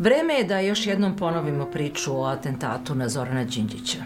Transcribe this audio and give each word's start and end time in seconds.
Vreme 0.00 0.34
je 0.34 0.44
da 0.44 0.58
još 0.60 0.86
jednom 0.86 1.16
ponovimo 1.16 1.66
priču 1.66 2.20
o 2.20 2.24
atentatu 2.24 2.94
na 2.94 3.08
Zorana 3.08 3.44
Đinđića. 3.44 3.98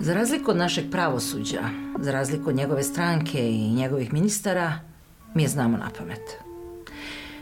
Za 0.00 0.14
razliku 0.14 0.50
od 0.50 0.56
našeg 0.56 0.90
pravosuđa, 0.90 1.60
za 2.00 2.12
razliku 2.12 2.48
od 2.48 2.56
njegove 2.56 2.82
stranke 2.82 3.50
i 3.50 3.72
njegovih 3.74 4.12
ministara, 4.12 4.72
mi 5.34 5.42
je 5.42 5.48
znamo 5.48 5.76
na 5.76 5.90
pamet. 5.98 6.36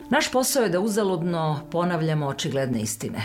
Naš 0.09 0.31
posao 0.31 0.63
je 0.63 0.69
da 0.69 0.79
uzaludno 0.79 1.59
ponavljamo 1.71 2.27
očigledne 2.27 2.81
istine. 2.81 3.21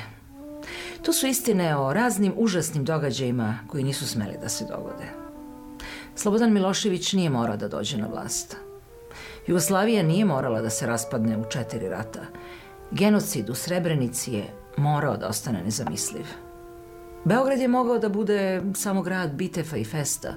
To 1.02 1.12
su 1.12 1.26
istine 1.26 1.76
o 1.76 1.92
raznim 1.92 2.32
užasnim 2.36 2.84
događajima 2.84 3.58
koji 3.68 3.84
nisu 3.84 4.06
smeli 4.06 4.34
da 4.42 4.48
se 4.48 4.64
dogode. 4.64 5.06
Slobodan 6.14 6.52
Milošević 6.52 7.12
nije 7.12 7.30
morao 7.30 7.56
da 7.56 7.68
dođe 7.68 7.96
na 7.96 8.06
vlast. 8.06 8.56
Jugoslavija 9.46 10.02
nije 10.02 10.24
morala 10.24 10.60
da 10.60 10.70
se 10.70 10.86
raspadne 10.86 11.38
u 11.38 11.44
četiri 11.50 11.88
rata. 11.88 12.20
Genocid 12.90 13.50
u 13.50 13.54
Srebrenici 13.54 14.32
je 14.32 14.44
morao 14.76 15.16
da 15.16 15.28
ostane 15.28 15.62
nezamisliv. 15.64 16.24
Beograd 17.24 17.58
je 17.58 17.68
mogao 17.68 17.98
da 17.98 18.08
bude 18.08 18.62
samo 18.74 19.02
grad 19.02 19.32
bitefa 19.34 19.76
i 19.76 19.84
festa. 19.84 20.34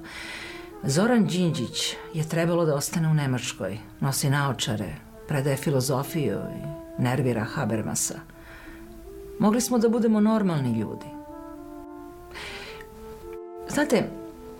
Zoran 0.84 1.26
Đinđić 1.26 1.96
je 2.13 2.30
trebalo 2.30 2.66
da 2.66 2.76
ostane 2.76 3.08
u 3.08 3.13
Nemačkoj, 3.13 3.77
nosi 3.99 4.30
naočare, 4.30 4.96
predaje 5.27 5.58
filozofiju 5.58 6.38
i 6.38 7.02
nervira 7.02 7.44
Habermasa. 7.44 8.20
Mogli 9.40 9.62
smo 9.62 9.77
da 9.77 9.90
budemo 9.90 10.20
normalni 10.20 10.80
ljudi. 10.80 11.05
Znate, 13.70 14.10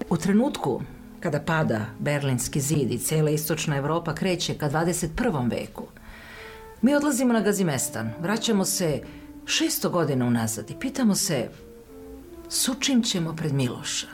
u 0.10 0.18
trenutku 0.18 0.82
kada 1.20 1.40
pada 1.40 1.86
Berlinski 2.00 2.62
zid 2.62 2.92
i 2.92 3.00
cela 3.00 3.30
istočna 3.30 3.78
Evropa 3.78 4.16
kreće 4.16 4.54
ka 4.54 4.70
21. 4.70 5.52
veku, 5.52 5.84
mi 6.82 6.96
odlazimo 6.96 7.34
na 7.34 7.42
Gazimestan, 7.42 8.14
vraćamo 8.20 8.66
se 8.66 9.02
600 9.46 9.90
godina 9.90 10.26
unazad 10.26 10.70
i 10.70 10.80
pitamo 10.80 11.16
se 11.16 11.50
sučim 12.50 13.04
ćemo 13.04 13.36
pred 13.36 13.54
Miloša. 13.54 14.08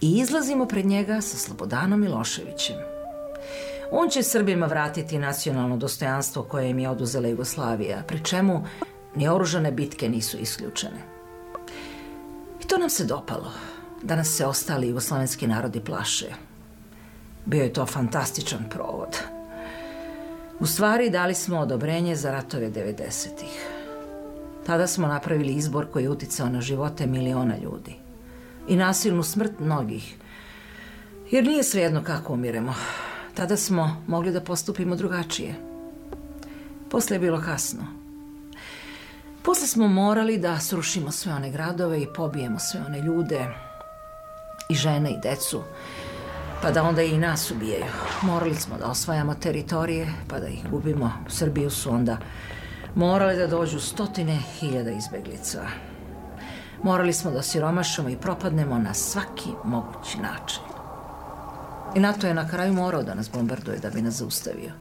I 0.00 0.18
izlazimo 0.18 0.66
pred 0.66 0.86
njega 0.86 1.20
sa 1.20 1.36
Slobodanom 1.36 2.00
Miloševićem. 2.00 2.76
On 3.90 4.08
će 4.08 4.22
Srbima 4.22 4.66
vratiti 4.66 5.18
nacionalno 5.18 5.76
dostojanstvo 5.76 6.42
koje 6.42 6.70
im 6.70 6.78
je 6.78 6.88
oduzela 6.88 7.28
Jugoslavija, 7.28 8.02
pri 8.06 8.24
čemu 8.24 8.64
ni 9.14 9.28
oružane 9.28 9.72
bitke 9.72 10.08
nisu 10.08 10.38
isključene. 10.38 11.00
I 12.64 12.66
to 12.66 12.78
nam 12.78 12.90
se 12.90 13.04
dopalo, 13.04 13.52
da 14.02 14.16
nas 14.16 14.28
se 14.28 14.46
ostali 14.46 14.88
jugoslovenski 14.88 15.46
narodi 15.46 15.80
plaše. 15.80 16.26
Bio 17.44 17.62
je 17.62 17.72
to 17.72 17.86
fantastičan 17.86 18.64
provod. 18.70 19.39
U 20.60 20.66
stvari 20.66 21.10
dali 21.10 21.34
smo 21.34 21.58
odobrenje 21.58 22.16
za 22.16 22.30
ratove 22.30 22.70
90-ih. 22.70 23.66
Tada 24.66 24.86
smo 24.86 25.08
napravili 25.08 25.52
izbor 25.52 25.86
koji 25.92 26.02
je 26.02 26.10
uticao 26.10 26.48
na 26.48 26.60
živote 26.60 27.06
miliona 27.06 27.56
ljudi 27.62 27.94
i 28.68 28.76
nasilnu 28.76 29.22
smrt 29.22 29.52
mnogih. 29.60 30.16
Jer 31.30 31.44
nije 31.44 31.64
svejedno 31.64 32.04
kako 32.04 32.32
umiremo. 32.32 32.74
Tada 33.34 33.56
smo 33.56 34.02
mogli 34.06 34.32
da 34.32 34.40
postupimo 34.40 34.96
drugačije. 34.96 35.54
Posle 36.90 37.16
je 37.16 37.20
bilo 37.20 37.40
kasno. 37.40 37.86
Posle 39.42 39.66
smo 39.66 39.88
morali 39.88 40.38
da 40.38 40.58
srušimo 40.58 41.12
sve 41.12 41.32
one 41.34 41.50
gradove 41.50 42.02
i 42.02 42.12
pobijemo 42.16 42.58
sve 42.58 42.80
one 42.86 43.00
ljude 43.00 43.46
i 44.68 44.74
žene 44.74 45.10
i 45.10 45.20
decu, 45.22 45.62
pa 46.62 46.70
da 46.70 46.82
onda 46.82 47.02
i 47.02 47.18
nas 47.18 47.50
ubijaju. 47.50 47.84
Morali 48.22 48.54
smo 48.54 48.78
da 48.78 48.86
osvajamo 48.86 49.34
teritorije, 49.34 50.12
pa 50.28 50.40
da 50.40 50.48
ih 50.48 50.70
gubimo. 50.70 51.12
U 51.26 51.30
Srbiju 51.30 51.70
su 51.70 51.92
onda 51.92 52.16
morali 52.94 53.36
da 53.36 53.46
dođu 53.46 53.80
stotine 53.80 54.36
hiljada 54.36 54.90
izbeglica. 54.90 55.62
Morali 56.82 57.12
smo 57.12 57.30
da 57.30 57.42
siromašamo 57.42 58.08
i 58.08 58.16
propadnemo 58.16 58.78
na 58.78 58.94
svaki 58.94 59.50
mogući 59.64 60.18
način. 60.18 60.62
I 61.94 62.00
NATO 62.00 62.26
je 62.26 62.34
na 62.34 62.48
kraju 62.48 62.72
morao 62.72 63.02
da 63.02 63.14
nas 63.14 63.30
bombarduje 63.30 63.78
da 63.78 63.90
bi 63.90 64.02
nas 64.02 64.14
zaustavio. 64.14 64.72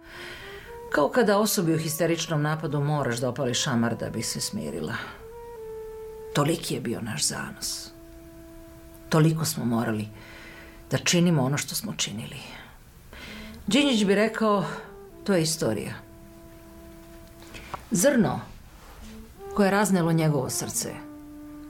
Kao 0.92 1.10
kada 1.10 1.38
osobi 1.38 1.76
u 1.76 1.80
histeričnom 1.80 2.42
napadu 2.42 2.80
moraš 2.80 3.18
da 3.18 3.30
opali 3.30 3.54
šamar 3.54 3.96
da 3.96 4.10
bi 4.10 4.22
se 4.22 4.42
smirila. 4.42 4.94
Toliki 6.34 6.74
je 6.74 6.82
bio 6.82 7.02
naš 7.02 7.28
zanos. 7.28 7.92
Toliko 9.10 9.46
smo 9.46 9.66
morali 9.66 10.08
da 10.92 10.98
činimo 10.98 11.44
ono 11.44 11.58
što 11.58 11.76
smo 11.76 11.94
činili. 11.94 12.38
Đinjić 13.68 14.06
bi 14.06 14.16
rekao, 14.16 14.66
to 15.24 15.34
je 15.34 15.42
istorija. 15.42 15.94
Zrno 17.92 18.40
koje 19.56 19.68
je 19.68 19.72
raznelo 19.72 20.12
njegovo 20.12 20.50
srce 20.50 21.10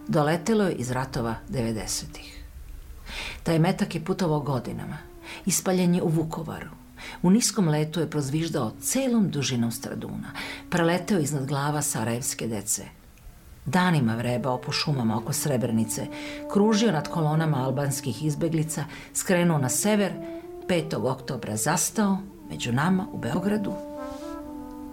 doletelo 0.10 0.64
je 0.64 0.74
iz 0.74 0.92
ratova 0.92 1.36
90-ih. 1.50 2.44
Taj 3.44 3.60
metak 3.60 3.96
je 3.96 4.06
putovao 4.06 4.40
godinama. 4.40 4.98
Ispaljen 5.46 5.96
je 5.96 6.02
u 6.02 6.08
Vukovaru. 6.08 6.70
U 7.22 7.30
niskom 7.30 7.68
letu 7.68 8.00
je 8.00 8.10
prozviždao 8.10 8.74
celom 8.82 9.30
dužinom 9.30 9.72
Straduna. 9.72 10.32
Preleteo 10.70 11.20
iznad 11.20 11.46
glava 11.46 11.82
sarajevske 11.82 12.48
dece. 12.48 12.99
Danima 13.70 14.16
vrebao 14.16 14.58
po 14.58 14.72
šumama 14.72 15.18
oko 15.18 15.34
Srebrenice, 15.34 16.08
kružio 16.54 16.92
nad 16.92 17.08
kolonama 17.08 17.66
albanskih 17.66 18.26
izbeglica, 18.26 18.84
skrenuo 19.14 19.58
na 19.58 19.70
sever, 19.70 20.14
5. 20.68 21.12
oktobra 21.12 21.56
zastao 21.56 22.18
među 22.50 22.74
nama 22.74 23.08
u 23.12 23.18
Beogradu, 23.18 23.74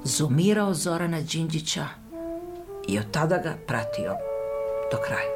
zumirao 0.05 0.75
Zorana 0.75 1.21
Đinđića 1.21 1.87
i 2.89 2.99
od 2.99 3.11
tada 3.11 3.37
ga 3.39 3.55
pratio 3.67 4.15
do 4.93 4.99
kraja. 5.07 5.36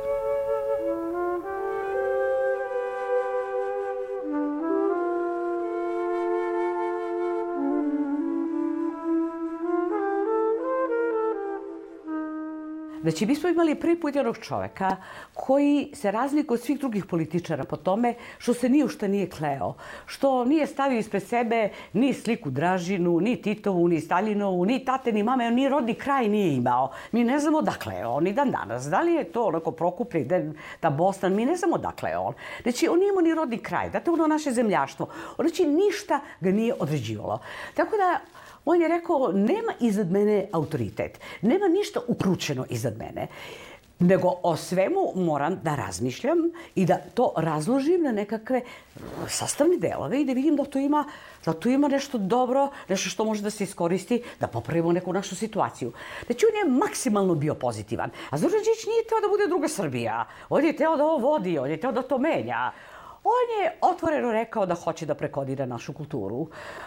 Znači, 13.03 13.27
mi 13.27 13.35
smo 13.35 13.49
imali 13.49 13.75
prvi 13.75 14.01
put 14.01 14.17
jednog 14.17 14.39
čoveka 14.39 14.97
koji 15.35 15.91
se 15.95 16.11
razlikuje 16.11 16.55
od 16.55 16.65
svih 16.65 16.79
drugih 16.79 17.05
političara 17.05 17.65
po 17.65 17.77
tome 17.77 18.15
što 18.39 18.55
se 18.55 18.69
ni 18.69 18.85
u 18.85 18.89
šta 18.89 19.07
nije 19.09 19.31
kleo, 19.31 19.75
što 20.07 20.45
nije 20.45 20.67
stavio 20.67 20.99
ispred 20.99 21.23
sebe 21.23 21.69
ni 21.93 22.15
sliku 22.15 22.51
Dražinu, 22.51 23.21
ni 23.21 23.43
Titovu, 23.43 23.89
ni 23.89 24.01
Staljinovu, 24.01 24.65
ni 24.65 24.85
tate, 24.85 25.13
ni 25.13 25.23
mame, 25.23 25.51
ni 25.51 25.69
rodni 25.69 25.95
kraj 25.95 26.29
nije 26.29 26.57
imao. 26.57 26.91
Mi 27.13 27.25
ne 27.25 27.39
znamo 27.39 27.63
dakle 27.63 27.95
je 27.95 28.07
on 28.07 28.27
i 28.27 28.33
dan 28.33 28.51
danas. 28.51 28.85
Da 28.85 29.01
li 29.01 29.13
je 29.13 29.25
to 29.25 29.45
onako 29.45 29.71
Prokuplje, 29.71 30.53
da 30.83 30.91
Bosna, 30.91 31.29
mi 31.29 31.47
ne 31.47 31.57
znamo 31.57 31.79
dakle 31.79 32.11
je 32.11 32.19
on. 32.19 32.35
Znači, 32.63 32.89
on 32.89 32.99
nije 32.99 33.09
imao 33.09 33.23
ni 33.23 33.35
rodni 33.35 33.59
kraj, 33.59 33.91
date 33.91 34.11
ono 34.11 34.27
naše 34.27 34.53
zemljaštvo. 34.53 35.09
Znači, 35.37 35.67
ništa 35.67 36.21
ga 36.41 36.51
nije 36.51 36.75
određivalo. 36.79 37.39
Tako 37.75 37.97
da, 37.97 38.21
On 38.65 38.83
je 38.83 38.89
rekao, 38.89 39.33
nema 39.33 39.73
iznad 39.81 40.11
mene 40.11 40.49
autoritet, 40.53 41.21
nema 41.43 41.69
ništa 41.69 42.01
ukručeno 42.09 42.67
iznad 42.71 42.99
mene 42.99 43.29
nego 44.01 44.35
o 44.43 44.57
svemu 44.57 45.13
moram 45.15 45.61
da 45.63 45.75
razmišljam 45.75 46.39
i 46.75 46.87
da 46.87 46.99
to 47.15 47.33
razložim 47.37 48.03
na 48.03 48.13
nekakve 48.13 48.61
sastavne 49.29 49.77
delove 49.77 50.21
i 50.21 50.25
da 50.25 50.33
vidim 50.33 50.57
da 50.57 50.65
to 50.65 50.79
ima, 50.79 51.05
da 51.45 51.53
to 51.53 51.69
ima 51.69 51.89
nešto 51.89 52.19
dobro, 52.19 52.69
nešto 52.89 53.11
što 53.11 53.25
može 53.25 53.43
da 53.43 53.51
se 53.51 53.65
iskoristi, 53.65 54.23
da 54.41 54.47
popravimo 54.47 54.93
neku 54.93 55.13
našu 55.13 55.37
situaciju. 55.37 55.93
Znači, 56.27 56.47
on 56.47 56.59
je 56.59 56.79
maksimalno 56.79 57.35
bio 57.35 57.55
pozitivan. 57.55 58.11
A 58.31 58.39
Zoran 58.39 58.61
nije 58.87 59.05
teo 59.09 59.21
da 59.21 59.29
bude 59.29 59.47
druga 59.49 59.69
Srbija. 59.69 60.25
On 60.49 60.65
je 60.65 60.77
teo 60.77 60.97
da 60.97 61.05
ovo 61.05 61.29
vodi, 61.29 61.59
on 61.59 61.71
je 61.71 61.81
teo 61.81 61.93
da 61.93 62.03
to 62.03 62.19
menja. 62.19 62.73
On 63.25 63.63
je 63.63 63.73
otvoreno 63.81 64.33
rekao 64.33 64.67
da 64.67 64.75
hoće 64.75 65.07
da 65.07 65.15
prekodira 65.15 65.67
našu 65.67 65.93
kulturu. 65.93 66.47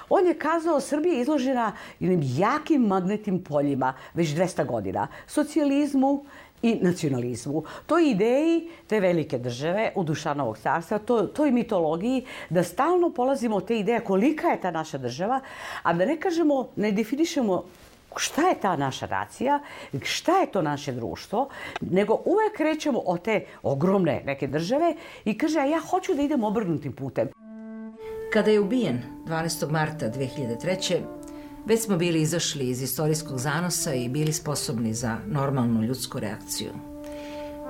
On 0.10 0.28
je 0.28 0.38
kazao 0.40 0.80
Srbija 0.80 1.22
izložena 1.22 1.72
jednim 2.00 2.22
jakim 2.38 2.82
magnetnim 2.82 3.44
poljima 3.44 3.94
već 4.14 4.28
200 4.28 4.66
godina. 4.66 5.08
Socijalizmu 5.28 6.26
i 6.64 6.76
nacionalizmu. 6.82 7.64
Toj 7.86 8.10
ideji 8.10 8.70
te 8.88 9.00
velike 9.00 9.38
države 9.38 9.92
u 9.96 10.04
Dušanovog 10.04 10.58
carstva, 10.58 11.00
to, 11.00 11.22
toj 11.24 11.52
mitologiji, 11.52 12.26
da 12.50 12.64
stalno 12.64 13.10
polazimo 13.10 13.56
od 13.56 13.68
te 13.68 13.80
ideje 13.80 14.00
kolika 14.00 14.48
je 14.48 14.62
ta 14.62 14.72
naša 14.72 14.98
država, 14.98 15.40
a 15.84 15.94
da 15.94 16.06
ne 16.06 16.20
kažemo, 16.20 16.70
ne 16.76 16.92
definišemo 16.92 17.64
šta 18.20 18.42
je 18.42 18.60
ta 18.62 18.76
naša 18.76 19.08
nacija, 19.08 19.60
šta 20.02 20.40
je 20.40 20.52
to 20.52 20.62
naše 20.62 20.92
društvo, 20.92 21.50
nego 21.82 22.14
uvek 22.14 22.58
krećemo 22.58 23.00
od 23.00 23.22
te 23.22 23.46
ogromne 23.64 24.22
neke 24.26 24.48
države 24.48 24.96
i 25.26 25.38
kaže, 25.38 25.60
a 25.60 25.66
ja 25.66 25.80
hoću 25.80 26.14
da 26.14 26.22
idem 26.22 26.44
obrnutim 26.44 26.94
putem. 26.94 27.30
Kada 28.34 28.52
je 28.52 28.60
ubijen 28.60 29.02
12. 29.26 29.72
marta 29.72 30.10
2003. 30.10 31.02
već 31.66 31.82
smo 31.82 31.98
bili 31.98 32.22
izašli 32.22 32.70
iz 32.70 32.82
istorijskog 32.82 33.38
zanosa 33.38 33.94
i 33.94 34.10
bili 34.10 34.34
sposobni 34.34 34.94
za 34.94 35.18
normalnu 35.28 35.82
ljudsku 35.82 36.20
reakciju. 36.20 36.72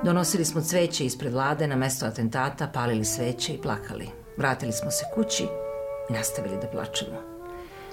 Donosili 0.04 0.46
smo 0.46 0.62
cveće 0.62 1.06
ispred 1.06 1.34
vlade 1.34 1.68
na 1.68 1.76
mesto 1.76 2.06
atentata, 2.06 2.68
palili 2.68 3.06
sveće 3.06 3.54
i 3.54 3.62
plakali. 3.62 4.08
Vratili 4.38 4.72
smo 4.72 4.92
se 4.92 5.06
kući 5.16 5.44
i 6.10 6.14
nastavili 6.14 6.58
da 6.62 6.68
plačemo. 6.68 7.18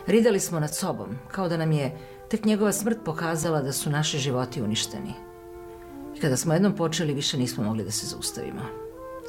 Ridali 0.07 0.41
smo 0.41 0.61
nad 0.61 0.75
sobom, 0.75 1.19
kao 1.29 1.49
da 1.49 1.57
nam 1.57 1.73
je 1.73 1.93
tek 2.31 2.45
njegova 2.45 2.73
smrt 2.73 2.99
pokazala 3.05 3.63
da 3.63 3.73
su 3.73 3.91
naši 3.91 4.19
životi 4.19 4.63
uništeni. 4.63 5.15
I 6.17 6.21
kada 6.21 6.37
smo 6.37 6.55
jednom 6.55 6.77
počeli, 6.77 7.15
više 7.15 7.39
nismo 7.39 7.65
mogli 7.65 7.85
da 7.85 7.91
se 7.91 8.07
zaustavimo. 8.07 8.63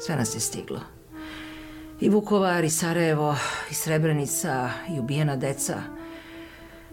Sve 0.06 0.16
nas 0.16 0.34
je 0.34 0.40
stiglo. 0.40 0.80
I 2.00 2.08
Vukovar, 2.08 2.64
i 2.64 2.70
Sarajevo, 2.70 3.36
i 3.70 3.74
Srebrenica, 3.74 4.70
i 4.96 5.00
ubijena 5.00 5.36
deca, 5.36 5.82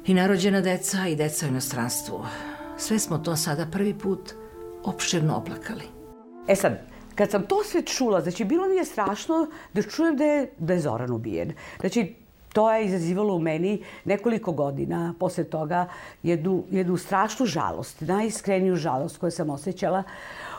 i 0.05 0.13
narođena 0.13 0.61
deca, 0.61 1.07
i 1.07 1.15
deca 1.15 1.45
u 1.45 1.49
inostranstvu. 1.49 2.25
Sve 2.77 2.99
smo 2.99 3.17
to 3.17 3.35
sada 3.35 3.65
prvi 3.71 3.93
put 3.93 4.33
opširno 4.83 5.35
oplakali. 5.35 5.83
E 6.47 6.55
sad, 6.55 6.79
kad 7.15 7.31
sam 7.31 7.43
to 7.43 7.63
sve 7.63 7.81
čula, 7.81 8.21
znači 8.21 8.45
bilo 8.45 8.67
mi 8.67 8.75
je 8.75 8.85
strašno 8.85 9.47
da 9.73 9.81
čujem 9.81 10.17
da 10.17 10.23
je, 10.23 10.51
da 10.57 10.73
je 10.73 10.79
Zoran 10.79 11.11
ubijen. 11.11 11.53
Znači, 11.79 12.15
to 12.59 12.71
je 12.71 12.85
izazivalo 12.85 13.35
u 13.35 13.39
meni 13.39 13.83
nekoliko 14.05 14.51
godina 14.51 15.13
posle 15.19 15.43
toga 15.43 15.87
jednu, 16.23 16.63
jednu 16.71 16.97
strašnu 16.97 17.45
žalost, 17.45 18.01
najiskreniju 18.01 18.75
žalost 18.75 19.17
koju 19.17 19.31
sam 19.31 19.49
osjećala. 19.49 20.03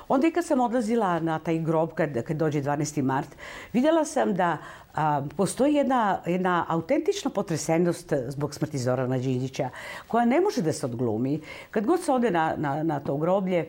Onda 0.09 0.27
i 0.27 0.31
kad 0.31 0.47
sam 0.47 0.61
odlazila 0.61 1.21
na 1.21 1.39
taj 1.39 1.59
grob, 1.59 1.91
kad, 1.95 2.23
kad 2.23 2.37
dođe 2.37 2.63
12. 2.63 3.03
mart, 3.03 3.29
vidjela 3.73 4.05
sam 4.05 4.35
da 4.35 4.57
a, 4.95 5.23
postoji 5.37 5.75
jedna, 5.75 6.21
jedna 6.27 6.65
autentična 6.69 7.31
potresenost 7.31 8.13
zbog 8.29 8.55
smrti 8.55 8.79
Zorana 8.79 9.19
Đinđića, 9.19 9.69
koja 10.09 10.25
ne 10.25 10.41
može 10.41 10.63
da 10.63 10.73
se 10.73 10.87
odglumi. 10.87 11.41
Kad 11.71 11.87
god 11.87 12.01
se 12.01 12.13
ode 12.13 12.31
na, 12.31 12.55
na, 12.57 12.83
na 12.83 13.01
to 13.01 13.17
groblje, 13.17 13.67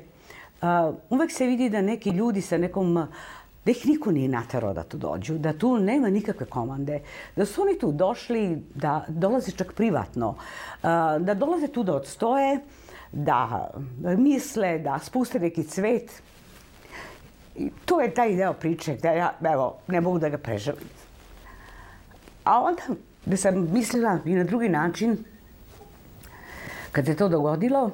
a, 0.61 0.93
uvek 1.09 1.31
se 1.31 1.45
vidi 1.45 1.69
da 1.69 1.81
neki 1.81 2.09
ljudi 2.09 2.41
sa 2.41 2.57
nekom 2.57 3.07
da 3.65 3.71
ih 3.71 3.85
niko 3.85 4.11
nije 4.11 4.27
naterao 4.27 4.73
da 4.73 4.83
tu 4.83 4.97
dođu, 4.97 5.37
da 5.37 5.53
tu 5.53 5.77
nema 5.79 6.09
nikakve 6.09 6.45
komande, 6.45 7.01
da 7.35 7.45
su 7.45 7.61
oni 7.61 7.79
tu 7.79 7.91
došli, 7.91 8.63
da 8.75 9.05
dolaze 9.07 9.51
čak 9.51 9.73
privatno, 9.73 10.35
da 11.19 11.33
dolaze 11.33 11.67
tu 11.67 11.83
da 11.83 11.95
odstoje, 11.95 12.59
da 13.11 13.69
misle, 14.01 14.79
da 14.79 14.99
spuste 14.99 15.39
neki 15.39 15.63
cvet. 15.63 16.21
I 17.55 17.69
to 17.85 18.01
je 18.01 18.13
taj 18.13 18.35
deo 18.35 18.53
priče 18.53 18.95
da 18.95 19.11
ja, 19.11 19.33
evo, 19.53 19.77
ne 19.87 20.01
mogu 20.01 20.19
da 20.19 20.29
ga 20.29 20.37
prežalim. 20.37 20.89
A 22.43 22.61
onda 22.61 22.81
da 23.25 23.37
sam 23.37 23.67
mislila 23.73 24.19
i 24.25 24.35
na 24.35 24.43
drugi 24.43 24.69
način, 24.69 25.17
kad 26.91 27.05
se 27.05 27.15
to 27.15 27.29
dogodilo, 27.29 27.91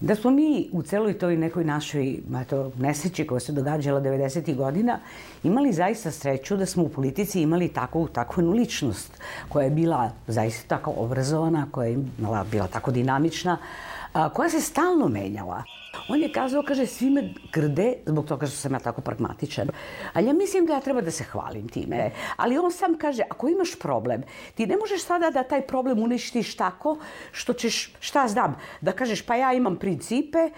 da 0.00 0.14
smo 0.14 0.30
mi 0.30 0.68
u 0.72 0.82
celoj 0.82 1.18
toj 1.18 1.36
nekoj 1.36 1.64
našoj 1.64 2.18
eto, 2.42 2.72
nesreći 2.78 3.26
koja 3.26 3.40
se 3.40 3.52
događala 3.52 4.00
90. 4.00 4.56
godina 4.56 4.98
imali 5.42 5.72
zaista 5.72 6.10
sreću 6.10 6.56
da 6.56 6.66
smo 6.66 6.82
u 6.82 6.88
politici 6.88 7.42
imali 7.42 7.68
takvu, 7.68 8.08
takvu 8.08 8.50
ličnost 8.50 9.20
koja 9.48 9.64
je 9.64 9.70
bila 9.70 10.10
zaista 10.26 10.76
tako 10.76 10.94
obrazovana, 10.96 11.66
koja 11.70 11.88
je 11.88 11.98
bila 12.50 12.66
tako 12.66 12.90
dinamična, 12.90 13.58
a, 14.12 14.28
koja 14.28 14.50
se 14.50 14.60
stalno 14.60 15.08
menjala. 15.08 15.62
On 16.08 16.22
je 16.22 16.32
kazao, 16.32 16.62
kaže, 16.62 16.86
svi 16.86 17.10
me 17.10 17.34
grde 17.52 17.94
zbog 18.06 18.26
toga 18.26 18.46
što 18.46 18.56
sam 18.56 18.72
ja 18.72 18.78
tako 18.78 19.00
pragmatičan. 19.00 19.68
Ali 20.12 20.26
ja 20.26 20.32
mislim 20.32 20.66
da 20.66 20.74
ja 20.74 20.80
treba 20.80 21.00
da 21.00 21.10
se 21.10 21.24
hvalim 21.24 21.68
time. 21.68 22.10
Ali 22.36 22.58
on 22.58 22.72
sam 22.72 22.98
kaže, 22.98 23.22
ako 23.30 23.48
imaš 23.48 23.78
problem, 23.78 24.22
ti 24.54 24.66
ne 24.66 24.76
možeš 24.76 25.02
sada 25.02 25.30
da 25.30 25.42
taj 25.42 25.66
problem 25.66 25.98
uništiš 26.02 26.56
tako 26.56 26.98
što 27.32 27.52
ćeš, 27.52 27.94
šta 28.00 28.28
znam, 28.28 28.56
da 28.80 28.92
kažeš 28.92 29.22
pa 29.22 29.36
ja 29.36 29.52
imam 29.52 29.76
principe, 29.76 30.50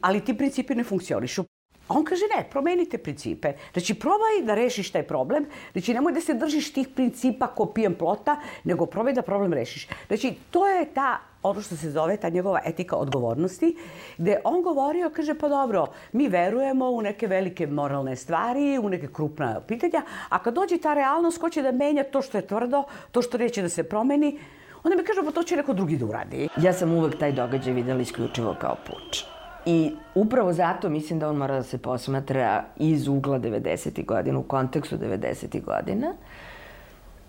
ali 0.00 0.24
ti 0.24 0.36
principi 0.36 0.74
ne 0.74 0.84
funkcionišu. 0.84 1.44
A 1.88 1.94
on 1.98 2.04
kaže 2.04 2.24
ne, 2.36 2.44
promenite 2.50 2.98
principe. 2.98 3.52
Znači 3.72 3.94
probaj 3.94 4.42
da 4.42 4.54
rešiš 4.54 4.90
taj 4.90 5.02
problem. 5.02 5.46
Znači 5.72 5.94
nemoj 5.94 6.12
da 6.12 6.20
se 6.20 6.34
držiš 6.34 6.72
tih 6.72 6.88
principa 6.88 7.46
ko 7.46 7.66
pijem 7.66 7.94
plota, 7.94 8.36
nego 8.64 8.86
probaj 8.86 9.12
da 9.12 9.22
problem 9.22 9.52
rešiš. 9.52 9.88
Znači 10.08 10.34
to 10.50 10.68
je 10.68 10.84
ta 10.94 11.18
ono 11.42 11.60
što 11.60 11.76
se 11.76 11.90
zove 11.90 12.16
ta 12.16 12.28
njegova 12.28 12.60
etika 12.64 12.96
odgovornosti, 12.96 13.76
gde 14.18 14.40
on 14.44 14.62
govorio, 14.62 15.10
kaže, 15.16 15.34
pa 15.34 15.48
dobro, 15.48 15.86
mi 16.12 16.28
verujemo 16.28 16.90
u 16.90 17.02
neke 17.02 17.26
velike 17.26 17.66
moralne 17.66 18.16
stvari, 18.16 18.78
u 18.78 18.88
neke 18.88 19.08
krupna 19.12 19.60
pitanja, 19.60 20.02
a 20.28 20.38
kad 20.38 20.54
dođe 20.54 20.78
ta 20.78 20.94
realnost, 20.94 21.38
ko 21.38 21.50
će 21.50 21.62
da 21.62 21.72
menja 21.72 22.04
to 22.04 22.22
što 22.22 22.38
je 22.38 22.46
tvrdo, 22.46 22.82
to 23.12 23.22
što 23.22 23.38
neće 23.38 23.62
da 23.62 23.68
se 23.68 23.84
promeni, 23.84 24.38
onda 24.84 24.96
mi 24.96 25.04
kaže, 25.04 25.20
pa 25.24 25.30
to 25.30 25.42
će 25.42 25.56
neko 25.56 25.72
drugi 25.72 25.96
da 25.96 26.06
uradi. 26.06 26.48
Ja 26.56 26.72
sam 26.72 26.92
uvek 26.92 27.18
taj 27.18 27.32
događaj 27.32 27.72
videla 27.72 28.00
isključivo 28.00 28.56
kao 28.60 28.76
puč. 28.86 29.33
I 29.66 29.92
upravo 30.14 30.52
zato 30.52 30.88
mislim 30.88 31.18
da 31.18 31.28
on 31.28 31.36
mora 31.36 31.54
da 31.54 31.62
se 31.62 31.78
posmatra 31.78 32.64
iz 32.76 33.08
ugla 33.08 33.38
90. 33.38 34.06
godina, 34.06 34.38
u 34.38 34.42
kontekstu 34.42 34.96
90. 34.96 35.64
godina, 35.64 36.14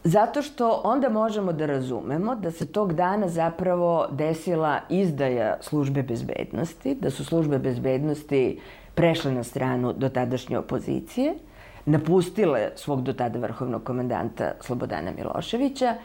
Zato 0.06 0.42
što 0.42 0.82
onda 0.84 1.10
možemo 1.10 1.54
da 1.54 1.66
razumemo 1.66 2.36
da 2.36 2.52
se 2.52 2.66
tog 2.66 2.94
dana 2.94 3.28
zapravo 3.28 4.08
desila 4.12 4.80
izdaja 4.90 5.58
službe 5.62 6.04
bezbednosti, 6.04 6.96
da 6.96 7.10
su 7.10 7.26
službe 7.26 7.58
bezbednosti 7.60 8.60
prešle 8.96 9.32
na 9.32 9.44
stranu 9.44 9.94
do 9.94 10.10
tadašnje 10.10 10.58
opozicije, 10.58 11.34
napustile 11.86 12.70
svog 12.76 13.02
do 13.02 13.14
tada 13.14 13.40
vrhovnog 13.40 13.84
komandanta 13.84 14.52
Slobodana 14.62 15.12
Miloševića 15.18 15.96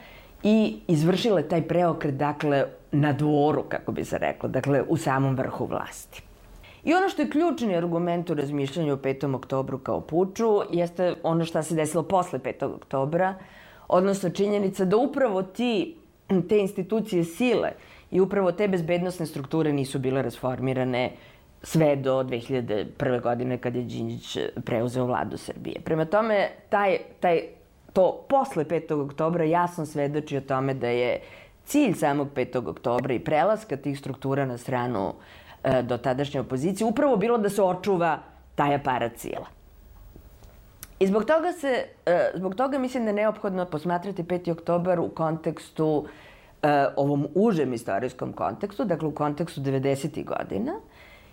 i 0.42 0.76
izvršile 0.88 1.42
taj 1.42 1.62
preokret, 1.62 2.14
dakle, 2.14 2.64
na 2.92 3.12
dvoru, 3.12 3.62
kako 3.68 3.92
bi 3.92 4.04
se 4.04 4.18
reklo, 4.18 4.48
dakle, 4.48 4.82
u 4.88 4.96
samom 4.96 5.36
vrhu 5.36 5.66
vlasti. 5.66 6.22
I 6.84 6.94
ono 6.94 7.08
što 7.08 7.22
je 7.22 7.30
ključni 7.30 7.76
argument 7.76 8.30
u 8.30 8.34
razmišljanju 8.34 8.92
o 8.92 8.96
5. 8.96 9.36
oktobru 9.36 9.78
kao 9.78 10.00
puču 10.00 10.60
jeste 10.72 11.14
ono 11.22 11.44
što 11.44 11.62
se 11.62 11.74
desilo 11.74 12.02
posle 12.02 12.38
5. 12.38 12.74
oktobra, 12.74 13.34
odnosno 13.88 14.30
činjenica 14.30 14.84
da 14.84 14.96
upravo 14.96 15.42
ti, 15.42 15.96
te 16.48 16.58
institucije 16.58 17.24
sile 17.24 17.72
i 18.10 18.20
upravo 18.20 18.52
te 18.52 18.68
bezbednostne 18.68 19.26
strukture 19.26 19.72
nisu 19.72 19.98
bile 19.98 20.22
rasformirane 20.22 21.12
sve 21.62 21.96
do 21.96 22.22
2001. 22.22 23.22
godine 23.22 23.58
kad 23.58 23.76
je 23.76 23.82
Đinđić 23.82 24.38
preuzeo 24.64 25.04
vladu 25.04 25.36
Srbije. 25.36 25.80
Prema 25.84 26.04
tome, 26.04 26.48
taj, 26.68 26.98
taj, 27.20 27.40
to 27.92 28.26
posle 28.28 28.64
5. 28.64 29.04
oktobra 29.04 29.44
jasno 29.44 29.86
svedoči 29.86 30.36
o 30.36 30.40
tome 30.40 30.74
da 30.74 30.88
je 30.88 31.20
cilj 31.64 31.94
samog 31.94 32.28
5. 32.34 32.68
oktobra 32.68 33.14
i 33.14 33.24
prelaska 33.24 33.76
tih 33.76 33.98
struktura 33.98 34.46
na 34.46 34.58
stranu 34.58 35.14
e, 35.64 35.82
do 35.82 35.98
tadašnje 35.98 36.40
opozicije 36.40 36.86
upravo 36.86 37.16
bilo 37.16 37.38
da 37.38 37.48
se 37.48 37.62
očuva 37.62 38.18
taj 38.54 38.74
aparat 38.74 39.12
sila. 39.16 39.46
I 41.00 41.06
zbog 41.06 41.24
toga 41.24 41.52
se, 41.52 41.86
e, 42.06 42.30
zbog 42.34 42.54
toga 42.54 42.78
mislim 42.78 43.04
da 43.04 43.10
je 43.10 43.14
neophodno 43.14 43.64
posmatrati 43.64 44.22
5. 44.22 44.52
oktobar 44.52 45.00
u 45.00 45.08
kontekstu 45.08 46.06
e, 46.62 46.86
ovom 46.96 47.28
užem 47.34 47.72
istorijskom 47.72 48.32
kontekstu, 48.32 48.84
dakle 48.84 49.08
u 49.08 49.14
kontekstu 49.14 49.60
90. 49.60 50.24
godina, 50.24 50.72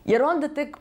jer 0.06 0.24
onda 0.24 0.48
tek 0.48 0.78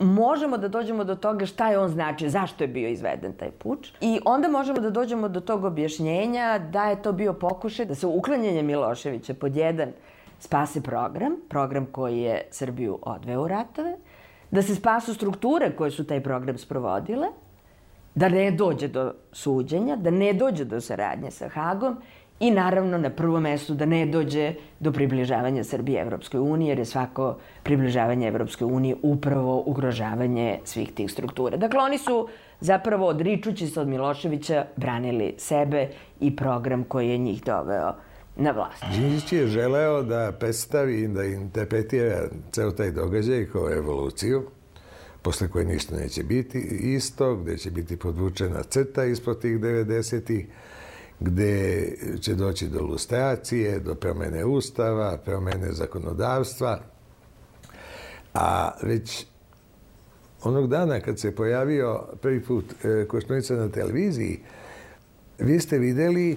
možemo 0.00 0.58
da 0.58 0.68
dođemo 0.68 1.04
do 1.04 1.14
toga 1.14 1.46
šta 1.46 1.70
je 1.70 1.78
on 1.78 1.88
znači, 1.88 2.28
zašto 2.28 2.64
je 2.64 2.68
bio 2.68 2.88
izveden 2.88 3.32
taj 3.32 3.50
puč. 3.50 3.88
I 4.00 4.20
onda 4.24 4.48
možemo 4.48 4.80
da 4.80 4.90
dođemo 4.90 5.28
do 5.28 5.40
tog 5.40 5.64
objašnjenja 5.64 6.58
da 6.58 6.84
je 6.84 7.02
to 7.02 7.12
bio 7.12 7.32
pokušaj 7.32 7.86
da 7.86 7.94
se 7.94 8.06
uklanjanje 8.06 8.62
Miloševića 8.62 9.34
pod 9.34 9.56
jedan 9.56 9.92
spase 10.38 10.80
program, 10.80 11.36
program 11.48 11.86
koji 11.92 12.18
je 12.18 12.42
Srbiju 12.50 12.98
odveo 13.02 13.42
u 13.42 13.48
ratove, 13.48 13.96
da 14.50 14.62
se 14.62 14.74
spasu 14.74 15.14
strukture 15.14 15.76
koje 15.76 15.90
su 15.90 16.06
taj 16.06 16.22
program 16.22 16.58
sprovodile, 16.58 17.26
da 18.14 18.28
ne 18.28 18.50
dođe 18.50 18.88
do 18.88 19.12
suđenja, 19.32 19.96
da 19.96 20.10
ne 20.10 20.32
dođe 20.32 20.64
do 20.64 20.80
saradnje 20.80 21.30
sa 21.30 21.48
Hagom 21.48 21.96
i 22.40 22.50
naravno 22.50 22.98
na 22.98 23.10
prvom 23.10 23.42
mestu 23.42 23.74
da 23.74 23.86
ne 23.86 24.06
dođe 24.06 24.54
do 24.80 24.92
približavanja 24.92 25.64
Srbije 25.64 26.02
Evropskoj 26.02 26.40
uniji, 26.40 26.68
jer 26.68 26.78
je 26.78 26.84
svako 26.84 27.36
približavanje 27.62 28.28
Evropskoj 28.28 28.64
uniji 28.64 28.94
upravo 29.02 29.62
ugrožavanje 29.66 30.58
svih 30.64 30.92
tih 30.92 31.10
struktura. 31.10 31.56
Dakle, 31.56 31.80
oni 31.80 31.98
su 31.98 32.28
zapravo 32.60 33.06
odričući 33.06 33.66
se 33.66 33.80
od 33.80 33.88
Miloševića 33.88 34.64
branili 34.76 35.34
sebe 35.38 35.88
i 36.20 36.36
program 36.36 36.84
koji 36.84 37.08
je 37.08 37.18
njih 37.18 37.44
doveo 37.44 37.94
na 38.36 38.50
vlast. 38.50 38.84
Đinđić 38.94 39.32
je 39.32 39.46
želeo 39.46 40.02
da 40.02 40.32
predstavi, 40.32 41.08
da 41.08 41.24
interpretira 41.24 42.28
ceo 42.52 42.70
taj 42.70 42.90
događaj 42.90 43.46
kao 43.52 43.72
evoluciju, 43.72 44.42
posle 45.22 45.48
koje 45.48 45.64
ništa 45.64 45.96
neće 45.96 46.22
biti 46.22 46.58
isto, 46.80 47.36
gde 47.36 47.56
će 47.56 47.70
biti 47.70 47.96
podvučena 47.96 48.62
crta 48.62 49.04
ispod 49.04 49.40
tih 49.40 49.58
90-ih, 49.58 50.46
gde 51.20 51.92
će 52.20 52.34
doći 52.34 52.68
do 52.68 52.82
lustracije, 52.82 53.80
do 53.80 53.94
promene 53.94 54.44
ustava, 54.44 55.18
promene 55.24 55.72
zakonodavstva. 55.72 56.80
A 58.34 58.70
već 58.82 59.26
onog 60.42 60.68
dana 60.68 61.00
kad 61.00 61.18
se 61.18 61.34
pojavio 61.34 62.00
prvi 62.22 62.40
put 62.44 62.64
e, 62.84 63.06
Koštunica 63.08 63.54
na 63.54 63.68
televiziji, 63.68 64.40
vi 65.38 65.60
ste 65.60 65.78
videli 65.78 66.36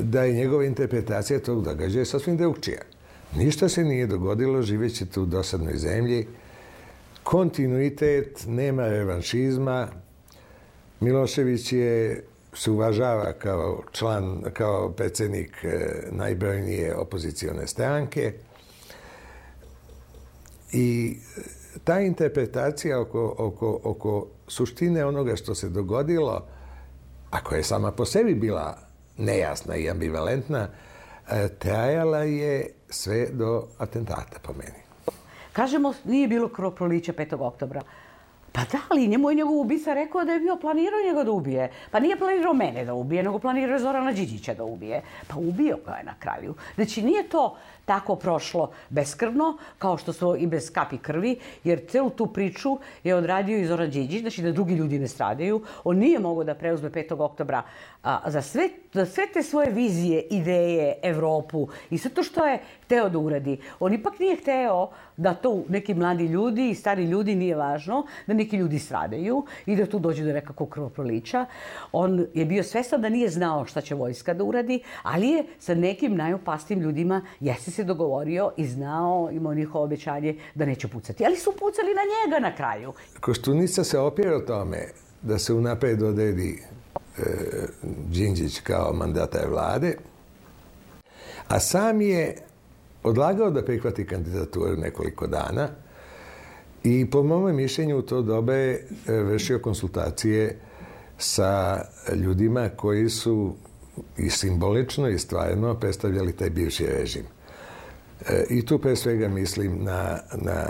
da 0.00 0.22
je 0.22 0.32
njegova 0.32 0.64
interpretacija 0.64 1.40
tog 1.40 1.64
događaja 1.64 2.04
sasvim 2.04 2.36
drugčija. 2.36 2.80
Ništa 3.36 3.68
se 3.68 3.84
nije 3.84 4.06
dogodilo 4.06 4.62
živeći 4.62 5.06
tu 5.06 5.22
u 5.22 5.26
dosadnoj 5.26 5.76
zemlji, 5.76 6.26
kontinuitet, 7.22 8.44
nema 8.46 8.88
revanšizma. 8.88 9.88
Milošević 11.00 11.72
je 11.72 12.24
se 12.54 12.70
uvažava 12.70 13.32
kao 13.32 13.82
član, 13.92 14.42
kao 14.52 14.92
predsednik 14.92 15.64
e, 15.64 16.02
najbrojnije 16.10 16.96
opozicione 16.96 17.66
stranke. 17.66 18.32
I 20.72 21.16
ta 21.84 22.00
interpretacija 22.00 23.00
oko, 23.00 23.34
oko, 23.38 23.80
oko 23.84 24.26
suštine 24.48 25.04
onoga 25.04 25.36
što 25.36 25.54
se 25.54 25.68
dogodilo, 25.68 26.46
a 27.30 27.44
koja 27.44 27.56
je 27.56 27.64
sama 27.64 27.92
po 27.92 28.04
sebi 28.04 28.34
bila 28.34 28.78
nejasna 29.18 29.76
i 29.76 29.90
ambivalentna, 29.90 30.68
e, 31.30 31.48
trajala 31.58 32.18
je 32.18 32.70
sve 32.88 33.26
do 33.32 33.66
atentata 33.78 34.38
po 34.42 34.52
meni. 34.52 34.84
Kažemo, 35.52 35.94
nije 36.04 36.28
bilo 36.28 36.48
krvoprolića 36.48 37.12
5. 37.12 37.36
oktobra. 37.40 37.82
Pa 38.54 38.60
da, 38.72 38.78
ali 38.88 39.06
njemu 39.08 39.30
je 39.30 39.34
njegov 39.34 39.60
ubica 39.60 39.94
rekao 39.94 40.24
da 40.24 40.32
je 40.32 40.40
bio 40.40 40.56
planirao 40.56 41.00
njega 41.06 41.24
da 41.24 41.30
ubije. 41.30 41.70
Pa 41.90 42.00
nije 42.00 42.16
planirao 42.16 42.54
mene 42.54 42.84
da 42.84 42.94
ubije, 42.94 43.22
nego 43.22 43.38
planirao 43.38 43.78
Zorana 43.78 44.12
Điđića 44.12 44.54
da 44.54 44.64
ubije. 44.64 45.02
Pa 45.28 45.36
ubio 45.36 45.78
ga 45.86 45.92
je 45.94 46.04
na 46.04 46.14
kraju. 46.18 46.54
Znači, 46.74 47.02
nije 47.02 47.28
to 47.28 47.56
tako 47.84 48.16
prošlo 48.16 48.70
beskrvno, 48.88 49.56
kao 49.78 49.96
što 49.96 50.12
su 50.12 50.36
i 50.38 50.46
bez 50.46 50.72
kapi 50.72 50.98
krvi, 50.98 51.38
jer 51.64 51.80
celu 51.88 52.10
tu 52.10 52.26
priču 52.26 52.78
je 53.04 53.14
odradio 53.14 53.58
i 53.58 53.66
Zoran 53.66 53.90
Điđić, 53.90 54.20
znači 54.20 54.42
da 54.42 54.52
drugi 54.52 54.74
ljudi 54.74 54.98
ne 54.98 55.08
stradaju. 55.08 55.62
On 55.84 55.96
nije 55.96 56.18
mogao 56.18 56.44
da 56.44 56.54
preuzme 56.54 56.90
5. 56.90 57.22
oktobra 57.22 57.62
a, 58.02 58.30
za, 58.30 58.42
sve, 58.42 58.68
za 58.92 59.06
sve 59.06 59.26
te 59.32 59.42
svoje 59.42 59.70
vizije, 59.70 60.20
ideje, 60.30 60.94
Evropu 61.02 61.68
i 61.90 61.98
sve 61.98 62.10
to 62.10 62.22
što 62.22 62.46
je 62.46 62.58
hteo 62.84 63.08
da 63.08 63.18
uradi. 63.18 63.58
On 63.80 63.94
ipak 63.94 64.18
nije 64.18 64.36
hteo 64.36 64.90
da 65.16 65.34
to 65.34 65.62
neki 65.68 65.94
mladi 65.94 66.26
ljudi 66.26 66.70
i 66.70 66.74
stari 66.74 67.04
ljudi 67.04 67.34
nije 67.34 67.56
važno, 67.56 68.06
da 68.26 68.34
neki 68.34 68.56
ljudi 68.56 68.78
stradaju 68.78 69.44
i 69.66 69.76
da 69.76 69.86
tu 69.86 69.98
dođe 69.98 70.24
do 70.24 70.32
nekakvog 70.32 70.68
krvoprolića. 70.68 71.46
On 71.92 72.26
je 72.34 72.44
bio 72.44 72.62
svestan 72.62 73.00
da 73.00 73.08
nije 73.08 73.28
znao 73.28 73.64
šta 73.66 73.80
će 73.80 73.94
vojska 73.94 74.34
da 74.34 74.44
uradi, 74.44 74.80
ali 75.02 75.28
je 75.28 75.44
sa 75.58 75.74
nekim 75.74 76.16
najopasnijim 76.16 76.82
ljudima 76.82 77.22
jeste 77.40 77.70
se 77.74 77.84
dogovorio 77.84 78.52
i 78.56 78.66
znao, 78.66 79.28
imao 79.32 79.54
njihovo 79.54 79.84
obećanje 79.84 80.38
da 80.54 80.66
neće 80.66 80.88
pucati. 80.88 81.26
Ali 81.26 81.36
su 81.36 81.52
pucali 81.52 81.88
na 81.94 82.02
njega 82.12 82.48
na 82.48 82.56
kraju. 82.56 82.92
Koštunica 83.20 83.84
se 83.84 83.98
opira 83.98 84.44
tome 84.46 84.88
da 85.22 85.38
se 85.38 85.54
unapred 85.54 86.02
odredi 86.02 86.62
e, 87.18 87.22
Đinđić 87.82 88.60
kao 88.60 88.92
mandatar 88.92 89.48
vlade, 89.50 89.96
a 91.48 91.60
sam 91.60 92.00
je 92.00 92.36
odlagao 93.02 93.50
da 93.50 93.64
prihvati 93.64 94.06
kandidaturu 94.06 94.76
nekoliko 94.76 95.26
dana 95.26 95.68
i 96.84 97.10
po 97.10 97.22
mome 97.22 97.52
mišljenju 97.52 97.98
u 97.98 98.02
to 98.02 98.22
dobe 98.22 98.54
je 98.54 98.86
vršio 99.22 99.58
konsultacije 99.58 100.58
sa 101.18 101.84
ljudima 102.14 102.68
koji 102.68 103.08
su 103.08 103.54
i 104.16 104.30
simbolično 104.30 105.08
i 105.08 105.18
stvarno 105.18 105.74
predstavljali 105.74 106.32
taj 106.32 106.50
bivši 106.50 106.86
režim. 106.86 107.33
I 108.50 108.66
tu 108.66 108.78
pre 108.78 108.96
svega 108.96 109.28
mislim 109.28 109.84
na, 109.84 110.18
na 110.32 110.64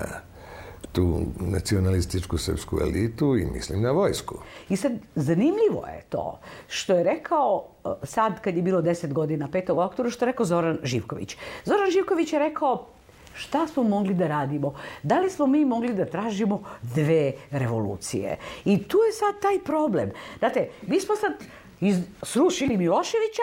tu 0.93 1.23
nacionalističku 1.41 2.39
srpsku 2.39 2.79
elitu 2.81 3.37
i 3.37 3.47
mislim 3.47 3.83
na 3.83 3.91
vojsku. 3.91 4.39
I 4.69 4.77
sad, 4.77 4.93
zanimljivo 5.15 5.87
je 5.87 6.03
to 6.09 6.41
što 6.69 6.95
je 6.95 7.05
rekao 7.05 7.65
e, 7.85 7.89
sad 8.03 8.41
kad 8.41 8.57
je 8.57 8.63
bilo 8.63 8.83
10 8.83 9.13
godina 9.13 9.49
5. 9.49 9.85
oktobra, 9.85 10.11
što 10.11 10.25
je 10.25 10.31
rekao 10.33 10.47
Zoran 10.47 10.79
Živković. 10.83 11.37
Zoran 11.65 11.91
Živković 11.91 12.33
je 12.33 12.39
rekao 12.39 12.87
šta 13.35 13.67
smo 13.67 13.83
mogli 13.83 14.15
da 14.15 14.27
radimo? 14.27 14.75
Da 15.03 15.21
li 15.21 15.31
smo 15.31 15.47
mi 15.47 15.65
mogli 15.65 15.95
da 15.95 16.07
tražimo 16.07 16.63
dve 16.83 17.33
revolucije? 17.51 18.37
I 18.65 18.83
tu 18.83 18.99
je 18.99 19.13
sad 19.13 19.43
taj 19.43 19.59
problem. 19.65 20.11
Znate, 20.39 20.69
mi 20.87 21.01
smo 21.01 21.17
sad 21.17 21.33
iz, 21.81 21.97
srušili 22.23 22.77
Miloševića, 22.77 23.43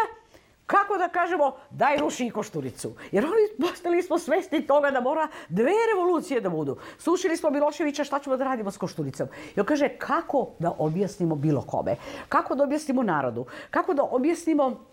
kako 0.72 0.98
da 0.98 1.08
kažemo, 1.10 1.56
daj 1.70 1.98
ruši 1.98 2.26
i 2.26 2.32
Košturicu. 2.32 2.94
Jer 3.12 3.26
oni 3.26 3.70
postali 3.70 4.04
smo 4.04 4.20
svesni 4.20 4.68
toga 4.68 4.92
da 4.92 5.02
mora 5.02 5.28
dve 5.50 5.74
revolucije 5.94 6.42
da 6.42 6.50
budu. 6.50 6.78
Sušili 6.98 7.38
smo 7.38 7.50
Miloševića, 7.50 8.04
šta 8.04 8.20
ćemo 8.20 8.38
da 8.38 8.44
radimo 8.44 8.72
s 8.72 8.78
Košturicom? 8.78 9.28
I 9.56 9.60
on 9.60 9.66
kaže, 9.66 9.90
kako 9.90 10.48
da 10.60 10.72
objasnimo 10.78 11.36
bilo 11.36 11.62
kome? 11.62 11.96
Kako 12.30 12.56
da 12.56 12.64
objasnimo 12.64 13.04
narodu? 13.04 13.46
Kako 13.70 13.94
da 13.94 14.04
objasnimo 14.04 14.92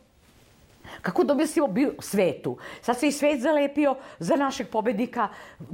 Kako 1.02 1.24
da 1.24 1.32
objasnimo 1.32 1.68
svetu? 2.00 2.56
Sad 2.82 2.98
se 2.98 3.08
i 3.08 3.12
svet 3.12 3.40
zalepio 3.40 3.96
za 4.18 4.36
našeg 4.36 4.68
pobednika, 4.72 5.28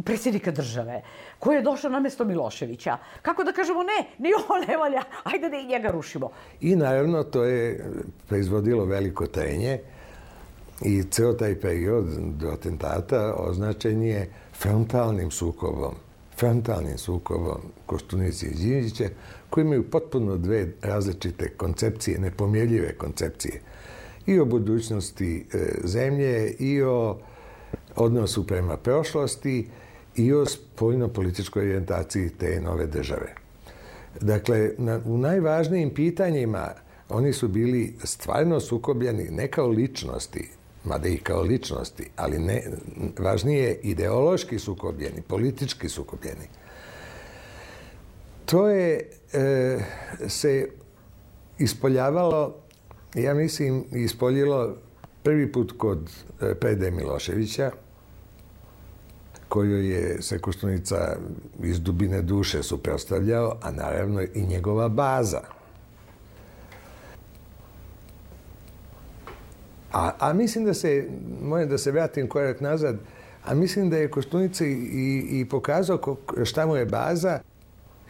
predsjednika 0.04 0.50
države, 0.50 1.02
koji 1.38 1.56
je 1.56 1.62
došao 1.62 1.90
na 1.90 2.00
mesto 2.00 2.24
Miloševića. 2.24 2.96
Kako 3.22 3.44
da 3.44 3.52
kažemo 3.52 3.82
ne, 3.82 3.98
ni 4.18 4.32
on 4.48 4.66
ne 4.68 4.76
valja, 4.76 5.02
ajde 5.24 5.48
da 5.48 5.56
i 5.56 5.66
njega 5.66 5.90
rušimo. 5.90 6.30
I 6.60 6.76
naravno 6.76 7.22
to 7.22 7.44
je 7.44 7.84
proizvodilo 8.26 8.84
veliko 8.84 9.26
trenje 9.26 9.78
i 10.82 11.02
ceo 11.10 11.32
taj 11.32 11.60
period 11.60 12.04
do 12.38 12.48
atentata 12.48 13.34
označen 13.38 14.02
je 14.02 14.30
frontalnim 14.52 15.30
sukobom 15.30 15.94
frontalnim 16.38 16.98
sukobom 16.98 17.60
Koštunici 17.86 18.46
i 18.46 18.54
Đinđića, 18.54 19.08
koji 19.50 19.64
imaju 19.64 19.90
potpuno 19.90 20.36
dve 20.36 20.66
različite 20.82 21.48
koncepcije, 21.48 22.18
nepomjeljive 22.18 22.94
koncepcije. 22.94 23.60
I 24.26 24.40
o 24.40 24.44
budućnosti 24.44 25.46
e, 25.52 25.58
zemlje, 25.84 26.50
i 26.50 26.82
o 26.82 27.18
odnosu 27.96 28.46
prema 28.46 28.76
prošlosti, 28.76 29.68
i 30.16 30.32
o 30.32 30.46
spoljno-političkoj 30.46 31.62
orijentaciji 31.62 32.28
te 32.28 32.60
nove 32.60 32.86
države. 32.86 33.34
Dakle, 34.20 34.70
na, 34.78 35.00
u 35.04 35.18
najvažnijim 35.18 35.94
pitanjima 35.94 36.68
oni 37.08 37.32
su 37.32 37.48
bili 37.48 37.94
stvarno 38.04 38.60
sukobljeni 38.60 39.28
ne 39.30 39.48
kao 39.48 39.68
ličnosti, 39.68 40.50
mada 40.84 41.08
i 41.08 41.16
kao 41.16 41.42
ličnosti, 41.42 42.10
ali 42.16 42.38
ne, 42.38 42.62
važnije 43.18 43.78
ideološki 43.82 44.58
sukobljeni, 44.58 45.22
politički 45.28 45.88
sukobljeni. 45.88 46.48
To 48.44 48.68
je 48.68 49.10
e, 49.32 49.78
se 50.28 50.68
ispoljavalo, 51.58 52.56
ja 53.14 53.34
mislim, 53.34 53.84
ispoljilo 53.92 54.76
prvi 55.22 55.52
put 55.52 55.74
kod 55.78 56.10
e, 56.40 56.54
Pede 56.54 56.90
Miloševića, 56.90 57.70
koju 59.48 59.84
je 59.84 60.22
se 60.22 60.38
iz 61.62 61.80
dubine 61.80 62.22
duše 62.22 62.62
suprostavljao, 62.62 63.58
a 63.62 63.70
naravno 63.70 64.22
i 64.34 64.46
njegova 64.46 64.88
baza– 64.88 65.40
A, 69.94 70.10
a 70.18 70.32
mislim 70.32 70.64
da 70.64 70.74
se, 70.74 71.08
moram 71.42 71.68
da 71.68 71.78
se 71.78 71.90
vratim 71.90 72.28
korak 72.28 72.60
nazad, 72.60 72.96
a 73.44 73.54
mislim 73.54 73.90
da 73.90 73.96
je 73.96 74.10
Koštunica 74.10 74.64
i, 74.64 75.26
i 75.30 75.46
pokazao 75.50 76.16
šta 76.44 76.66
mu 76.66 76.76
je 76.76 76.86
baza 76.86 77.40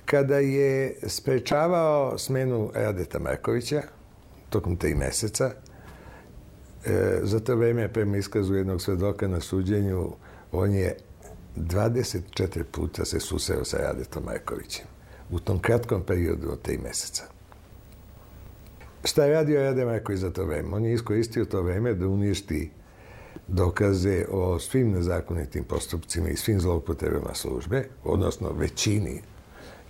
kada 0.05 0.39
je 0.39 0.97
sprečavao 1.07 2.19
smenu 2.19 2.71
Radeta 2.75 3.19
Markovića 3.19 3.83
tokom 4.51 4.77
tri 4.77 4.95
meseca. 4.95 5.51
E, 6.85 7.21
za 7.23 7.41
to 7.41 7.57
vreme, 7.57 7.93
prema 7.93 8.17
iskazu 8.17 8.55
jednog 8.55 8.83
svedoka 8.83 9.29
na 9.29 9.41
suđenju, 9.41 10.13
on 10.53 10.73
je 10.73 10.97
24 11.57 12.63
puta 12.73 13.05
se 13.05 13.21
susreo 13.21 13.65
sa 13.65 13.77
Radetom 13.77 14.25
Markovićem 14.25 14.87
u 15.31 15.39
tom 15.39 15.59
kratkom 15.59 16.03
periodu 16.03 16.51
od 16.53 16.63
tri 16.63 16.79
meseca. 16.79 17.34
Šta 19.05 19.25
je 19.25 19.33
radio 19.33 19.63
Rade 19.63 19.85
Marković 19.85 20.21
za 20.21 20.31
to 20.31 20.45
vreme? 20.45 20.69
On 20.77 20.85
je 20.85 20.95
iskoristio 20.95 21.45
to 21.45 21.63
vreme 21.63 21.95
da 21.95 22.09
uništi 22.09 22.71
dokaze 23.49 24.25
o 24.31 24.59
svim 24.59 24.91
nezakonitim 24.93 25.65
postupcima 25.65 26.29
i 26.29 26.37
svim 26.37 26.61
zloupotrebama 26.61 27.35
službe, 27.35 27.89
odnosno 28.05 28.53
većini, 28.53 29.23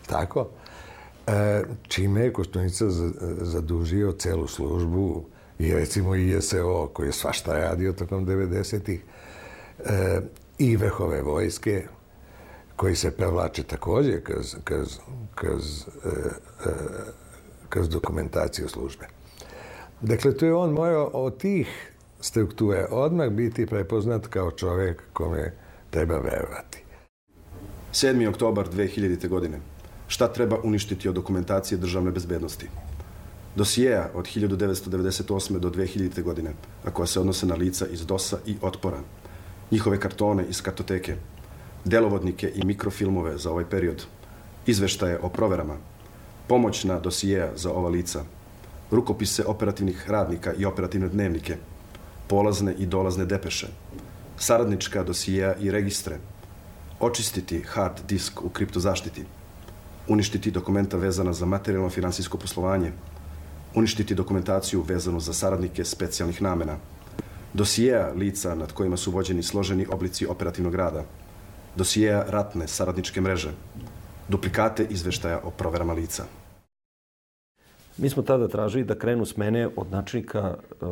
tako, 0.06 0.48
e, 1.26 1.62
čime 1.88 2.20
je 2.20 2.32
Koštunica 2.32 2.84
zadužio 3.40 4.12
celu 4.12 4.46
službu 4.46 5.24
i 5.58 5.74
recimo 5.74 6.14
i 6.14 6.28
JSO 6.28 6.90
koji 6.92 7.06
je 7.06 7.12
svašta 7.12 7.52
radio 7.52 7.92
tokom 7.92 8.26
90-ih 8.26 9.00
e, 9.84 10.20
i 10.58 10.76
vrhove 10.76 11.22
vojske 11.22 11.86
koji 12.76 12.96
se 12.96 13.10
prevlače 13.10 13.62
takođe 13.62 14.20
kroz, 14.20 14.56
kroz, 14.64 14.98
kroz 15.34 15.82
e, 16.04 17.23
kroz 17.74 17.88
dokumentaciju 17.88 18.68
službe. 18.68 19.06
Dakle, 20.00 20.36
tu 20.36 20.46
je 20.46 20.54
on 20.54 20.70
morao 20.70 21.10
od 21.12 21.38
tih 21.38 21.92
strukture 22.20 22.86
odmah 22.90 23.28
biti 23.28 23.66
prepoznat 23.66 24.26
kao 24.26 24.50
čovjek 24.50 25.02
kome 25.12 25.52
treba 25.90 26.18
verovati. 26.18 26.84
7. 27.92 28.28
oktobar 28.28 28.68
2000. 28.68 29.28
godine. 29.28 29.58
Šta 30.08 30.28
treba 30.32 30.58
uništiti 30.62 31.08
od 31.08 31.14
dokumentacije 31.14 31.78
državne 31.78 32.10
bezbednosti? 32.10 32.68
Dosijeja 33.56 34.10
od 34.14 34.24
1998. 34.24 35.58
do 35.58 35.70
2000. 35.70 36.22
godine, 36.22 36.52
a 36.84 36.90
koja 36.90 37.06
se 37.06 37.20
odnose 37.20 37.46
na 37.46 37.54
lica 37.54 37.86
iz 37.86 38.06
DOS-a 38.06 38.38
i 38.46 38.56
Otpora, 38.62 39.00
njihove 39.70 40.00
kartone 40.00 40.44
iz 40.48 40.62
kartoteke, 40.62 41.16
delovodnike 41.84 42.52
i 42.54 42.66
mikrofilmove 42.66 43.38
za 43.38 43.50
ovaj 43.50 43.64
period, 43.70 44.06
izveštaje 44.66 45.18
o 45.22 45.28
proverama, 45.28 45.76
pomoćna 46.48 47.00
dosijeja 47.00 47.50
za 47.56 47.72
ova 47.72 47.88
lica, 47.88 48.24
rukopise 48.90 49.44
operativnih 49.46 50.10
radnika 50.10 50.52
i 50.52 50.64
operativne 50.64 51.08
dnevnike, 51.08 51.56
polazne 52.28 52.74
i 52.78 52.86
dolazne 52.86 53.24
depeše, 53.24 53.66
saradnička 54.36 55.02
dosijeja 55.02 55.54
i 55.60 55.70
registre, 55.70 56.18
očistiti 57.00 57.62
hard 57.62 58.00
disk 58.08 58.42
u 58.42 58.48
kriptozaštiti, 58.48 59.24
uništiti 60.08 60.50
dokumenta 60.50 60.96
vezana 60.96 61.32
za 61.32 61.46
materijalno 61.46 61.90
finansijsko 61.90 62.38
poslovanje, 62.38 62.92
uništiti 63.74 64.14
dokumentaciju 64.14 64.82
vezanu 64.82 65.20
za 65.20 65.32
saradnike 65.32 65.84
specijalnih 65.84 66.42
namena, 66.42 66.76
dosijeja 67.54 68.12
lica 68.16 68.54
nad 68.54 68.72
kojima 68.72 68.96
su 68.96 69.10
vođeni 69.10 69.42
složeni 69.42 69.86
oblici 69.90 70.26
operativnog 70.26 70.74
rada, 70.74 71.04
dosijeja 71.76 72.24
ratne 72.28 72.68
saradničke 72.68 73.20
mreže, 73.20 73.52
duplikate 74.28 74.86
izveštaja 74.90 75.40
o 75.44 75.50
proverama 75.50 75.92
lica. 75.92 76.24
Mi 77.96 78.08
smo 78.10 78.22
tada 78.22 78.48
tražili 78.48 78.84
da 78.84 78.98
krenu 78.98 79.26
smene 79.26 79.68
od 79.76 79.90
načnika 79.90 80.56
uh, 80.80 80.88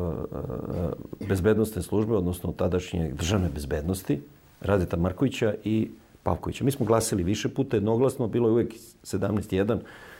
bezbednostne 1.27 1.81
službe, 1.81 2.15
odnosno 2.15 2.51
tadašnje 2.51 3.11
državne 3.11 3.49
bezbednosti, 3.49 4.21
Radeta 4.61 4.97
Markovića 4.97 5.53
i 5.63 5.89
Pavkovića. 6.23 6.63
Mi 6.63 6.71
smo 6.71 6.85
glasili 6.85 7.23
više 7.23 7.49
puta 7.49 7.77
jednoglasno, 7.77 8.27
bilo 8.27 8.47
je 8.47 8.51
uvek 8.51 8.73
17.1, 9.03 9.79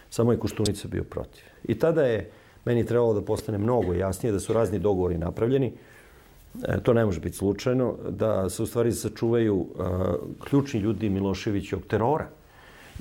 samo 0.10 0.32
je 0.32 0.40
Kuštunica 0.40 0.88
bio 0.88 1.04
protiv. 1.04 1.44
I 1.64 1.80
tada 1.80 2.04
je 2.04 2.32
meni 2.66 2.86
trebalo 2.86 3.14
da 3.14 3.22
postane 3.22 3.58
mnogo 3.58 3.94
jasnije 3.94 4.34
da 4.34 4.40
su 4.40 4.54
razni 4.54 4.80
dogovori 4.80 5.18
napravljeni. 5.18 5.74
E, 6.64 6.80
to 6.84 6.94
ne 6.94 7.06
može 7.06 7.20
biti 7.20 7.38
slučajno, 7.38 7.96
da 8.10 8.50
se 8.50 8.64
u 8.64 8.66
stvari 8.66 8.92
sačuvaju 8.92 9.56
uh, 9.56 9.68
ključni 10.40 10.80
ljudi 10.80 11.10
Miloševićog 11.10 11.82
terora. 11.88 12.28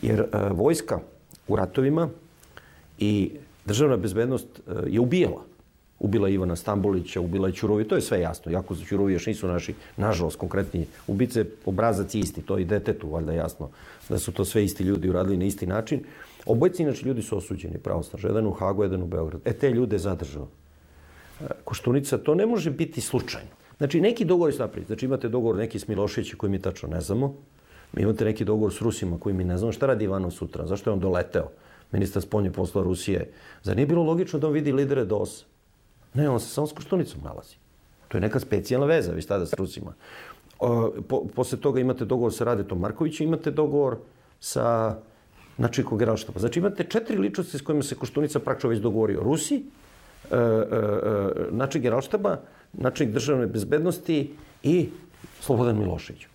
Jer 0.03 0.21
uh, 0.21 0.59
vojska 0.59 1.01
u 1.49 1.57
ratovima 1.57 2.09
i 2.99 3.31
državna 3.65 3.97
bezbednost 3.97 4.47
uh, 4.67 4.75
je 4.87 5.01
ubijala. 5.01 5.43
Ubila 5.99 6.29
Ivana 6.29 6.57
Stambolića, 6.57 7.21
ubila 7.21 7.49
je 7.49 7.55
Ćurovi, 7.55 7.85
to 7.89 7.95
je 7.95 8.03
sve 8.03 8.21
jasno. 8.21 8.53
Jako 8.53 8.75
za 8.75 8.85
Ćurovi 8.85 9.13
još 9.13 9.27
nisu 9.27 9.49
naši, 9.49 9.75
nažalost, 9.97 10.37
konkretni 10.37 10.87
ubice, 11.07 11.45
obrazac 11.67 12.15
isti, 12.15 12.43
to 12.43 12.59
i 12.59 12.65
detetu, 12.65 13.09
valjda 13.09 13.33
jasno, 13.33 13.69
da 14.09 14.19
su 14.19 14.33
to 14.33 14.45
sve 14.45 14.65
isti 14.65 14.85
ljudi 14.85 15.11
uradili 15.11 15.37
na 15.37 15.45
isti 15.45 15.67
način. 15.67 16.01
Obojci, 16.47 16.83
inače, 16.83 17.07
ljudi 17.07 17.23
su 17.23 17.37
osuđeni 17.37 17.79
pravosnažno. 17.79 18.29
Jedan 18.29 18.47
u 18.47 18.51
Hagu, 18.51 18.83
jedan 18.83 19.03
u 19.03 19.07
Beogradu. 19.07 19.43
E, 19.45 19.53
te 19.53 19.71
ljude 19.71 19.95
je 19.95 20.01
zadržao. 20.01 20.49
Koštunica, 21.65 22.19
to 22.19 22.35
ne 22.35 22.47
može 22.47 22.71
biti 22.71 23.01
slučajno. 23.01 23.51
Znači, 23.79 24.01
neki 24.01 24.25
dogovor 24.25 24.53
je 24.53 24.59
napraviti. 24.59 24.87
Znači, 24.87 25.07
imate 25.07 25.29
dogovor 25.29 25.57
neki 25.57 25.79
s 25.79 25.89
Miloševićem 25.89 26.39
koji 26.39 26.51
mi 26.51 26.63
tačno 26.63 26.89
ne 26.89 27.01
znamo. 27.01 27.35
Mi 27.93 28.03
imate 28.03 28.25
neki 28.25 28.45
dogovor 28.45 28.73
s 28.75 28.81
Rusima 28.81 29.19
koji 29.21 29.35
mi 29.35 29.45
ne 29.45 29.59
znamo. 29.59 29.73
Šta 29.73 29.87
radi 29.87 30.05
Ivanov 30.05 30.31
sutra? 30.31 30.67
Zašto 30.67 30.91
je 30.91 30.95
on 30.95 31.01
doleteo? 31.01 31.49
Ministar 31.93 32.23
spolnje 32.23 32.51
posla 32.51 32.83
Rusije. 32.83 33.31
Zar 33.63 33.77
nije 33.77 33.87
bilo 33.87 34.03
logično 34.03 34.39
da 34.39 34.47
on 34.47 34.53
vidi 34.53 34.73
lidere 34.73 35.05
DOS? 35.05 35.45
Ne, 36.15 36.29
on 36.29 36.41
se 36.41 36.49
samo 36.49 36.67
s 36.67 36.73
Koštunicom 36.73 37.21
nalazi. 37.25 37.57
To 38.09 38.17
je 38.17 38.21
neka 38.21 38.41
specijalna 38.41 38.87
veza, 38.87 39.13
vi 39.13 39.23
tada 39.23 39.47
s 39.47 39.55
Rusima. 39.55 39.93
Po, 41.09 41.25
posle 41.35 41.59
toga 41.59 41.81
imate 41.81 42.05
dogovor 42.05 42.33
sa 42.33 42.45
Radetom 42.45 42.81
Markovićem, 42.81 43.27
imate 43.27 43.51
dogovor 43.51 43.97
sa 44.41 44.97
načikom 45.59 45.99
generalštaba. 45.99 46.41
Znači 46.41 46.59
imate 46.59 46.85
četiri 46.85 47.19
ličnosti 47.19 47.59
s 47.59 47.63
kojima 47.63 47.83
se 47.83 47.95
Koštunica 47.95 48.39
praktično 48.39 48.71
već 48.71 48.81
dogovorio. 48.81 49.21
Rusi, 49.23 49.55
e, 50.31 50.37
e, 50.37 50.39
e, 50.39 51.31
način 51.51 51.83
generalštaba, 51.83 52.37
način 52.73 53.13
državne 53.13 53.47
bezbednosti 53.47 54.35
i 54.63 54.89
Slobodan 55.41 55.79
Milošević. 55.79 56.32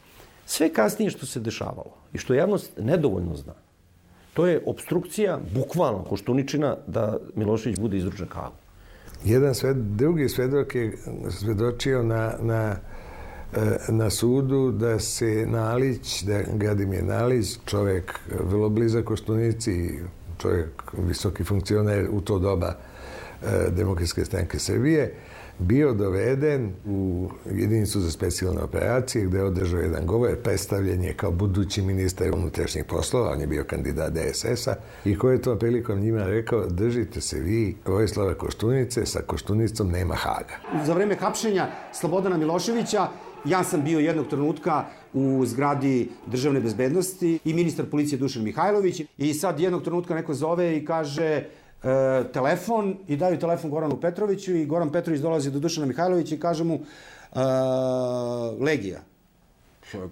Sve 0.47 0.73
kasnije 0.73 1.12
što 1.12 1.25
se 1.25 1.39
dešavalo 1.39 1.93
i 2.13 2.17
što 2.17 2.33
javnost 2.33 2.71
nedovoljno 2.77 3.36
zna, 3.36 3.53
to 4.33 4.47
je 4.47 4.62
obstrukcija, 4.65 5.39
bukvalno 5.53 6.03
Koštuničina, 6.03 6.75
da 6.88 7.17
Milošević 7.36 7.79
bude 7.79 7.97
izručen 7.97 8.27
Hagu. 8.27 8.55
Jedan 9.23 9.55
sved, 9.55 9.77
drugi 9.77 10.29
svedok 10.29 10.75
je 10.75 10.97
svedočio 11.29 12.03
na, 12.03 12.33
na, 12.41 12.75
na 13.89 14.10
sudu 14.10 14.71
da 14.71 14.99
se 14.99 15.45
Nalić, 15.47 16.23
da 16.23 16.41
Gadimir 16.53 17.03
Nalić, 17.03 17.57
čovjek 17.65 18.19
vrlo 18.49 18.69
blizak 18.69 19.05
Koštunici, 19.05 19.99
čovjek 20.41 20.83
visoki 21.07 21.43
funkcioner 21.43 22.07
u 22.12 22.21
to 22.21 22.39
doba 22.39 22.75
Demokratske 23.69 24.25
stranke 24.25 24.60
Srbije, 24.60 25.13
bio 25.59 25.93
doveden 25.93 26.73
u 26.85 27.29
jedinicu 27.51 27.99
za 27.99 28.11
specijalne 28.11 28.61
operacije 28.61 29.25
gde 29.25 29.37
je 29.37 29.43
održao 29.43 29.79
jedan 29.79 30.05
govor, 30.05 30.35
predstavljen 30.43 31.03
je 31.03 31.13
kao 31.13 31.31
budući 31.31 31.81
ministar 31.81 32.27
unutrašnjih 32.33 32.85
poslova, 32.85 33.31
on 33.31 33.41
je 33.41 33.47
bio 33.47 33.63
kandidat 33.63 34.13
DSS-a 34.13 34.75
i 35.05 35.17
koji 35.17 35.35
je 35.35 35.41
to 35.41 35.55
prilikom 35.55 35.99
njima 35.99 36.23
rekao 36.23 36.65
držite 36.67 37.21
se 37.21 37.39
vi 37.39 37.75
Vojislava 37.85 38.33
Koštunice, 38.33 39.05
sa 39.05 39.19
Koštunicom 39.21 39.91
nema 39.91 40.15
Haga. 40.15 40.83
Za 40.85 40.93
vreme 40.93 41.15
hapšenja 41.15 41.67
Slobodana 41.93 42.37
Miloševića 42.37 43.07
ja 43.45 43.63
sam 43.63 43.83
bio 43.83 43.99
jednog 43.99 44.27
trenutka 44.27 44.85
u 45.13 45.45
zgradi 45.45 46.09
državne 46.25 46.59
bezbednosti 46.59 47.39
i 47.45 47.53
ministar 47.53 47.85
policije 47.85 48.19
Dušan 48.19 48.43
Mihajlović 48.43 49.01
i 49.17 49.33
sad 49.33 49.59
jednog 49.59 49.83
trenutka 49.83 50.15
neko 50.15 50.33
zove 50.33 50.77
i 50.77 50.85
kaže 50.85 51.43
e, 51.83 52.23
telefon 52.33 52.97
i 53.07 53.15
daju 53.15 53.39
telefon 53.39 53.71
Goranu 53.71 54.01
Petroviću 54.01 54.55
i 54.55 54.65
Goran 54.65 54.91
Petrović 54.91 55.21
dolazi 55.21 55.51
do 55.51 55.59
Dušana 55.59 55.87
Mihajlovića 55.87 56.35
i 56.35 56.39
kaže 56.39 56.63
mu 56.63 56.73
e, 56.75 57.39
Legija. 58.59 59.01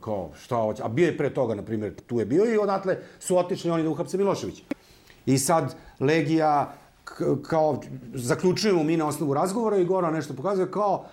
Kao, 0.01 0.31
šta 0.39 0.55
hoće? 0.55 0.83
A 0.83 0.87
bio 0.87 1.05
je 1.05 1.17
pre 1.17 1.33
toga, 1.33 1.55
na 1.55 1.61
primjer, 1.61 1.95
tu 2.07 2.19
je 2.19 2.25
bio 2.25 2.53
i 2.53 2.57
odatle 2.57 2.97
su 3.19 3.37
otišli 3.37 3.71
oni 3.71 3.83
da 3.83 3.89
uhapse 3.89 4.17
Milošević. 4.17 4.63
I 5.25 5.37
sad 5.37 5.75
Legija, 5.99 6.73
kao, 7.43 7.81
zaključujemo 8.13 8.83
mi 8.83 8.97
na 8.97 9.07
osnovu 9.07 9.33
razgovora 9.33 9.77
i 9.77 9.85
Goran 9.85 10.13
nešto 10.13 10.33
pokazuje, 10.33 10.71
kao, 10.71 11.05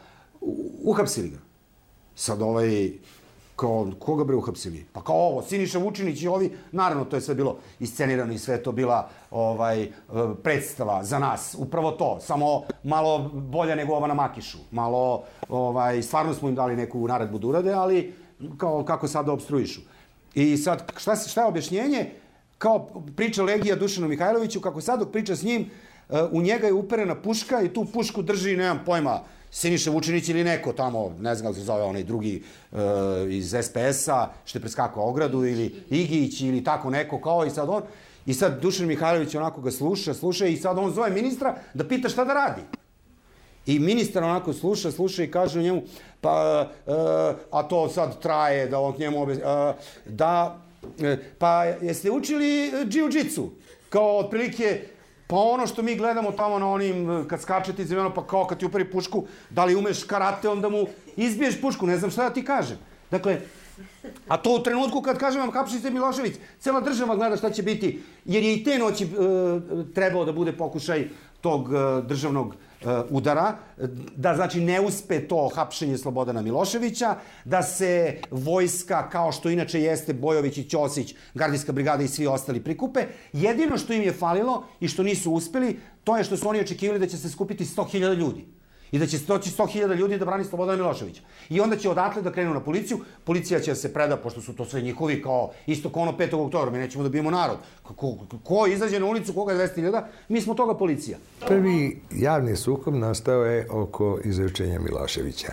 uhapsili 0.85 1.29
ga. 1.29 1.39
Sad 2.15 2.43
ovaj 2.43 2.91
kao, 3.63 3.91
koga 3.99 4.25
bre 4.25 4.37
uhapsili? 4.37 4.85
Pa 4.93 5.03
kao 5.03 5.17
ovo, 5.17 5.43
Siniša 5.43 5.79
Vučinić 5.79 6.23
i 6.23 6.29
ovi, 6.29 6.51
naravno 6.73 7.05
to 7.05 7.17
je 7.17 7.21
sve 7.21 7.35
bilo 7.35 7.57
iscenirano 7.81 8.33
i 8.33 8.39
sve 8.39 8.63
to 8.63 8.73
bila 8.73 9.09
ovaj, 9.31 9.91
predstava 10.43 11.05
za 11.05 11.19
nas, 11.19 11.55
upravo 11.59 11.91
to, 11.91 12.19
samo 12.21 12.63
malo 12.83 13.31
bolja 13.33 13.75
nego 13.75 13.95
ova 13.95 14.07
na 14.07 14.15
Makišu, 14.15 14.59
malo, 14.71 15.23
ovaj, 15.49 16.03
stvarno 16.03 16.35
smo 16.35 16.49
im 16.49 16.55
dali 16.55 16.77
neku 16.77 17.07
naredbu 17.09 17.39
da 17.39 17.47
urade, 17.47 17.73
ali 17.73 18.15
kao 18.59 18.85
kako 18.85 19.09
sad 19.09 19.27
da 19.27 19.33
obstruišu. 19.33 19.81
I 20.35 20.57
sad, 20.57 20.93
šta, 20.97 21.17
šta 21.17 21.41
je 21.41 21.47
objašnjenje? 21.47 22.11
Kao 22.59 22.89
priča 23.17 23.43
Legija 23.43 23.77
Dušanu 23.77 24.09
Mihajloviću, 24.09 24.61
kako 24.61 24.81
sad 24.81 24.99
dok 24.99 25.13
priča 25.13 25.37
s 25.37 25.43
njim, 25.43 25.71
u 26.31 26.43
njega 26.43 26.67
je 26.67 26.73
uperena 26.73 27.15
puška 27.15 27.63
i 27.63 27.69
tu 27.69 27.85
pušku 27.85 28.23
drži, 28.23 28.57
nemam 28.57 28.83
pojma, 28.87 29.21
Siniša 29.53 29.91
Vučinić 29.91 30.29
ili 30.29 30.45
neko 30.45 30.73
tamo, 30.73 31.17
ne 31.21 31.35
znam 31.35 31.47
kako 31.47 31.59
se 31.59 31.65
zove 31.65 31.83
onaj 31.83 32.03
drugi 32.03 32.43
uh, 32.73 32.79
iz 33.29 33.55
SPS-a, 33.63 34.29
što 34.45 34.59
je 34.59 34.61
preskakao 34.61 35.09
ogradu, 35.09 35.45
ili 35.45 35.75
Igić, 35.91 36.41
ili 36.41 36.65
tako 36.65 36.91
neko, 36.91 37.21
kao 37.21 37.47
i 37.47 37.51
sad 37.51 37.69
on. 37.69 37.83
I 38.27 38.35
sad 38.35 38.61
Dušan 38.63 38.87
Mihajlović 38.87 39.35
onako 39.35 39.61
ga 39.61 39.71
sluša, 39.71 40.15
sluša 40.15 40.47
i 40.47 40.57
sad 40.57 40.79
on 40.79 40.91
zove 40.91 41.11
ministra 41.11 41.57
da 41.75 41.89
pita 41.89 42.09
šta 42.09 42.25
da 42.25 42.35
radi. 42.35 42.63
I 43.67 43.79
ministar 43.79 44.25
onako 44.25 44.53
sluša, 44.53 44.91
sluša 44.91 45.23
i 45.23 45.31
kaže 45.31 45.63
njemu, 45.63 45.83
pa, 46.21 46.67
uh, 46.87 46.95
a 47.51 47.63
to 47.63 47.89
sad 47.89 48.21
traje, 48.21 48.69
da 48.69 48.81
on 48.81 48.95
njemu, 48.99 49.23
uh, 49.23 49.29
da, 50.07 50.59
uh, 50.83 51.19
pa 51.39 51.65
jeste 51.65 52.11
učili 52.11 52.73
jiu-jitsu? 52.73 53.49
Kao 53.89 54.19
otprilike, 54.19 54.81
Pa 55.33 55.39
ono 55.39 55.67
što 55.67 55.83
mi 55.83 55.97
gledamo 55.97 56.33
tamo 56.33 56.59
na 56.59 56.69
onim, 56.69 57.25
kad 57.29 57.41
skačete 57.41 57.83
iz 57.83 57.91
pa 58.15 58.27
kao 58.27 58.47
kad 58.47 58.59
ti 58.59 58.67
uperi 58.67 58.85
pušku, 58.85 59.25
da 59.51 59.65
li 59.65 59.75
umeš 59.75 60.05
karate, 60.05 60.49
onda 60.49 60.69
mu 60.69 60.87
izbiješ 61.17 61.61
pušku, 61.61 61.87
ne 61.87 61.97
znam 61.97 62.11
šta 62.11 62.29
da 62.29 62.35
ti 62.35 62.45
kažem. 62.45 62.77
Dakle, 63.11 63.41
a 64.29 64.37
to 64.37 64.55
u 64.55 64.63
trenutku 64.63 65.03
kad 65.03 65.19
kažem 65.19 65.41
vam 65.41 65.51
hapšite 65.53 65.91
Milošević, 65.91 66.35
cela 66.61 66.81
država 66.81 67.17
gleda 67.17 67.37
šta 67.37 67.51
će 67.51 67.63
biti, 67.63 68.03
jer 68.25 68.43
je 68.43 68.55
i 68.55 68.65
te 68.65 68.79
noći 68.79 69.05
e, 69.05 69.09
trebao 69.95 70.25
da 70.25 70.33
bude 70.33 70.53
pokušaj 70.53 71.09
tog 71.43 71.69
e, 71.75 72.03
državnog 72.03 72.57
E, 72.85 73.03
udara, 73.11 73.57
da 74.17 74.35
znači 74.35 74.61
ne 74.61 74.81
uspe 74.81 75.29
to 75.29 75.51
hapšenje 75.55 75.99
Slobodana 75.99 76.43
Miloševića, 76.43 77.15
da 77.45 77.63
se 77.63 78.21
vojska, 78.31 79.09
kao 79.11 79.33
što 79.33 79.51
inače 79.51 79.81
jeste 79.81 80.15
Bojović 80.15 80.59
i 80.59 80.69
Ćosić, 80.69 81.15
gardijska 81.35 81.73
brigada 81.73 82.03
i 82.03 82.09
svi 82.09 82.27
ostali 82.27 82.65
prikupe. 82.65 83.07
Jedino 83.33 83.79
što 83.79 83.93
im 83.93 84.03
je 84.03 84.13
falilo 84.13 84.65
i 84.81 84.89
što 84.89 85.03
nisu 85.03 85.33
uspeli, 85.33 85.81
to 86.05 86.17
je 86.17 86.25
što 86.25 86.37
su 86.37 86.49
oni 86.49 86.61
očekivali 86.61 86.99
da 86.99 87.07
će 87.07 87.17
se 87.17 87.31
skupiti 87.31 87.65
100.000 87.65 88.15
ljudi 88.15 88.47
i 88.93 88.99
da 88.99 89.07
će 89.07 89.19
doći 89.19 89.51
100.000 89.51 89.95
ljudi 89.95 90.19
da 90.19 90.25
brani 90.25 90.45
Slobodana 90.45 90.83
Miloševića. 90.83 91.23
I 91.51 91.61
onda 91.61 91.77
će 91.77 91.91
odatle 91.91 92.23
da 92.23 92.33
krenu 92.33 92.55
na 92.55 92.61
policiju, 92.61 92.99
policija 93.25 93.61
će 93.61 93.71
da 93.71 93.75
se 93.75 93.93
preda, 93.93 94.17
pošto 94.17 94.41
su 94.41 94.53
to 94.53 94.65
sve 94.65 94.81
njihovi, 94.81 95.23
kao 95.23 95.51
isto 95.67 95.91
kao 95.93 96.03
ono 96.03 96.13
5. 96.13 96.47
oktobra, 96.47 96.71
mi 96.71 96.79
nećemo 96.79 97.05
da 97.05 97.11
bijemo 97.11 97.31
narod. 97.31 97.57
Ko, 97.83 98.17
ko 98.45 98.67
izađe 98.67 99.01
na 99.01 99.07
ulicu, 99.07 99.33
koga 99.33 99.53
je 99.53 99.69
200.000, 99.69 100.03
mi 100.29 100.41
smo 100.41 100.55
toga 100.55 100.75
policija. 100.75 101.19
Prvi 101.49 102.01
javni 102.11 102.57
sukob 102.57 102.95
nastao 102.95 103.45
je 103.45 103.67
oko 103.71 104.19
izrečenja 104.25 104.79
Miloševića. 104.79 105.53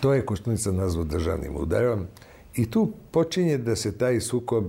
To 0.00 0.14
je 0.14 0.26
Koštunica 0.26 0.72
nazvao 0.72 1.04
državnim 1.04 1.56
udarom 1.56 2.06
i 2.54 2.70
tu 2.70 2.92
počinje 3.10 3.58
da 3.58 3.76
se 3.76 3.98
taj 3.98 4.20
sukob 4.20 4.64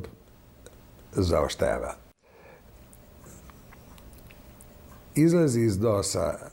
zaoštava. 1.11 1.95
Izlazi 5.15 5.61
iz 5.61 5.79
DOS-a 5.79 6.52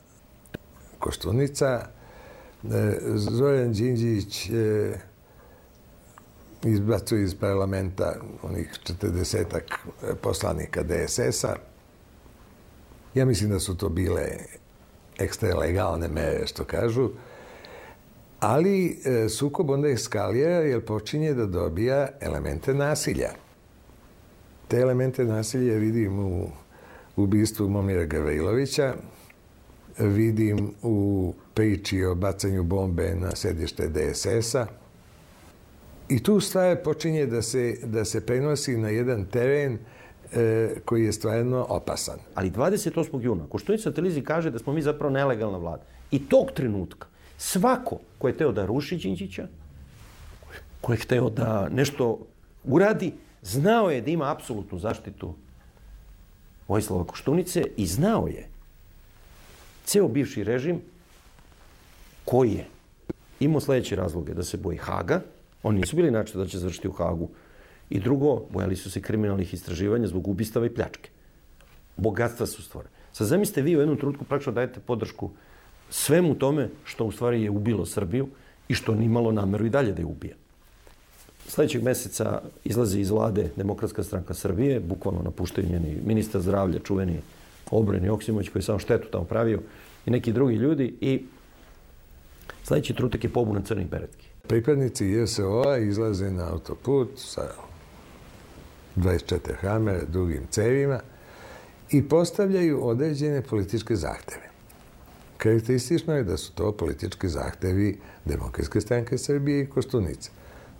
Koštunica, 1.01 1.87
e, 2.63 2.97
Zoran 3.15 3.71
Đinđić 3.73 4.49
e, 4.49 4.93
izbacuju 6.63 7.23
iz 7.23 7.35
parlamenta 7.35 8.15
onih 8.43 8.69
40 9.01 9.59
poslanika 10.21 10.83
DSS-a. 10.83 11.55
Ja 13.15 13.25
mislim 13.25 13.49
da 13.49 13.59
su 13.59 13.77
to 13.77 13.89
bile 13.89 14.27
ekstra 15.17 15.57
legalne 15.57 16.07
mere, 16.07 16.47
što 16.47 16.63
kažu. 16.63 17.09
Ali 18.39 19.01
e, 19.05 19.29
sukob 19.29 19.69
onda 19.69 19.89
eskalira 19.89 20.49
jer 20.49 20.85
počinje 20.85 21.33
da 21.33 21.45
dobija 21.45 22.07
elemente 22.19 22.73
nasilja. 22.73 23.29
Te 24.67 24.77
elemente 24.77 25.25
nasilja 25.25 25.73
vidim 25.73 26.19
u 26.19 26.49
ubistvu 27.15 27.69
Momira 27.69 28.05
Gavrilovića, 28.05 28.93
vidim 29.97 30.71
u 30.81 31.33
priči 31.53 32.03
o 32.03 32.15
bacanju 32.15 32.63
bombe 32.63 33.15
na 33.15 33.35
sedište 33.35 33.89
DSS-a. 33.89 34.67
I 36.09 36.23
tu 36.23 36.39
stvar 36.39 36.83
počinje 36.83 37.25
da 37.25 37.41
se, 37.41 37.77
da 37.83 38.05
se 38.05 38.25
prenosi 38.25 38.77
na 38.77 38.89
jedan 38.89 39.25
teren 39.25 39.77
e, 40.33 40.75
koji 40.85 41.05
je 41.05 41.11
stvarno 41.11 41.65
opasan. 41.69 42.19
Ali 42.35 42.51
28. 42.51 43.21
juna 43.21 43.45
Koštunica 43.49 43.91
televiziji 43.91 44.23
kaže 44.23 44.51
da 44.51 44.59
smo 44.59 44.73
mi 44.73 44.81
zapravo 44.81 45.13
nelegalna 45.13 45.57
vlada. 45.57 45.83
I 46.11 46.27
tog 46.27 46.51
trenutka 46.51 47.07
svako 47.37 47.99
ko 48.17 48.27
je 48.27 48.37
teo 48.37 48.51
da 48.51 48.65
ruši 48.65 48.97
Đinđića, 48.97 49.47
ko 50.81 50.93
je 50.93 50.97
hteo 50.97 51.29
da 51.29 51.69
nešto 51.69 52.19
uradi, 52.63 53.13
znao 53.41 53.89
je 53.91 54.01
da 54.01 54.11
ima 54.11 54.31
apsolutnu 54.31 54.79
zaštitu 54.79 55.33
Vojislava 56.67 57.03
Koštunice 57.03 57.63
i 57.77 57.85
znao 57.85 58.27
je 58.27 58.47
ceo 59.85 60.07
bivši 60.07 60.43
režim 60.43 60.81
koji 62.25 62.51
je 62.51 62.65
imao 63.39 63.59
sledeće 63.59 63.95
razloge 63.95 64.33
da 64.33 64.43
se 64.43 64.57
boji 64.57 64.77
Haga, 64.77 65.21
oni 65.63 65.79
nisu 65.79 65.95
bili 65.95 66.11
način 66.11 66.41
da 66.41 66.47
će 66.47 66.59
završiti 66.59 66.87
u 66.87 66.91
Hagu, 66.91 67.29
i 67.91 67.99
drugo, 67.99 68.41
bojali 68.49 68.75
su 68.75 68.91
se 68.91 69.01
kriminalnih 69.01 69.53
istraživanja 69.53 70.07
zbog 70.07 70.27
ubistava 70.27 70.65
i 70.65 70.69
pljačke. 70.69 71.09
Bogatstva 71.97 72.45
su 72.45 72.63
stvore. 72.63 72.87
Sad 73.13 73.27
zamislite 73.27 73.61
vi 73.61 73.75
u 73.75 73.79
jednom 73.79 73.97
trenutku 73.97 74.23
praktično 74.23 74.53
dajete 74.53 74.79
podršku 74.79 75.29
svemu 75.89 76.35
tome 76.35 76.69
što 76.83 77.05
u 77.05 77.11
stvari 77.11 77.43
je 77.43 77.49
ubilo 77.49 77.85
Srbiju 77.85 78.27
i 78.67 78.73
što 78.73 78.95
nimalo 78.95 79.31
nameru 79.31 79.65
i 79.65 79.69
dalje 79.69 79.91
da 79.91 80.01
je 80.01 80.05
ubija. 80.05 80.35
Sledećeg 81.47 81.83
meseca 81.83 82.41
izlazi 82.63 82.99
iz 82.99 83.09
vlade 83.09 83.49
Demokratska 83.55 84.03
stranka 84.03 84.33
Srbije, 84.33 84.79
bukvalno 84.79 85.21
napuštaju 85.21 85.69
njeni 85.69 85.97
ministar 86.05 86.41
zdravlja, 86.41 86.79
čuveni 86.79 87.19
Obreni 87.71 88.09
Oksimović 88.09 88.49
koji 88.49 88.59
je 88.59 88.65
samo 88.65 88.79
štetu 88.79 89.07
tamo 89.11 89.23
pravio 89.23 89.59
i 90.05 90.11
neki 90.11 90.33
drugi 90.33 90.55
ljudi 90.55 90.93
i 91.01 91.25
sledeći 92.63 92.93
trutak 92.93 93.23
je 93.23 93.29
pobuna 93.29 93.61
crnih 93.61 93.89
beretki. 93.89 94.27
Pripadnici 94.47 95.05
JSO-a 95.05 95.77
izlaze 95.77 96.31
na 96.31 96.51
autoput 96.51 97.09
sa 97.15 97.41
24 98.95 99.39
hamere, 99.61 100.01
dugim 100.07 100.41
cevima 100.49 100.99
i 101.91 102.03
postavljaju 102.03 102.87
određene 102.87 103.41
političke 103.41 103.95
zahteve. 103.95 104.51
Karakteristično 105.37 106.15
je 106.15 106.23
da 106.23 106.37
su 106.37 106.53
to 106.53 106.71
politički 106.71 107.27
zahtevi 107.27 107.97
Demokratske 108.25 108.81
stranke 108.81 109.17
Srbije 109.17 109.63
i 109.63 109.69
Kostunice. 109.69 110.29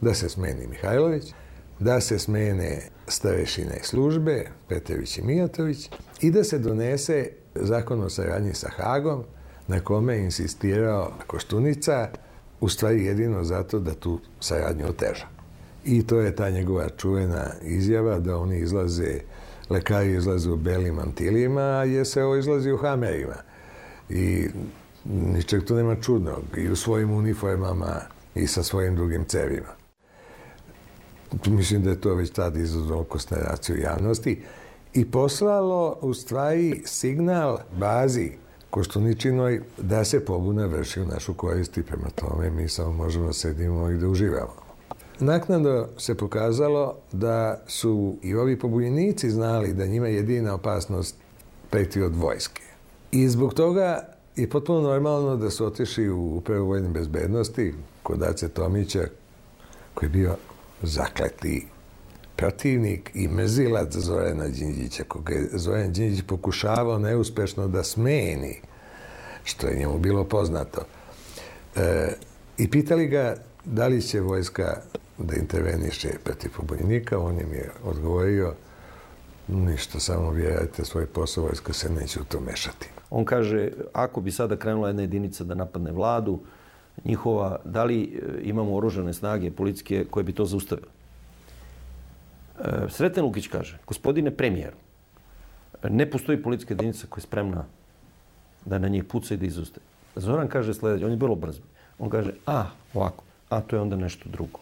Da 0.01 0.13
se 0.13 0.29
smeni 0.29 0.67
Mihajlović, 0.67 1.33
da 1.79 2.01
se 2.01 2.19
smene 2.19 2.81
starešine 3.07 3.79
službe, 3.83 4.45
Petević 4.69 5.17
i 5.17 5.21
Mijatović, 5.21 5.89
i 6.21 6.31
da 6.31 6.43
se 6.43 6.59
donese 6.59 7.29
zakon 7.55 8.03
o 8.03 8.09
saradnji 8.09 8.53
sa 8.53 8.69
Hagom, 8.69 9.23
na 9.67 9.79
kome 9.79 10.13
je 10.13 10.23
insistirao 10.23 11.11
Koštunica, 11.27 12.09
u 12.61 12.69
stvari 12.69 13.05
jedino 13.05 13.43
zato 13.43 13.79
da 13.79 13.93
tu 13.93 14.19
saradnju 14.39 14.85
oteža. 14.87 15.25
I 15.85 16.07
to 16.07 16.19
je 16.19 16.35
ta 16.35 16.49
njegova 16.49 16.89
čuvena 16.89 17.45
izjava 17.61 18.19
da 18.19 18.37
oni 18.37 18.59
izlaze, 18.59 19.19
lekari 19.69 20.11
izlaze 20.11 20.51
u 20.51 20.55
belim 20.55 20.95
mantilima, 20.95 21.61
a 21.61 21.83
JSO 21.83 22.35
izlazi 22.35 22.71
u 22.71 22.77
hamerima. 22.77 23.35
I 24.09 24.47
ničeg 25.05 25.63
tu 25.65 25.75
nema 25.75 25.95
čudnog. 25.95 26.43
I 26.57 26.69
u 26.69 26.75
svojim 26.75 27.11
uniformama 27.11 28.01
i 28.35 28.47
sa 28.47 28.63
svojim 28.63 28.95
drugim 28.95 29.25
cevima. 29.25 29.69
Mislim 31.45 31.83
da 31.83 31.89
je 31.89 32.01
to 32.01 32.15
već 32.15 32.29
tada 32.29 32.59
izazvalo 32.59 33.03
konsternaciju 33.03 33.77
javnosti 33.77 34.43
i 34.93 35.11
poslalo 35.11 35.97
u 36.01 36.13
stvari 36.13 36.81
signal 36.85 37.57
bazi 37.79 38.31
Koštuničinoj 38.69 39.61
da 39.77 40.05
se 40.05 40.25
pobuna 40.25 40.65
vrši 40.65 41.01
u 41.01 41.05
našu 41.05 41.33
korist 41.33 41.77
i 41.77 41.83
prema 41.83 42.09
tome 42.15 42.49
mi 42.49 42.69
samo 42.69 42.91
možemo 42.91 43.25
da 43.25 43.33
sedimo 43.33 43.89
i 43.89 43.97
da 43.97 44.07
uživamo. 44.07 44.55
Naknadno 45.19 45.87
se 45.97 46.15
pokazalo 46.15 46.95
da 47.11 47.61
su 47.67 48.15
i 48.21 48.35
ovi 48.35 48.59
pobunjenici 48.59 49.29
znali 49.29 49.73
da 49.73 49.85
njima 49.85 50.07
jedina 50.07 50.53
opasnost 50.53 51.15
preti 51.69 52.01
od 52.01 52.15
vojske. 52.15 52.61
I 53.11 53.27
zbog 53.29 53.53
toga 53.53 54.07
je 54.35 54.49
potpuno 54.49 54.81
normalno 54.81 55.35
da 55.35 55.49
su 55.49 55.65
otišli 55.65 56.09
u 56.09 56.35
upravu 56.35 56.67
vojne 56.67 56.89
bezbednosti 56.89 57.73
kod 58.03 58.23
Ace 58.23 58.49
Tomića, 58.49 59.03
koji 59.93 60.07
je 60.07 60.11
bio 60.11 60.35
zakleti 60.81 61.67
protivnik 62.41 63.11
i 63.13 63.27
mrzilac 63.27 63.95
Zorana 63.95 64.47
Đinđića, 64.47 65.03
koga 65.03 65.33
je 65.33 65.49
Zoran 65.53 65.91
Đinđić 65.93 66.23
pokušavao 66.27 66.99
neuspešno 66.99 67.67
da 67.67 67.83
smeni, 67.83 68.61
što 69.43 69.67
je 69.67 69.77
njemu 69.79 69.99
bilo 69.99 70.23
poznato. 70.23 70.81
E, 71.75 72.13
I 72.57 72.69
pitali 72.69 73.07
ga 73.07 73.35
da 73.65 73.87
li 73.87 74.01
će 74.01 74.19
vojska 74.19 74.81
da 75.17 75.35
interveniše 75.35 76.09
protiv 76.23 76.51
pobunjenika, 76.57 77.19
on 77.19 77.39
im 77.39 77.53
je 77.53 77.69
odgovorio 77.83 78.53
ništa, 79.47 79.99
samo 79.99 80.31
vjerajte 80.31 80.85
svoj 80.85 81.05
posao, 81.05 81.43
vojska 81.43 81.73
se 81.73 81.89
neće 81.89 82.21
u 82.21 82.23
to 82.23 82.39
mešati. 82.39 82.89
On 83.09 83.25
kaže, 83.25 83.69
ako 83.93 84.21
bi 84.21 84.31
sada 84.31 84.55
krenula 84.55 84.87
jedna 84.87 85.01
jedinica 85.01 85.43
da 85.43 85.55
napadne 85.55 85.91
vladu, 85.91 86.39
njihova, 87.05 87.59
da 87.65 87.83
li 87.83 88.03
e, 88.03 88.41
imamo 88.41 88.75
oružane 88.75 89.13
snage 89.13 89.51
policijske 89.51 90.05
koje 90.09 90.23
bi 90.23 90.33
to 90.33 90.45
zaustavile? 90.45 91.00
E, 92.61 92.89
Sreten 92.89 93.25
Lukić 93.25 93.47
kaže, 93.47 93.77
gospodine 93.87 94.31
premijeru, 94.31 94.77
ne 95.89 96.09
postoji 96.09 96.43
policijska 96.43 96.73
jedinica 96.73 97.07
koja 97.09 97.21
je 97.21 97.25
spremna 97.25 97.65
da 98.65 98.77
na 98.77 98.87
njih 98.87 99.03
puca 99.03 99.33
i 99.33 99.37
da 99.37 99.45
izustaje. 99.45 99.83
Zoran 100.15 100.47
kaže 100.47 100.73
sledeće, 100.73 101.05
on 101.05 101.11
je 101.11 101.17
vrlo 101.17 101.35
brz. 101.35 101.59
On 101.99 102.09
kaže, 102.09 102.33
a, 102.45 102.65
ovako, 102.93 103.23
a 103.49 103.61
to 103.61 103.75
je 103.75 103.81
onda 103.81 103.95
nešto 103.95 104.29
drugo. 104.29 104.59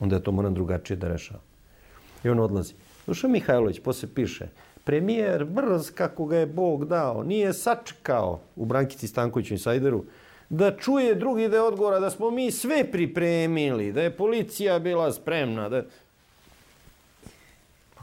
Onda 0.00 0.16
ja 0.16 0.20
to 0.20 0.32
moram 0.32 0.54
drugačije 0.54 0.96
da 0.96 1.08
rešavam. 1.08 1.42
I 2.24 2.28
on 2.28 2.40
odlazi. 2.40 2.74
Duša 3.06 3.28
Mihajlović 3.28 3.80
posle 3.80 4.08
piše, 4.14 4.48
premijer 4.84 5.44
brz 5.44 5.90
kako 5.90 6.26
ga 6.26 6.36
je 6.36 6.46
Bog 6.46 6.84
dao, 6.84 7.22
nije 7.22 7.52
sačekao 7.52 8.40
u 8.56 8.64
Brankici 8.64 9.08
Stankoviću 9.08 9.54
Insajderu, 9.54 10.04
da 10.48 10.76
čuje 10.76 11.14
drugi 11.14 11.48
deo 11.48 11.66
odgovora, 11.66 12.00
da 12.00 12.10
smo 12.10 12.30
mi 12.30 12.50
sve 12.50 12.90
pripremili, 12.90 13.92
da 13.92 14.02
je 14.02 14.16
policija 14.16 14.78
bila 14.78 15.12
spremna. 15.12 15.68
Da... 15.68 15.82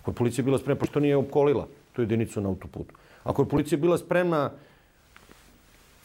Ako 0.06 0.12
je 0.12 0.16
policija 0.16 0.46
bila 0.46 0.58
spremna, 0.58 0.80
pa 0.80 0.86
što 0.86 1.00
nije 1.00 1.18
opkolila 1.18 1.68
tu 1.94 2.02
jedinicu 2.02 2.42
na 2.42 2.50
autoputu? 2.50 2.94
Ako 3.24 3.42
je 3.42 3.50
policija 3.50 3.80
bila 3.80 3.98
spremna, 3.98 4.52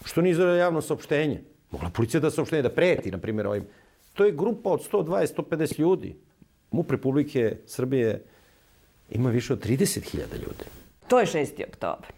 što 0.05 0.23
nije 0.23 0.33
izradila 0.33 0.57
javno 0.57 0.81
saopštenje? 0.81 1.43
Mogla 1.71 1.91
policija 1.91 2.21
da 2.21 2.31
saopštenje, 2.31 2.63
da 2.63 2.73
preti, 2.73 3.11
na 3.11 3.19
primjer, 3.19 3.47
ovim. 3.47 3.67
To 4.15 4.25
je 4.25 4.33
grupa 4.33 4.71
od 4.71 4.89
120-150 4.93 5.79
ljudi. 5.81 6.15
MUP 6.73 6.91
Republike 6.91 7.57
Srbije 7.67 8.23
ima 9.11 9.31
više 9.31 9.53
od 9.53 9.67
30.000 9.67 10.17
ljudi. 10.41 10.65
To 11.09 11.21
je 11.21 11.27
6. 11.27 11.69
oktobar. 11.69 12.13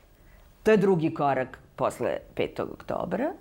To 0.62 0.70
je 0.70 0.76
drugi 0.76 1.14
korak 1.14 1.58
posle 1.76 2.18
5. 2.36 2.62
oktobra 2.62 3.32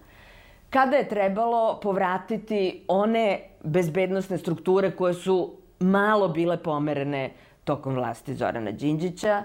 kada 0.70 0.98
je 0.98 1.10
trebalo 1.10 1.80
povratiti 1.84 2.84
one 2.88 3.40
bezbednostne 3.64 4.38
strukture 4.38 4.92
koje 4.92 5.14
su 5.14 5.54
malo 5.80 6.28
bile 6.28 6.58
pomerene 6.58 7.32
tokom 7.72 7.96
vlasti 7.96 8.36
Zorana 8.36 8.72
Đinđića, 8.72 9.44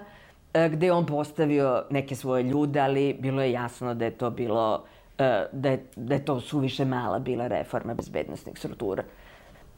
e, 0.53 0.69
gde 0.69 0.85
je 0.85 0.93
on 0.93 1.05
postavio 1.05 1.83
neke 1.89 2.15
svoje 2.15 2.43
ljude, 2.43 2.79
ali 2.79 3.13
bilo 3.19 3.41
je 3.41 3.51
jasno 3.51 3.93
da 3.93 4.05
je 4.05 4.11
to 4.11 4.29
bilo 4.29 4.83
e, 5.17 5.45
da 5.51 5.69
je, 5.69 5.85
da 5.95 6.15
je 6.15 6.25
to 6.25 6.39
suviše 6.41 6.85
mala 6.85 7.19
bila 7.19 7.47
reforma 7.47 7.93
bezbednostnih 7.93 8.57
struktura. 8.57 9.03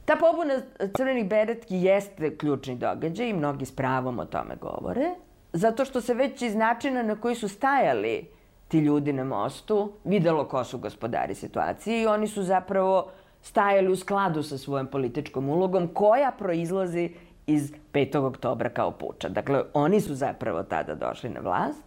Ta 0.04 0.16
pobuna 0.16 0.60
crvenih 0.96 1.28
beretki 1.28 1.76
jeste 1.76 2.36
ključni 2.36 2.76
događaj 2.76 3.28
i 3.28 3.32
mnogi 3.32 3.66
s 3.66 3.76
pravom 3.76 4.18
o 4.18 4.24
tome 4.24 4.56
govore, 4.60 5.10
zato 5.52 5.84
što 5.84 6.00
se 6.00 6.14
već 6.14 6.42
iz 6.42 6.54
načina 6.54 7.02
na 7.02 7.16
koji 7.20 7.34
su 7.34 7.48
stajali 7.48 8.26
ti 8.68 8.78
ljudi 8.78 9.12
na 9.12 9.24
mostu 9.24 9.92
videlo 10.04 10.44
ko 10.48 10.64
su 10.64 10.78
gospodari 10.78 11.34
situacije 11.34 12.02
i 12.02 12.06
oni 12.06 12.26
su 12.26 12.42
zapravo 12.42 13.10
stajali 13.42 13.92
u 13.92 13.96
skladu 13.96 14.42
sa 14.42 14.58
svojom 14.58 14.86
političkom 14.86 15.48
ulogom 15.48 15.88
koja 15.94 16.30
proizlazi 16.38 17.10
iz 17.46 17.72
5. 17.92 18.16
oktobra 18.16 18.68
kao 18.68 18.90
puča. 18.90 19.28
Dakle, 19.28 19.62
oni 19.74 20.00
su 20.00 20.14
zapravo 20.14 20.62
tada 20.62 20.94
došli 20.94 21.30
na 21.30 21.40
vlast 21.40 21.84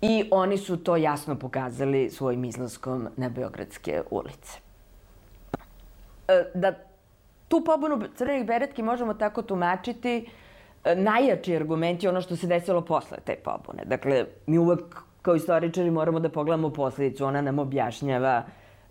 i 0.00 0.28
oni 0.30 0.58
su 0.58 0.76
to 0.76 0.96
jasno 0.96 1.34
pokazali 1.34 2.10
svojim 2.10 2.44
izlaskom 2.44 3.08
na 3.16 3.28
Beogradske 3.28 4.02
ulice. 4.10 4.58
E, 6.28 6.44
da 6.54 6.72
tu 7.48 7.64
pobunu 7.64 8.02
crvenih 8.16 8.46
beretki 8.46 8.82
možemo 8.82 9.14
tako 9.14 9.42
tumačiti 9.42 10.28
e, 10.84 10.94
najjači 10.96 11.56
argument 11.56 12.02
je 12.02 12.08
ono 12.08 12.20
što 12.20 12.36
se 12.36 12.46
desilo 12.46 12.80
posle 12.80 13.18
te 13.24 13.36
pobune. 13.44 13.84
Dakle, 13.84 14.24
mi 14.46 14.58
uvek 14.58 15.08
kao 15.22 15.36
istoričari 15.36 15.90
moramo 15.90 16.20
da 16.20 16.28
pogledamo 16.28 16.70
posledicu. 16.70 17.24
Ona 17.24 17.40
nam 17.42 17.58
objašnjava 17.58 18.42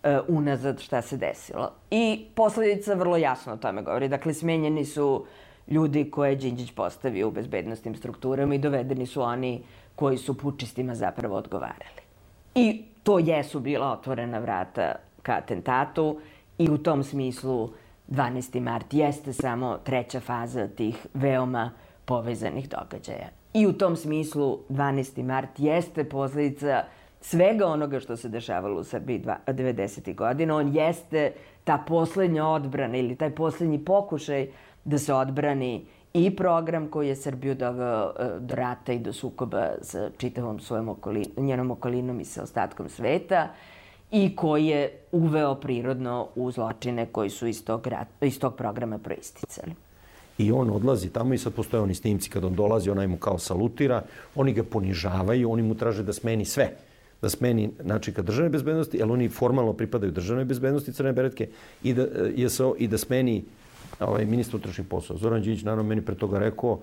uh, 0.04 0.10
unazad 0.28 0.80
šta 0.80 1.02
se 1.02 1.18
desilo. 1.18 1.72
I 1.92 2.26
posledica 2.36 2.94
vrlo 2.94 3.18
jasno 3.18 3.54
o 3.54 3.58
tome 3.58 3.82
govori. 3.82 4.08
Dakle, 4.08 4.34
smenjeni 4.34 4.86
su 4.86 5.26
ljudi 5.68 6.12
koje 6.12 6.30
je 6.30 6.36
Đinđić 6.36 6.72
postavio 6.72 7.28
u 7.28 7.32
bezbednostnim 7.32 7.96
strukturama 7.96 8.56
i 8.56 8.58
dovedeni 8.58 9.06
su 9.06 9.22
oni 9.22 9.62
koji 9.96 10.18
su 10.18 10.38
pučistima 10.38 10.96
zapravo 10.96 11.36
odgovarali. 11.36 12.02
I 12.56 12.84
to 13.04 13.20
jesu 13.20 13.60
bila 13.60 13.92
otvorena 13.92 14.40
vrata 14.40 14.92
ka 15.22 15.34
atentatu 15.34 16.20
i 16.58 16.70
u 16.70 16.78
tom 16.78 17.04
smislu 17.04 17.70
12. 18.10 18.60
mart 18.60 18.94
jeste 18.94 19.34
samo 19.34 19.78
treća 19.84 20.20
faza 20.20 20.68
tih 20.68 21.08
veoma 21.14 21.72
povezanih 22.06 22.70
događaja. 22.70 23.30
I 23.54 23.68
u 23.68 23.74
tom 23.74 23.96
smislu 23.96 24.60
12. 24.70 25.24
mart 25.24 25.50
jeste 25.58 26.04
posledica 26.04 26.84
svega 27.22 27.68
onoga 27.68 28.00
što 28.00 28.18
se 28.18 28.30
dešavalo 28.30 28.80
u 28.80 28.84
Srbiji 28.84 29.24
90. 29.48 30.16
godina. 30.16 30.56
On 30.56 30.76
jeste 30.76 31.32
ta 31.64 31.78
poslednja 31.88 32.48
odbrana 32.48 32.98
ili 32.98 33.16
taj 33.16 33.30
poslednji 33.30 33.86
pokušaj 33.86 34.48
da 34.88 34.98
se 34.98 35.14
odbrani 35.14 35.86
i 36.14 36.36
program 36.36 36.88
koji 36.88 37.08
je 37.08 37.16
Srbiju 37.16 37.56
doveo 37.56 38.14
e, 38.20 38.40
do 38.40 38.56
rata 38.56 38.94
i 38.94 39.00
do 39.00 39.14
sukoba 39.14 39.70
sa 39.82 40.10
čitavom 40.18 40.60
svojom 40.60 40.90
okolin, 40.90 41.26
njenom 41.38 41.72
okolinom 41.72 42.20
i 42.20 42.26
sa 42.26 42.44
ostatkom 42.44 42.90
sveta 42.90 43.48
i 44.12 44.36
koji 44.36 44.66
je 44.66 44.92
uveo 45.12 45.56
prirodno 45.56 46.28
u 46.36 46.52
zločine 46.52 47.06
koji 47.06 47.30
su 47.30 47.48
iz 47.48 47.66
tog, 47.66 47.88
iz 48.22 48.40
tog 48.40 48.56
programa 48.56 48.98
proisticali. 48.98 49.72
I 50.38 50.52
on 50.52 50.70
odlazi 50.70 51.10
tamo 51.10 51.34
i 51.34 51.38
sad 51.38 51.54
postoje 51.54 51.84
oni 51.84 51.96
snimci 51.96 52.30
kad 52.30 52.44
on 52.44 52.56
dolazi, 52.56 52.90
onaj 52.90 53.08
mu 53.08 53.18
kao 53.18 53.38
salutira, 53.40 54.02
oni 54.36 54.54
ga 54.54 54.64
ponižavaju, 54.64 55.52
oni 55.52 55.64
mu 55.64 55.76
traže 55.76 56.04
da 56.04 56.14
smeni 56.14 56.46
sve 56.46 56.72
da 57.22 57.30
smeni 57.30 57.70
načika 57.84 58.22
državne 58.22 58.50
bezbednosti, 58.50 58.98
jer 58.98 59.12
oni 59.12 59.30
formalno 59.30 59.74
pripadaju 59.74 60.12
državnoj 60.12 60.46
bezbednosti 60.46 60.94
Crne 60.94 61.14
Beretke 61.14 61.48
i 61.84 61.94
da, 61.94 62.06
JSO, 62.36 62.76
i 62.78 62.88
da 62.88 62.98
smeni 62.98 63.44
ovaj, 64.00 64.26
ministar 64.26 64.56
utrašnjih 64.56 64.88
poslova. 64.88 65.20
Zoran 65.20 65.42
Đinđić, 65.42 65.64
naravno, 65.64 65.84
meni 65.84 66.02
pre 66.02 66.16
toga 66.16 66.40
rekao, 66.40 66.80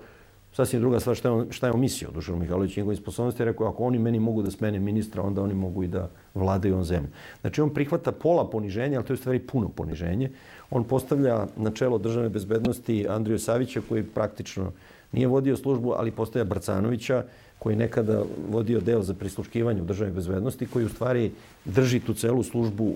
sasvim 0.53 0.81
druga 0.81 0.99
stvar 0.99 1.15
šta 1.15 1.27
je 1.27 1.33
on, 1.33 1.47
šta 1.49 1.67
je 1.67 1.73
on 1.73 1.79
mislio, 1.79 2.11
Dušan 2.11 2.39
Mihajlović 2.39 2.77
njegovim 2.77 2.97
sposobnosti, 2.97 3.41
je 3.41 3.45
rekao, 3.45 3.67
ako 3.67 3.83
oni 3.83 3.99
meni 3.99 4.19
mogu 4.19 4.41
da 4.41 4.51
smene 4.51 4.79
ministra, 4.79 5.21
onda 5.23 5.41
oni 5.41 5.53
mogu 5.53 5.83
i 5.83 5.87
da 5.87 6.09
vladaju 6.33 6.77
on 6.77 6.83
zemlju. 6.83 7.09
Znači, 7.41 7.61
on 7.61 7.73
prihvata 7.73 8.11
pola 8.11 8.49
poniženja, 8.49 8.97
ali 8.97 9.05
to 9.07 9.13
je 9.13 9.15
u 9.15 9.17
stvari 9.17 9.39
puno 9.39 9.69
poniženje. 9.69 10.31
On 10.71 10.83
postavlja 10.83 11.47
na 11.57 11.71
čelo 11.71 11.97
državne 11.97 12.29
bezbednosti 12.29 13.05
Andriju 13.09 13.39
Savića, 13.39 13.81
koji 13.89 14.03
praktično 14.03 14.71
nije 15.11 15.27
vodio 15.27 15.57
službu, 15.57 15.93
ali 15.97 16.11
postavlja 16.11 16.45
Brcanovića, 16.45 17.23
koji 17.59 17.75
nekada 17.75 18.23
vodio 18.49 18.79
deo 18.79 19.01
za 19.01 19.13
prisluškivanje 19.13 19.81
u 19.81 19.85
državnoj 19.85 20.15
bezbednosti, 20.15 20.67
koji 20.67 20.85
u 20.85 20.89
stvari 20.89 21.31
drži 21.65 21.99
tu 21.99 22.13
celu 22.13 22.43
službu 22.43 22.95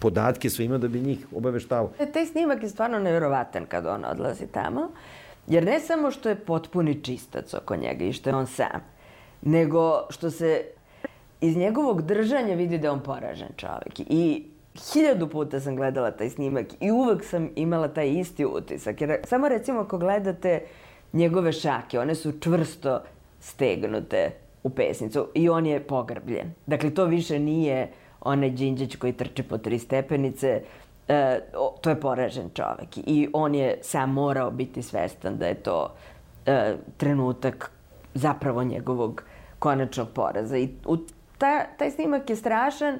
podatke 0.00 0.50
svima 0.50 0.78
da 0.78 0.88
bi 0.88 1.00
njih 1.00 1.26
obaveštao. 1.36 1.90
E, 1.98 2.12
taj 2.12 2.26
snimak 2.26 2.62
je 2.62 2.68
stvarno 2.68 2.98
nevjerovatan 2.98 3.66
kad 3.66 3.86
on 3.86 4.04
odlazi 4.04 4.46
tamo, 4.46 4.88
jer 5.46 5.64
ne 5.64 5.80
samo 5.80 6.10
što 6.10 6.28
je 6.28 6.34
potpuni 6.34 7.02
čistac 7.02 7.54
oko 7.54 7.76
njega 7.76 8.04
i 8.04 8.12
što 8.12 8.30
je 8.30 8.36
on 8.36 8.46
sam, 8.46 8.80
nego 9.42 10.06
što 10.10 10.30
se 10.30 10.64
iz 11.40 11.56
njegovog 11.56 12.02
držanja 12.02 12.54
vidi 12.54 12.78
da 12.78 12.86
je 12.86 12.90
on 12.90 13.00
poražen 13.00 13.48
čovek. 13.56 14.00
I 14.00 14.44
hiljadu 14.92 15.28
puta 15.28 15.60
sam 15.60 15.76
gledala 15.76 16.10
taj 16.10 16.30
snimak 16.30 16.66
i 16.80 16.90
uvek 16.90 17.24
sam 17.24 17.50
imala 17.56 17.88
taj 17.88 18.08
isti 18.08 18.44
utisak. 18.44 19.00
Jer 19.00 19.16
samo 19.24 19.48
recimo 19.48 19.80
ako 19.80 19.98
gledate 19.98 20.62
njegove 21.12 21.52
šake, 21.52 22.00
one 22.00 22.14
su 22.14 22.32
čvrsto 22.40 23.00
stegnute 23.40 24.30
u 24.62 24.70
pesnicu 24.70 25.28
i 25.34 25.48
on 25.48 25.66
je 25.66 25.80
pogrbljen. 25.80 26.52
Dakle, 26.66 26.94
to 26.94 27.04
više 27.04 27.38
nije 27.38 27.90
onaj 28.20 28.50
Đinđić 28.50 28.96
koji 28.96 29.12
trče 29.12 29.42
po 29.42 29.58
tri 29.58 29.78
stepenice, 29.78 30.62
e, 31.08 31.40
to 31.80 31.90
je 31.90 32.00
poražen 32.00 32.50
čovek. 32.54 32.96
I 32.96 33.28
on 33.32 33.54
je 33.54 33.78
sam 33.82 34.12
morao 34.12 34.50
biti 34.50 34.82
svestan 34.82 35.38
da 35.38 35.46
je 35.46 35.54
to 35.54 35.94
e, 36.46 36.74
trenutak 36.96 37.70
zapravo 38.14 38.64
njegovog 38.64 39.22
konačnog 39.58 40.08
poraza. 40.14 40.56
I 40.56 40.68
u 40.86 40.96
ta, 41.38 41.64
taj 41.78 41.90
snimak 41.90 42.30
je 42.30 42.36
strašan, 42.36 42.98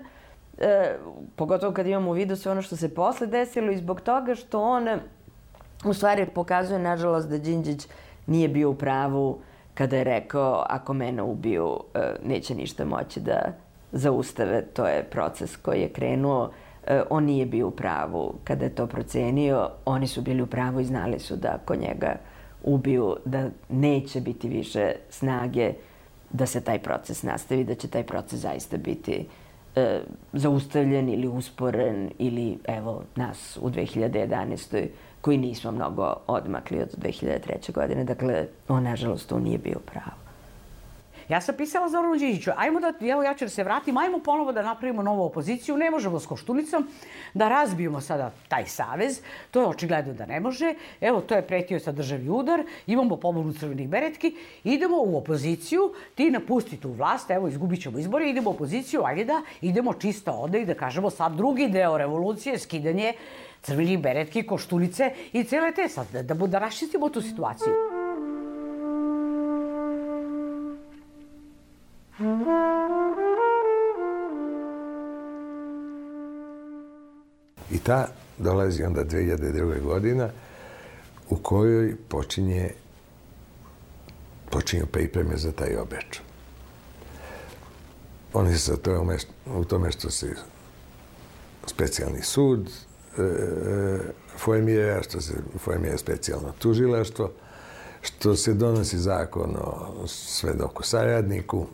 e, 0.59 0.97
pogotovo 1.37 1.73
kad 1.73 1.87
imamo 1.87 2.11
u 2.11 2.15
vidu 2.15 2.37
sve 2.37 2.53
ono 2.53 2.63
što 2.63 2.77
se 2.77 2.95
posle 2.95 3.27
desilo 3.27 3.71
i 3.71 3.77
zbog 3.77 4.01
toga 4.01 4.35
što 4.35 4.63
on 4.63 4.89
u 5.85 5.95
stvari 5.95 6.27
pokazuje, 6.35 6.79
nažalost, 6.79 7.29
da 7.29 7.39
Đinđić 7.39 7.89
nije 8.27 8.49
bio 8.49 8.71
u 8.71 8.75
pravu 8.75 9.39
kada 9.75 9.97
je 9.97 10.05
rekao 10.05 10.65
ako 10.69 10.93
mene 10.93 11.23
ubiju 11.23 11.81
e, 11.95 12.15
neće 12.25 12.55
ništa 12.55 12.85
moći 12.85 13.21
da 13.21 13.53
zaustave. 13.93 14.63
To 14.63 14.87
je 14.87 15.05
proces 15.05 15.57
koji 15.57 15.81
je 15.81 15.89
krenuo. 15.89 16.51
E, 16.87 17.03
on 17.11 17.25
nije 17.25 17.47
bio 17.47 17.69
u 17.69 17.71
pravu 17.71 18.35
kada 18.45 18.65
je 18.65 18.75
to 18.75 18.87
procenio. 18.87 19.71
Oni 19.85 20.07
su 20.07 20.23
bili 20.23 20.43
u 20.43 20.47
pravu 20.47 20.81
i 20.81 20.85
znali 20.85 21.19
su 21.19 21.37
da 21.37 21.59
ako 21.63 21.77
njega 21.77 22.17
ubiju, 22.63 23.17
da 23.25 23.49
neće 23.69 24.21
biti 24.21 24.49
više 24.49 24.93
snage 25.11 25.73
da 26.31 26.47
se 26.47 26.61
taj 26.61 26.79
proces 26.79 27.23
nastavi, 27.23 27.65
da 27.65 27.75
će 27.75 27.89
taj 27.89 28.03
proces 28.03 28.41
zaista 28.41 28.77
biti 28.77 29.27
e, 29.77 30.01
zaustavljen 30.33 31.09
ili 31.09 31.29
usporen 31.29 32.11
ili 32.19 32.59
evo 32.69 33.03
nas 33.17 33.59
u 33.63 33.71
2011 33.71 34.87
koji 35.21 35.39
nismo 35.39 35.73
mnogo 35.73 36.15
odmakli 36.27 36.83
od 36.83 36.97
2003. 37.03 37.73
godine. 37.73 38.05
Dakle, 38.05 38.47
on, 38.69 38.83
nažalost, 38.83 39.29
tu 39.29 39.41
nije 39.41 39.59
bio 39.59 39.79
pravo. 39.87 40.30
Ja 41.31 41.41
sam 41.41 41.55
pisala 41.57 41.89
Zoranu 41.89 42.17
Đinđiću, 42.17 42.51
ajmo 42.57 42.81
da, 42.81 42.93
evo 43.01 43.23
ja 43.23 43.35
ću 43.35 43.45
da 43.45 43.49
se 43.49 43.65
vratim, 43.65 43.97
ajmo 43.97 44.19
ponovo 44.19 44.53
da 44.53 44.63
napravimo 44.63 45.03
novu 45.03 45.25
opoziciju, 45.25 45.77
ne 45.77 45.91
možemo 45.91 46.21
s 46.21 46.27
Koštunicom, 46.27 46.89
da 47.35 47.49
razbijemo 47.49 48.01
sada 48.01 48.33
taj 48.49 48.67
savez, 48.67 49.21
to 49.51 49.61
je 49.61 49.67
očigledno 49.67 50.15
da 50.15 50.27
ne 50.27 50.41
može, 50.41 50.75
evo 51.01 51.21
to 51.21 51.35
je 51.35 51.47
pretio 51.47 51.81
sa 51.81 51.93
državni 51.93 52.31
udar, 52.31 52.65
imamo 52.87 53.17
pobunu 53.17 53.53
crvenih 53.53 53.89
beretki, 53.89 54.35
idemo 54.65 54.97
u 55.05 55.19
opoziciju, 55.19 55.93
ti 56.15 56.31
napusti 56.31 56.77
tu 56.77 56.93
vlast, 56.93 57.31
evo 57.31 57.49
izgubit 57.49 57.83
ćemo 57.83 57.99
izbore, 57.99 58.31
idemo 58.31 58.51
u 58.51 58.55
opoziciju, 58.55 59.03
ajde 59.05 59.25
da 59.25 59.43
idemo 59.61 59.95
čisto 59.95 60.33
ovde 60.33 60.63
i 60.63 60.67
da 60.67 60.75
kažemo 60.75 61.11
sad 61.11 61.37
drugi 61.37 61.69
deo 61.69 61.99
revolucije, 61.99 62.59
skidanje 62.59 63.13
crvenih 63.63 63.99
beretki, 63.99 64.43
koštunice 64.43 65.13
i 65.33 65.45
cele 65.45 65.73
te 65.73 65.89
sad, 65.89 66.07
da, 66.13 66.23
da, 66.23 66.35
da 66.35 66.59
raščistimo 66.59 67.09
tu 67.09 67.23
situaciju. 67.23 67.90
I 77.71 77.79
ta 77.85 78.09
dolazi 78.39 78.83
onda 78.85 79.05
2002. 79.05 79.83
godina 79.83 80.29
u 81.31 81.37
kojoj 81.37 81.97
počinje 82.09 82.71
počinju 84.51 84.87
pripreme 84.87 85.37
za 85.37 85.53
taj 85.53 85.77
obeč. 85.77 86.21
Oni 88.33 88.59
se 88.59 88.77
to 88.77 89.07
u 89.47 89.65
tome 89.65 89.93
što 89.93 90.11
se 90.11 90.35
specijalni 91.67 92.23
sud 92.23 92.69
e, 92.69 93.23
formira, 94.37 95.03
što 95.03 95.21
se 95.21 95.35
formira 95.59 95.99
specijalno 95.99 96.53
tužilaštvo, 96.59 97.31
što 98.01 98.37
se 98.37 98.55
donosi 98.55 98.99
zakon 98.99 99.57
o 99.61 100.07
svedoku 100.07 100.83
saradniku, 100.83 101.67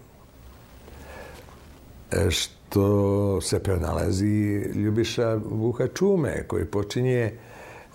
što 2.31 3.41
se 3.41 3.59
pronalazi 3.59 4.55
Ljubiša 4.75 5.35
Vuha 5.35 5.87
Čume, 5.95 6.45
koji 6.47 6.65
počinje 6.65 7.33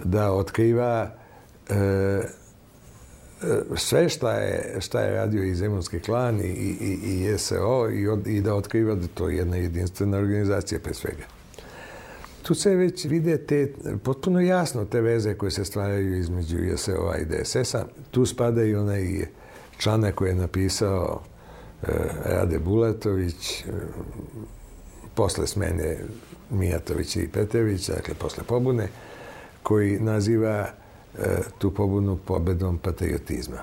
da 0.04 0.32
otkriva 0.32 1.12
e, 1.70 1.76
e, 1.76 2.22
sve 3.76 4.10
šta 4.10 4.34
je, 4.34 4.78
šta 4.80 5.02
je 5.02 5.16
radio 5.16 5.44
i 5.44 5.56
Zemunski 5.56 6.00
klan 6.00 6.40
i, 6.40 6.78
i, 6.82 7.32
i 7.34 7.38
SO 7.38 7.90
i, 7.90 8.08
od, 8.08 8.28
i 8.28 8.42
da 8.42 8.56
otkriva 8.56 8.96
da 8.96 9.08
to 9.08 9.30
je 9.30 9.38
jedna 9.38 9.58
jedinstvena 9.58 10.18
organizacija 10.18 10.80
pre 10.80 10.94
svega. 10.94 11.24
Tu 12.44 12.56
se 12.56 12.76
već 12.76 13.06
vide 13.06 13.38
te, 13.38 13.74
potpuno 14.04 14.40
jasno 14.40 14.86
te 14.86 15.02
veze 15.02 15.34
koje 15.34 15.52
se 15.52 15.66
stvaraju 15.66 16.18
između 16.18 16.58
JSO-a 16.58 17.18
i 17.18 17.26
DSS-a. 17.26 17.86
Tu 18.12 18.26
spada 18.26 18.64
i 18.64 18.76
onaj 18.76 19.26
članak 19.78 20.16
koji 20.16 20.30
je 20.30 20.36
napisao 20.36 21.22
e, 21.26 21.31
Rade 22.26 22.60
Bulatović 22.60 23.62
e, 23.62 23.64
posle 25.16 25.48
smene 25.48 25.98
Mijatovića 26.50 27.20
i 27.20 27.28
Petevića, 27.28 27.94
dakle 27.94 28.14
posle 28.14 28.44
pobune, 28.44 28.88
koji 29.64 30.00
naziva 30.00 30.68
e, 30.68 31.38
tu 31.60 31.74
pobunu 31.74 32.18
pobedom 32.26 32.78
patriotizma. 32.78 33.58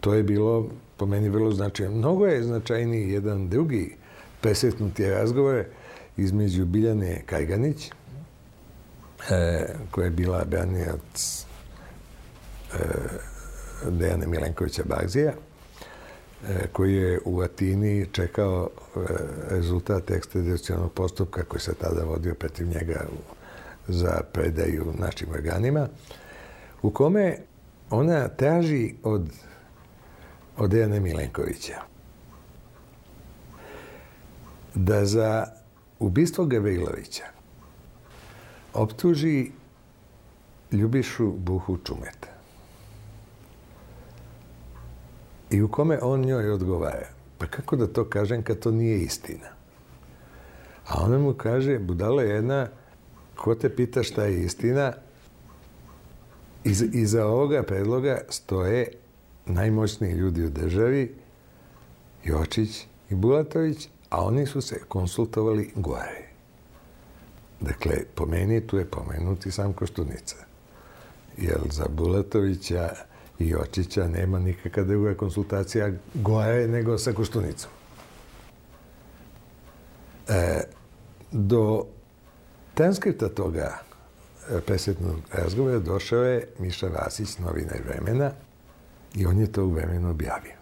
To 0.00 0.14
je 0.14 0.22
bilo 0.22 0.68
po 0.96 1.06
meni 1.06 1.28
vrlo 1.28 1.50
značajno. 1.50 1.94
Mnogo 1.94 2.26
je 2.26 2.42
značajniji 2.42 3.12
jedan 3.12 3.48
drugi 3.48 3.96
presretnuti 4.40 5.10
razgovor 5.10 5.64
između 6.16 6.64
Biljane 6.64 7.22
Kajganić, 7.26 7.90
e, 9.30 9.66
koja 9.90 10.04
je 10.04 10.10
bila 10.10 10.44
branilac 10.44 11.44
e, 12.72 12.78
Dejane 13.90 14.26
Milenkovića 14.26 14.82
Bagzija, 14.84 15.32
e, 15.32 15.47
koji 16.72 16.94
je 16.94 17.20
u 17.24 17.40
Atini 17.40 18.06
čekao 18.12 18.70
e, 18.70 19.00
rezultat 19.50 20.10
ekstradicionalnog 20.10 20.92
postupka 20.92 21.44
koji 21.44 21.60
se 21.60 21.74
tada 21.74 22.04
vodio 22.04 22.34
protiv 22.34 22.68
njega 22.68 23.06
za 23.88 24.20
predaju 24.32 24.94
našim 24.98 25.28
organima, 25.30 25.88
u 26.82 26.90
kome 26.90 27.36
ona 27.90 28.28
traži 28.28 28.94
od, 29.02 29.30
od 30.56 30.70
Dejane 30.70 31.00
Milenkovića 31.00 31.80
da 34.74 35.04
za 35.04 35.46
ubistvo 35.98 36.44
Gavrilovića 36.44 37.24
optuži 38.74 39.50
Ljubišu 40.72 41.32
Buhu 41.32 41.78
Čumeta. 41.84 42.37
I 45.50 45.62
u 45.62 45.68
kome 45.68 45.98
on 46.02 46.20
njoj 46.20 46.50
odgovara. 46.50 47.06
Pa 47.38 47.46
kako 47.46 47.76
da 47.76 47.86
to 47.86 48.04
kažem 48.04 48.42
kad 48.42 48.58
to 48.58 48.70
nije 48.70 49.00
istina? 49.00 49.48
A 50.88 51.04
ona 51.04 51.18
mu 51.18 51.34
kaže, 51.34 51.78
budala 51.78 52.22
jedna, 52.22 52.68
ko 53.36 53.54
te 53.54 53.76
pita 53.76 54.02
šta 54.02 54.24
je 54.24 54.42
istina, 54.44 54.92
Iz, 56.64 56.82
iza 56.92 57.26
ovoga 57.26 57.62
predloga 57.62 58.20
stoje 58.28 58.88
najmoćniji 59.46 60.12
ljudi 60.12 60.44
u 60.44 60.50
državi, 60.50 61.14
Jočić 62.24 62.86
i 63.10 63.14
Bulatović, 63.14 63.88
a 64.10 64.24
oni 64.24 64.46
su 64.46 64.60
se 64.60 64.80
konsultovali 64.88 65.70
gore. 65.74 66.28
Dakle, 67.60 67.96
po 68.14 68.26
meni 68.26 68.66
tu 68.66 68.78
je 68.78 68.84
pomenuti 68.84 69.50
sam 69.50 69.72
Koštunica. 69.72 70.36
Jer 71.36 71.58
za 71.70 71.86
Bulatovića 71.88 72.90
i 73.38 73.48
Jočića 73.48 74.08
nema 74.08 74.38
nikakva 74.38 74.82
druga 74.82 75.14
konsultacija 75.14 75.92
gore 76.14 76.68
nego 76.68 76.98
sa 76.98 77.12
Koštunicom. 77.12 77.70
E, 80.28 80.62
do 81.32 81.86
transkripta 82.74 83.28
toga 83.28 83.78
presetnog 84.66 85.16
razgovora 85.32 85.78
došao 85.78 86.24
je 86.24 86.48
Miša 86.58 86.88
Vasić, 86.88 87.38
novinar 87.38 87.80
vremena, 87.88 88.30
i 89.14 89.26
on 89.26 89.38
je 89.38 89.52
to 89.52 89.64
u 89.64 89.70
vremenu 89.70 90.10
objavio. 90.10 90.52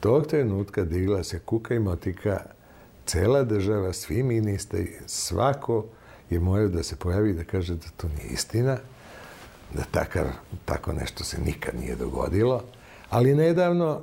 Tog 0.00 0.26
trenutka 0.26 0.84
digla 0.84 1.24
se 1.24 1.38
kuka 1.38 1.74
i 1.74 1.78
motika, 1.78 2.40
cela 3.06 3.42
država, 3.42 3.92
svi 3.92 4.22
ministri, 4.22 4.92
svako 5.06 5.84
je 6.30 6.40
morao 6.40 6.68
da 6.68 6.82
se 6.82 6.96
pojavi 6.96 7.32
da 7.32 7.44
kaže 7.44 7.74
da 7.74 7.86
to 7.96 8.08
nije 8.08 8.32
istina, 8.32 8.78
da 9.74 9.82
takav, 9.90 10.26
tako 10.64 10.92
nešto 10.92 11.24
se 11.24 11.40
nikad 11.40 11.74
nije 11.80 11.96
dogodilo, 11.96 12.62
ali 13.10 13.34
nedavno, 13.34 14.02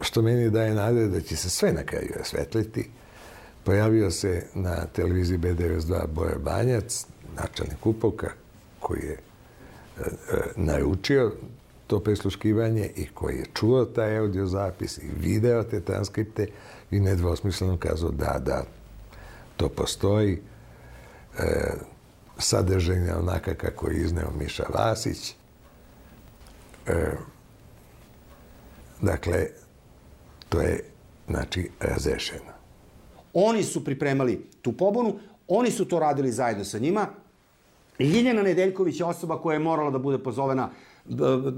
što 0.00 0.22
meni 0.22 0.50
daje 0.50 0.74
nade 0.74 1.06
da 1.06 1.20
će 1.20 1.36
se 1.36 1.50
sve 1.50 1.72
na 1.72 1.82
kraju 1.82 2.12
osvetliti, 2.20 2.90
pojavio 3.64 4.10
se 4.10 4.46
na 4.54 4.86
televiziji 4.86 5.38
B92 5.38 6.06
Boja 6.06 6.38
Banjac, 6.38 7.06
načelnik 7.36 7.86
Upovka, 7.86 8.30
koji 8.80 9.00
je 9.00 9.12
e, 9.12 9.18
e, 10.02 10.40
naručio 10.56 11.32
to 11.86 12.00
presluškivanje 12.00 12.90
i 12.96 13.06
koji 13.06 13.36
je 13.36 13.46
čuo 13.54 13.84
taj 13.84 14.18
audio 14.18 14.46
zapis 14.46 14.98
i 14.98 15.10
video 15.16 15.62
te 15.62 15.80
transkripte 15.80 16.46
i 16.90 17.00
nedvosmisleno 17.00 17.76
kazao 17.76 18.10
da, 18.10 18.40
da, 18.44 18.64
to 19.56 19.68
postoji. 19.68 20.40
E, 21.38 21.44
sadržaj 22.40 22.96
je 22.96 23.16
onaka 23.16 23.54
kako 23.54 23.88
je 23.88 24.00
izneo 24.00 24.30
Miša 24.38 24.64
Vasić. 24.74 25.34
E, 26.86 27.12
dakle, 29.00 29.46
to 30.48 30.60
je, 30.60 30.84
znači, 31.28 31.70
razrešeno. 31.80 32.52
Oni 33.34 33.62
su 33.62 33.84
pripremali 33.84 34.46
tu 34.62 34.72
pobunu, 34.72 35.18
oni 35.48 35.70
su 35.70 35.84
to 35.84 35.98
radili 35.98 36.32
zajedno 36.32 36.64
sa 36.64 36.78
njima. 36.78 37.06
Ljiljana 37.98 38.42
Nedeljković 38.42 39.00
je 39.00 39.06
osoba 39.06 39.38
koja 39.42 39.54
je 39.54 39.58
morala 39.58 39.90
da 39.90 39.98
bude 39.98 40.18
pozovena 40.18 40.70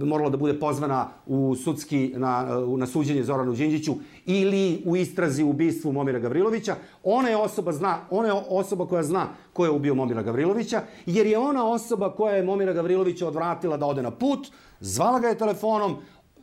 morala 0.04 0.30
da 0.30 0.36
bude 0.36 0.60
pozvana 0.60 1.08
u 1.26 1.56
sudski 1.64 2.12
na, 2.16 2.46
na 2.76 2.86
suđenje 2.86 3.22
Zoranu 3.22 3.52
Đinđiću 3.52 3.94
ili 4.26 4.82
u 4.86 4.96
istrazi 4.96 5.42
u 5.42 5.50
ubistvu 5.50 5.92
Momira 5.92 6.18
Gavrilovića. 6.18 6.76
Ona 7.04 7.28
je 7.28 7.36
osoba 7.36 7.72
zna, 7.72 7.98
ona 8.10 8.28
je 8.28 8.34
osoba 8.48 8.86
koja 8.86 9.02
zna 9.02 9.26
ko 9.52 9.64
je 9.64 9.70
ubio 9.70 9.94
Momira 9.94 10.22
Gavrilovića, 10.22 10.80
jer 11.06 11.26
je 11.26 11.38
ona 11.38 11.68
osoba 11.68 12.12
koja 12.12 12.34
je 12.34 12.42
Momira 12.42 12.72
Gavrilovića 12.72 13.28
odvratila 13.28 13.76
da 13.76 13.86
ode 13.86 14.02
na 14.02 14.10
put, 14.10 14.48
zvala 14.80 15.20
ga 15.20 15.28
je 15.28 15.38
telefonom, 15.38 15.96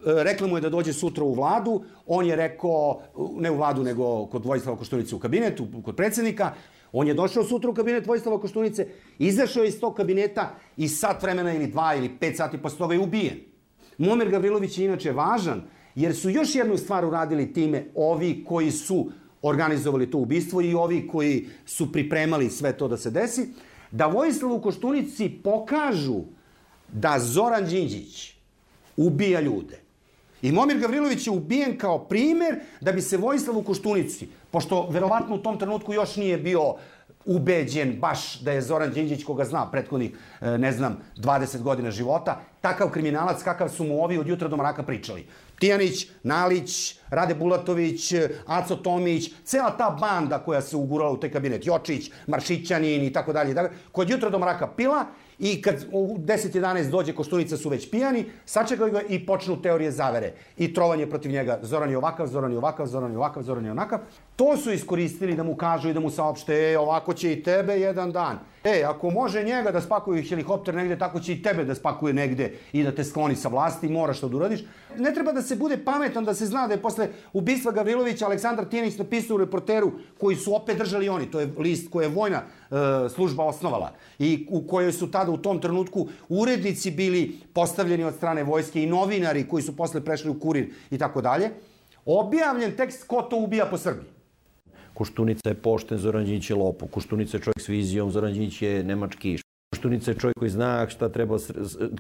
rekla 0.06 0.48
mu 0.48 0.58
je 0.58 0.62
da 0.62 0.70
dođe 0.70 0.94
sutra 0.94 1.24
u 1.24 1.34
vladu, 1.34 1.82
on 2.08 2.26
je 2.26 2.36
rekao, 2.36 3.00
ne 3.40 3.52
u 3.52 3.56
vladu, 3.56 3.84
nego 3.84 4.26
kod 4.26 4.46
Vojislava 4.46 4.78
Koštunice 4.78 5.16
u 5.16 5.20
kabinetu, 5.20 5.68
kod 5.86 5.96
predsednika, 5.96 6.54
On 6.92 7.08
je 7.08 7.14
došao 7.14 7.44
sutra 7.44 7.70
u 7.70 7.74
kabinet 7.74 8.08
Vojislava 8.08 8.40
Koštunice, 8.42 8.88
izašao 9.20 9.64
iz 9.64 9.80
tog 9.80 9.96
kabineta 9.96 10.56
i 10.78 10.88
sat 10.88 11.24
vremena 11.24 11.54
ili 11.54 11.68
dva 11.68 11.96
ili 11.96 12.10
pet 12.20 12.38
sati 12.38 12.58
posle 12.58 12.78
toga 12.78 12.94
je 12.94 13.00
ubijen. 13.00 13.40
Momir 13.98 14.30
Gavrilović 14.30 14.78
je 14.78 14.86
inače 14.86 15.12
važan, 15.12 15.62
jer 15.96 16.16
su 16.16 16.30
još 16.30 16.56
jednu 16.56 16.78
stvar 16.78 17.06
uradili 17.06 17.54
time 17.54 17.86
ovi 17.96 18.44
koji 18.48 18.72
su 18.72 19.12
organizovali 19.42 20.12
to 20.12 20.18
ubistvo 20.18 20.62
i 20.62 20.74
ovi 20.74 21.08
koji 21.08 21.48
su 21.66 21.92
pripremali 21.92 22.50
sve 22.50 22.78
to 22.78 22.88
da 22.88 22.98
se 22.98 23.12
desi, 23.12 23.48
da 23.92 24.08
Vojislavu 24.08 24.62
Koštunici 24.62 25.30
pokažu 25.44 26.22
da 26.94 27.20
Zoran 27.20 27.66
Đinđić 27.66 28.34
ubija 28.98 29.42
ljude. 29.42 29.80
I 30.42 30.52
Momir 30.52 30.80
Gavrilović 30.80 31.28
je 31.28 31.32
ubijen 31.32 31.78
kao 31.78 32.00
primer 32.00 32.60
da 32.82 32.92
bi 32.92 33.02
se 33.02 33.18
Vojislav 33.18 33.58
u 33.58 33.64
Koštunici, 33.64 34.28
pošto 34.52 34.88
verovatno 34.90 35.36
u 35.36 35.44
tom 35.44 35.60
trenutku 35.60 35.94
još 35.94 36.16
nije 36.16 36.38
bio 36.38 36.76
ubeđen 37.26 38.00
baš 38.00 38.40
da 38.40 38.52
je 38.52 38.62
Zoran 38.62 38.92
Đinđić, 38.92 39.24
koga 39.24 39.46
zna 39.46 39.72
prethodnih, 39.72 40.12
e, 40.42 40.58
ne 40.58 40.72
znam, 40.72 40.98
20 41.18 41.62
godina 41.62 41.92
života, 41.92 42.40
takav 42.62 42.90
kriminalac 42.90 43.44
kakav 43.44 43.70
su 43.70 43.84
mu 43.84 44.04
ovi 44.04 44.18
od 44.18 44.28
jutra 44.28 44.48
do 44.48 44.58
mraka 44.58 44.84
pričali. 44.84 45.26
Tijanić, 45.60 46.08
Nalić, 46.24 46.96
Rade 47.10 47.36
Bulatović, 47.36 48.14
Aco 48.46 48.76
Tomić, 48.76 49.32
cela 49.44 49.78
ta 49.78 49.98
banda 50.02 50.40
koja 50.40 50.62
se 50.62 50.76
ugurala 50.76 51.12
u 51.12 51.18
taj 51.18 51.32
kabinet, 51.32 51.66
Jočić, 51.66 52.12
Maršićanin 52.28 53.04
i 53.04 53.14
tako 53.14 53.34
dalje, 53.34 53.56
koja 53.92 54.06
od 54.06 54.10
jutra 54.10 54.30
do 54.30 54.40
mraka 54.40 54.68
pila 54.68 55.06
I 55.40 55.62
kad 55.62 55.86
u 55.92 56.18
10-11 56.18 56.90
dođe 56.90 57.14
Koštunica 57.14 57.58
su 57.58 57.70
već 57.70 57.92
pijani, 57.92 58.26
sačekaju 58.46 58.92
ga 58.92 59.02
i 59.10 59.26
počnu 59.26 59.62
teorije 59.62 59.92
zavere. 59.92 60.34
I 60.58 60.74
trovanje 60.74 61.08
protiv 61.08 61.32
njega. 61.32 61.60
Zoran 61.62 61.90
je 61.90 61.98
ovakav, 61.98 62.28
Zoran 62.28 62.52
je 62.52 62.58
ovakav, 62.58 62.86
Zoran 62.86 63.12
je 63.12 63.18
ovakav, 63.18 63.44
Zoran 63.44 63.66
je 63.66 63.72
onakav. 63.72 64.00
To 64.36 64.58
su 64.58 64.72
iskoristili 64.72 65.36
da 65.36 65.44
mu 65.44 65.56
kažu 65.56 65.90
i 65.90 65.94
da 65.94 66.00
mu 66.00 66.10
saopšte, 66.10 66.72
e, 66.72 66.80
ovako 66.80 67.14
će 67.14 67.34
i 67.34 67.44
tebe 67.44 67.80
jedan 67.80 68.12
dan. 68.12 68.40
E, 68.64 68.84
ako 68.84 69.10
može 69.10 69.44
njega 69.44 69.72
da 69.72 69.82
spakuje 69.82 70.24
helikopter 70.24 70.76
negde, 70.76 70.98
tako 70.98 71.20
će 71.20 71.34
i 71.34 71.42
tebe 71.42 71.64
da 71.64 71.76
spakuje 71.76 72.14
negde 72.14 72.54
i 72.74 72.84
da 72.84 72.92
te 72.92 73.04
skloni 73.04 73.36
sa 73.36 73.48
vlasti, 73.48 73.88
moraš 73.88 74.20
to 74.20 74.30
da 74.30 74.38
uradiš. 74.38 74.64
Ne 74.98 75.14
treba 75.14 75.32
da 75.32 75.42
se 75.42 75.56
bude 75.56 75.78
pametan 75.86 76.26
da 76.26 76.34
se 76.34 76.46
zna 76.46 76.68
da 76.68 76.74
je 76.74 76.82
posle 76.82 77.08
ubistva 77.34 77.72
Gavrilovića 77.72 78.26
Aleksandar 78.26 78.66
Tijanić 78.66 78.98
napisao 78.98 79.36
u 79.36 79.38
reporteru 79.38 79.92
koji 80.18 80.36
su 80.36 80.56
opet 80.56 80.78
držali 80.78 81.10
oni. 81.10 81.32
To 81.32 81.40
je 81.40 81.54
list 81.58 81.92
koje 81.92 82.06
je 82.06 82.10
vojna 82.10 82.42
e, 82.42 83.10
služba 83.10 83.44
osnovala 83.44 83.94
i 84.20 84.48
u 84.50 84.68
kojoj 84.68 84.92
su 84.92 85.12
tada 85.12 85.32
u 85.32 85.38
tom 85.38 85.62
trenutku 85.62 86.08
urednici 86.30 86.92
bili 86.92 87.40
postavljeni 87.54 88.04
od 88.04 88.16
strane 88.16 88.44
vojske 88.44 88.84
i 88.84 88.88
novinari 88.88 89.48
koji 89.48 89.64
su 89.64 89.76
posle 89.76 90.06
prešli 90.06 90.30
u 90.30 90.40
kurir 90.40 90.74
i 90.92 90.98
tako 90.98 91.22
dalje. 91.22 91.50
Objavljen 92.06 92.76
tekst 92.76 93.08
ko 93.08 93.22
to 93.22 93.38
ubija 93.38 93.66
po 93.66 93.78
Srbiji. 93.78 94.19
Koštunica 95.00 95.50
je 95.50 95.56
pošten, 95.56 95.98
Zoran 95.98 96.26
Đinć 96.26 96.50
je 96.50 96.56
lopo. 96.56 96.88
Koštunica 96.88 97.38
je 97.38 97.42
čovjek 97.42 97.62
s 97.62 97.70
vizijom, 97.70 98.12
Zoran 98.12 98.34
Đinć 98.34 98.62
je 98.62 98.84
nemački. 98.84 99.38
Koštunica 99.72 100.12
je 100.12 100.18
čovjek 100.20 100.40
koji 100.40 100.52
zna 100.52 100.90
šta 100.90 101.10
treba, 101.10 101.38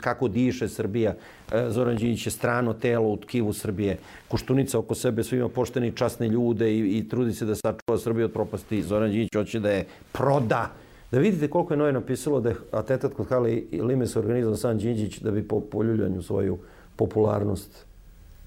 kako 0.02 0.28
diše 0.28 0.68
Srbija. 0.68 1.14
E, 1.52 1.70
Zoran 1.70 1.95
Đinć 1.95 2.26
je 2.28 2.32
strano 2.32 2.74
telo 2.74 3.08
u 3.08 3.18
tkivu 3.18 3.54
Srbije. 3.54 3.97
Koštunica 4.28 4.80
oko 4.80 4.95
sebe 4.95 5.24
svima 5.24 5.47
pošteni 5.50 5.91
časne 5.95 6.28
ljude 6.28 6.68
i, 6.74 6.97
i 6.97 7.10
trudi 7.10 7.34
se 7.34 7.45
da 7.45 7.56
sačuva 7.56 7.97
Srbiju 7.97 8.26
od 8.26 8.34
propasti. 8.34 8.82
Zoran 8.84 9.12
Đinć 9.12 9.30
hoće 9.36 9.60
da 9.60 9.72
je 9.72 9.86
proda. 10.12 10.72
Da 11.12 11.20
vidite 11.20 11.47
koliko 11.47 11.74
je 11.74 11.78
Noje 11.78 11.93
napisalo 11.93 12.41
da 12.41 12.50
je 12.50 12.56
atentat 12.72 13.14
kod 13.14 13.30
Hale 13.30 13.62
Limes 13.72 14.16
organizao 14.16 14.56
sam 14.56 14.78
Đinđić 14.78 15.20
da 15.20 15.32
bi 15.32 15.47
po 15.47 15.62
poljuljanju 15.62 16.22
svoju 16.22 16.58
popularnost 16.95 17.86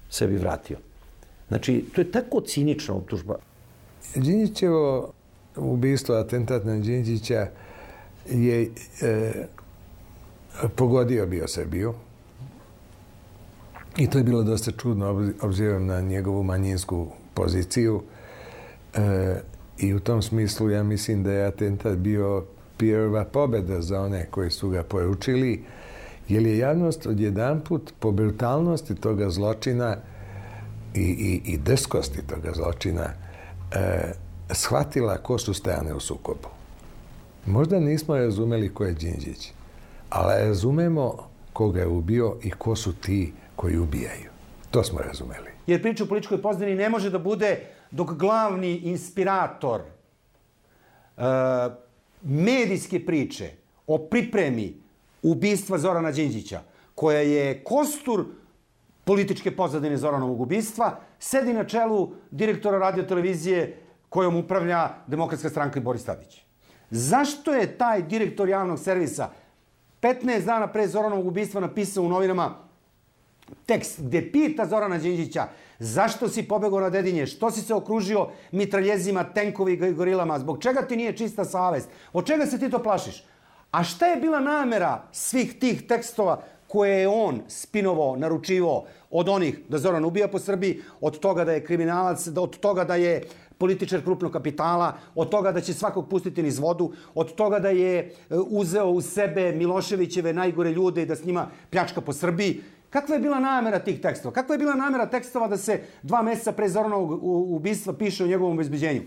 sebi 0.09 0.37
vratio. 0.37 0.77
Znači, 1.47 1.85
to 1.95 2.01
je 2.01 2.11
tako 2.11 2.41
cinična 2.41 2.93
optužba. 2.93 3.39
Đinđićevo 4.15 5.13
ubistvo, 5.55 6.15
atentat 6.15 6.65
na 6.65 6.77
Đinđića 6.77 7.47
je 8.29 8.69
e, 9.01 9.31
pogodio 10.75 11.25
bio 11.25 11.47
Srbiju. 11.47 11.93
I 13.97 14.09
to 14.09 14.17
je 14.17 14.23
bilo 14.23 14.43
dosta 14.43 14.71
čudno, 14.71 15.33
obzirom 15.41 15.85
na 15.85 16.01
njegovu 16.01 16.43
manjinsku 16.43 17.07
poziciju. 17.33 18.01
E, 18.93 19.35
I 19.77 19.93
u 19.93 19.99
tom 19.99 20.21
smislu 20.21 20.69
ja 20.69 20.83
mislim 20.83 21.23
da 21.23 21.31
je 21.31 21.45
atentat 21.45 21.97
bio 21.97 22.45
Pirova 22.77 23.25
pobeda 23.25 23.81
za 23.81 24.01
one 24.01 24.25
koji 24.31 24.51
su 24.51 24.69
ga 24.69 24.83
poručili, 24.83 25.63
jer 26.29 26.45
je 26.45 26.57
javnost 26.57 27.05
odjedanput 27.05 27.93
po 27.99 28.11
brutalnosti 28.11 28.95
toga 28.95 29.29
zločina 29.29 29.97
i, 30.93 31.01
i, 31.01 31.41
i 31.53 31.57
drskosti 31.57 32.21
toga 32.27 32.51
zločina 32.55 33.22
e, 33.75 34.13
shvatila 34.49 35.17
ko 35.17 35.37
su 35.37 35.53
strane 35.53 35.93
u 35.93 35.99
sukobu. 35.99 36.47
Možda 37.45 37.79
nismo 37.79 38.17
razumeli 38.17 38.73
ko 38.73 38.83
je 38.83 38.93
Đinđić, 38.93 39.51
ali 40.09 40.47
razumemo 40.47 41.29
koga 41.53 41.79
je 41.79 41.87
ubio 41.87 42.37
i 42.43 42.51
ko 42.51 42.75
su 42.75 42.93
ti 42.93 43.33
koji 43.55 43.77
ubijaju. 43.77 44.29
To 44.71 44.83
smo 44.83 44.99
razumeli. 44.99 45.49
Jer 45.67 45.81
priča 45.81 46.03
o 46.03 46.07
političkoj 46.07 46.41
pozadini 46.41 46.75
ne 46.75 46.89
može 46.89 47.09
da 47.09 47.19
bude 47.19 47.59
dok 47.91 48.13
glavni 48.13 48.75
inspirator 48.75 49.81
uh, 49.81 51.23
medijske 52.21 53.05
priče 53.05 53.49
o 53.87 53.97
pripremi 53.97 54.73
ubistva 55.21 55.77
Zorana 55.77 56.11
Đinđića, 56.11 56.61
koja 56.95 57.19
je 57.19 57.63
kostur 57.63 58.25
političke 59.03 59.55
pozadine 59.55 59.97
Zoranovog 59.97 60.41
ubistva, 60.41 60.99
sedi 61.19 61.53
na 61.53 61.63
čelu 61.63 62.11
direktora 62.31 62.77
radiotelevizije 62.77 63.77
kojom 64.09 64.35
upravlja 64.35 64.89
Demokratska 65.07 65.49
stranka 65.49 65.79
i 65.79 65.83
Boris 65.83 66.05
Tadić. 66.05 66.41
Zašto 66.89 67.53
je 67.53 67.77
taj 67.77 68.01
direktor 68.01 68.49
javnog 68.49 68.79
servisa 68.79 69.29
15 70.01 70.45
dana 70.45 70.67
pre 70.67 70.87
Zoranovog 70.87 71.27
ubistva 71.27 71.61
napisao 71.61 72.03
u 72.03 72.09
novinama 72.09 72.55
tekst 73.65 74.01
gde 74.01 74.31
pita 74.31 74.65
Zorana 74.65 74.97
Đinđića 74.97 75.47
zašto 75.79 76.29
si 76.29 76.47
pobegao 76.47 76.79
na 76.79 76.89
dedinje, 76.89 77.25
što 77.27 77.51
si 77.51 77.61
se 77.61 77.73
okružio 77.73 78.27
mitraljezima, 78.51 79.23
tenkovi 79.23 79.73
i 79.73 79.93
gorilama, 79.93 80.39
zbog 80.39 80.61
čega 80.61 80.81
ti 80.81 80.95
nije 80.95 81.17
čista 81.17 81.45
savest, 81.45 81.89
od 82.13 82.25
čega 82.25 82.45
se 82.45 82.59
ti 82.59 82.69
to 82.69 82.83
plašiš? 82.83 83.23
A 83.71 83.83
šta 83.83 84.05
je 84.05 84.21
bila 84.21 84.39
namera 84.39 85.03
svih 85.11 85.59
tih 85.59 85.87
tekstova 85.87 86.43
koje 86.73 86.99
je 86.99 87.07
on 87.07 87.41
spinovao, 87.47 88.15
naručivo 88.15 88.85
od 89.11 89.29
onih 89.29 89.59
da 89.69 89.77
Zoran 89.77 90.05
ubija 90.05 90.27
po 90.27 90.39
Srbiji, 90.39 90.79
od 91.01 91.19
toga 91.19 91.45
da 91.45 91.53
je 91.53 91.65
kriminalac, 91.65 92.27
od 92.27 92.57
toga 92.57 92.83
da 92.83 92.95
je 92.95 93.21
političar 93.57 94.01
krupnog 94.01 94.31
kapitala, 94.33 94.95
od 95.15 95.29
toga 95.29 95.51
da 95.51 95.61
će 95.61 95.73
svakog 95.73 96.09
pustiti 96.09 96.43
niz 96.43 96.57
vodu, 96.59 96.91
od 97.13 97.35
toga 97.35 97.59
da 97.59 97.69
je 97.69 97.99
e, 97.99 98.09
uzeo 98.49 98.89
u 98.89 99.01
sebe 99.01 99.51
Miloševićeve 99.51 100.33
najgore 100.33 100.71
ljude 100.71 101.03
i 101.03 101.05
da 101.05 101.15
s 101.15 101.25
njima 101.25 101.47
pljačka 101.69 102.01
po 102.01 102.13
Srbiji. 102.13 102.63
Kakva 102.89 103.15
je 103.15 103.21
bila 103.21 103.39
namera 103.39 103.79
tih 103.79 104.01
tekstova? 104.01 104.33
Kakva 104.33 104.55
je 104.55 104.59
bila 104.65 104.75
namera 104.75 105.05
tekstova 105.05 105.47
da 105.47 105.57
se 105.57 105.79
dva 106.01 106.21
meseca 106.21 106.51
pre 106.51 106.69
Zoranovog 106.69 107.19
ubistva 107.55 107.93
piše 107.93 108.23
o 108.23 108.27
njegovom 108.27 108.57
obezbeđenju? 108.57 109.01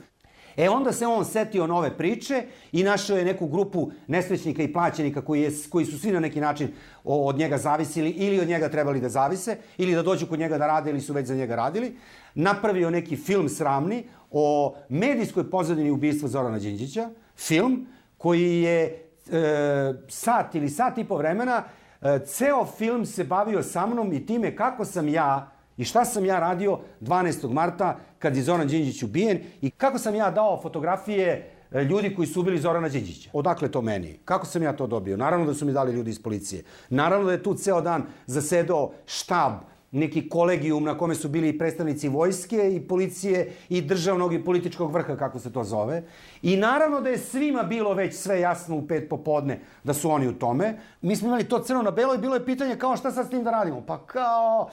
E 0.56 0.68
onda 0.68 0.92
se 0.92 1.06
on 1.06 1.24
setio 1.24 1.66
nove 1.66 1.96
priče 1.96 2.42
i 2.72 2.82
našao 2.82 3.16
je 3.16 3.24
neku 3.24 3.46
grupu 3.46 3.90
nesrećnika 4.06 4.62
i 4.62 4.72
plaćenika 4.72 5.20
koji, 5.20 5.42
je, 5.42 5.50
koji 5.70 5.86
su 5.86 5.98
svi 5.98 6.12
na 6.12 6.20
neki 6.20 6.40
način 6.40 6.68
od 7.04 7.38
njega 7.38 7.58
zavisili 7.58 8.10
ili 8.10 8.40
od 8.40 8.48
njega 8.48 8.68
trebali 8.68 9.00
da 9.00 9.08
zavise 9.08 9.56
ili 9.78 9.94
da 9.94 10.02
dođu 10.02 10.26
kod 10.26 10.38
njega 10.38 10.58
da 10.58 10.66
rade 10.66 10.90
ili 10.90 11.00
su 11.00 11.12
već 11.12 11.26
za 11.26 11.34
njega 11.34 11.56
radili. 11.56 11.96
Napravio 12.34 12.90
neki 12.90 13.16
film 13.16 13.48
sramni 13.48 14.04
o 14.30 14.76
medijskoj 14.88 15.50
pozadini 15.50 15.90
ubistva 15.90 16.28
Zorana 16.28 16.58
Đinđića. 16.58 17.10
Film 17.36 17.86
koji 18.18 18.62
je 18.62 18.82
e, 18.84 19.94
sat 20.08 20.54
ili 20.54 20.68
sat 20.68 20.98
i 20.98 21.04
po 21.04 21.16
vremena 21.16 21.64
e, 22.02 22.18
ceo 22.26 22.66
film 22.66 23.06
se 23.06 23.24
bavio 23.24 23.62
sa 23.62 23.86
mnom 23.86 24.12
i 24.12 24.26
time 24.26 24.56
kako 24.56 24.84
sam 24.84 25.08
ja 25.08 25.55
i 25.76 25.84
šta 25.84 26.04
sam 26.04 26.24
ja 26.24 26.40
radio 26.40 26.78
12. 27.00 27.52
marta 27.52 27.98
kad 28.18 28.36
je 28.36 28.42
Zoran 28.42 28.68
Đinđić 28.68 29.02
ubijen 29.02 29.38
i 29.60 29.70
kako 29.70 29.98
sam 29.98 30.14
ja 30.14 30.30
dao 30.30 30.60
fotografije 30.62 31.50
e, 31.72 31.84
ljudi 31.84 32.14
koji 32.14 32.28
su 32.28 32.40
ubili 32.40 32.58
Zorana 32.58 32.88
Đinđića. 32.88 33.30
Odakle 33.32 33.70
to 33.70 33.82
meni? 33.82 34.18
Kako 34.24 34.46
sam 34.46 34.62
ja 34.62 34.72
to 34.72 34.86
dobio? 34.86 35.16
Naravno 35.16 35.46
da 35.46 35.54
su 35.54 35.66
mi 35.66 35.72
dali 35.72 35.92
ljudi 35.92 36.10
iz 36.10 36.22
policije. 36.22 36.62
Naravno 36.90 37.26
da 37.26 37.32
je 37.32 37.42
tu 37.42 37.54
ceo 37.54 37.80
dan 37.80 38.02
zasedao 38.26 38.92
štab 39.06 39.52
neki 39.90 40.28
kolegijum 40.28 40.84
na 40.84 40.98
kome 40.98 41.14
su 41.14 41.28
bili 41.28 41.58
predstavnici 41.58 42.08
vojske 42.08 42.70
i 42.74 42.80
policije 42.80 43.52
i 43.68 43.80
državnog 43.80 44.34
i 44.34 44.44
političkog 44.44 44.92
vrha, 44.92 45.16
kako 45.16 45.38
se 45.38 45.52
to 45.52 45.64
zove. 45.64 46.02
I 46.42 46.56
naravno 46.56 47.00
da 47.00 47.08
je 47.08 47.18
svima 47.18 47.62
bilo 47.62 47.94
već 47.94 48.14
sve 48.14 48.40
jasno 48.40 48.76
u 48.76 48.86
pet 48.86 49.08
popodne 49.08 49.60
da 49.84 49.94
su 49.94 50.10
oni 50.10 50.28
u 50.28 50.38
tome. 50.38 50.78
Mi 51.02 51.16
smo 51.16 51.28
imali 51.28 51.44
to 51.44 51.58
crno 51.58 51.82
na 51.82 51.90
belo 51.90 52.14
i 52.14 52.18
bilo 52.18 52.34
je 52.34 52.44
pitanje 52.44 52.76
kao 52.76 52.96
šta 52.96 53.10
sad 53.10 53.26
s 53.26 53.30
tim 53.30 53.44
da 53.44 53.50
radimo? 53.50 53.82
Pa 53.86 53.98
kao, 53.98 54.70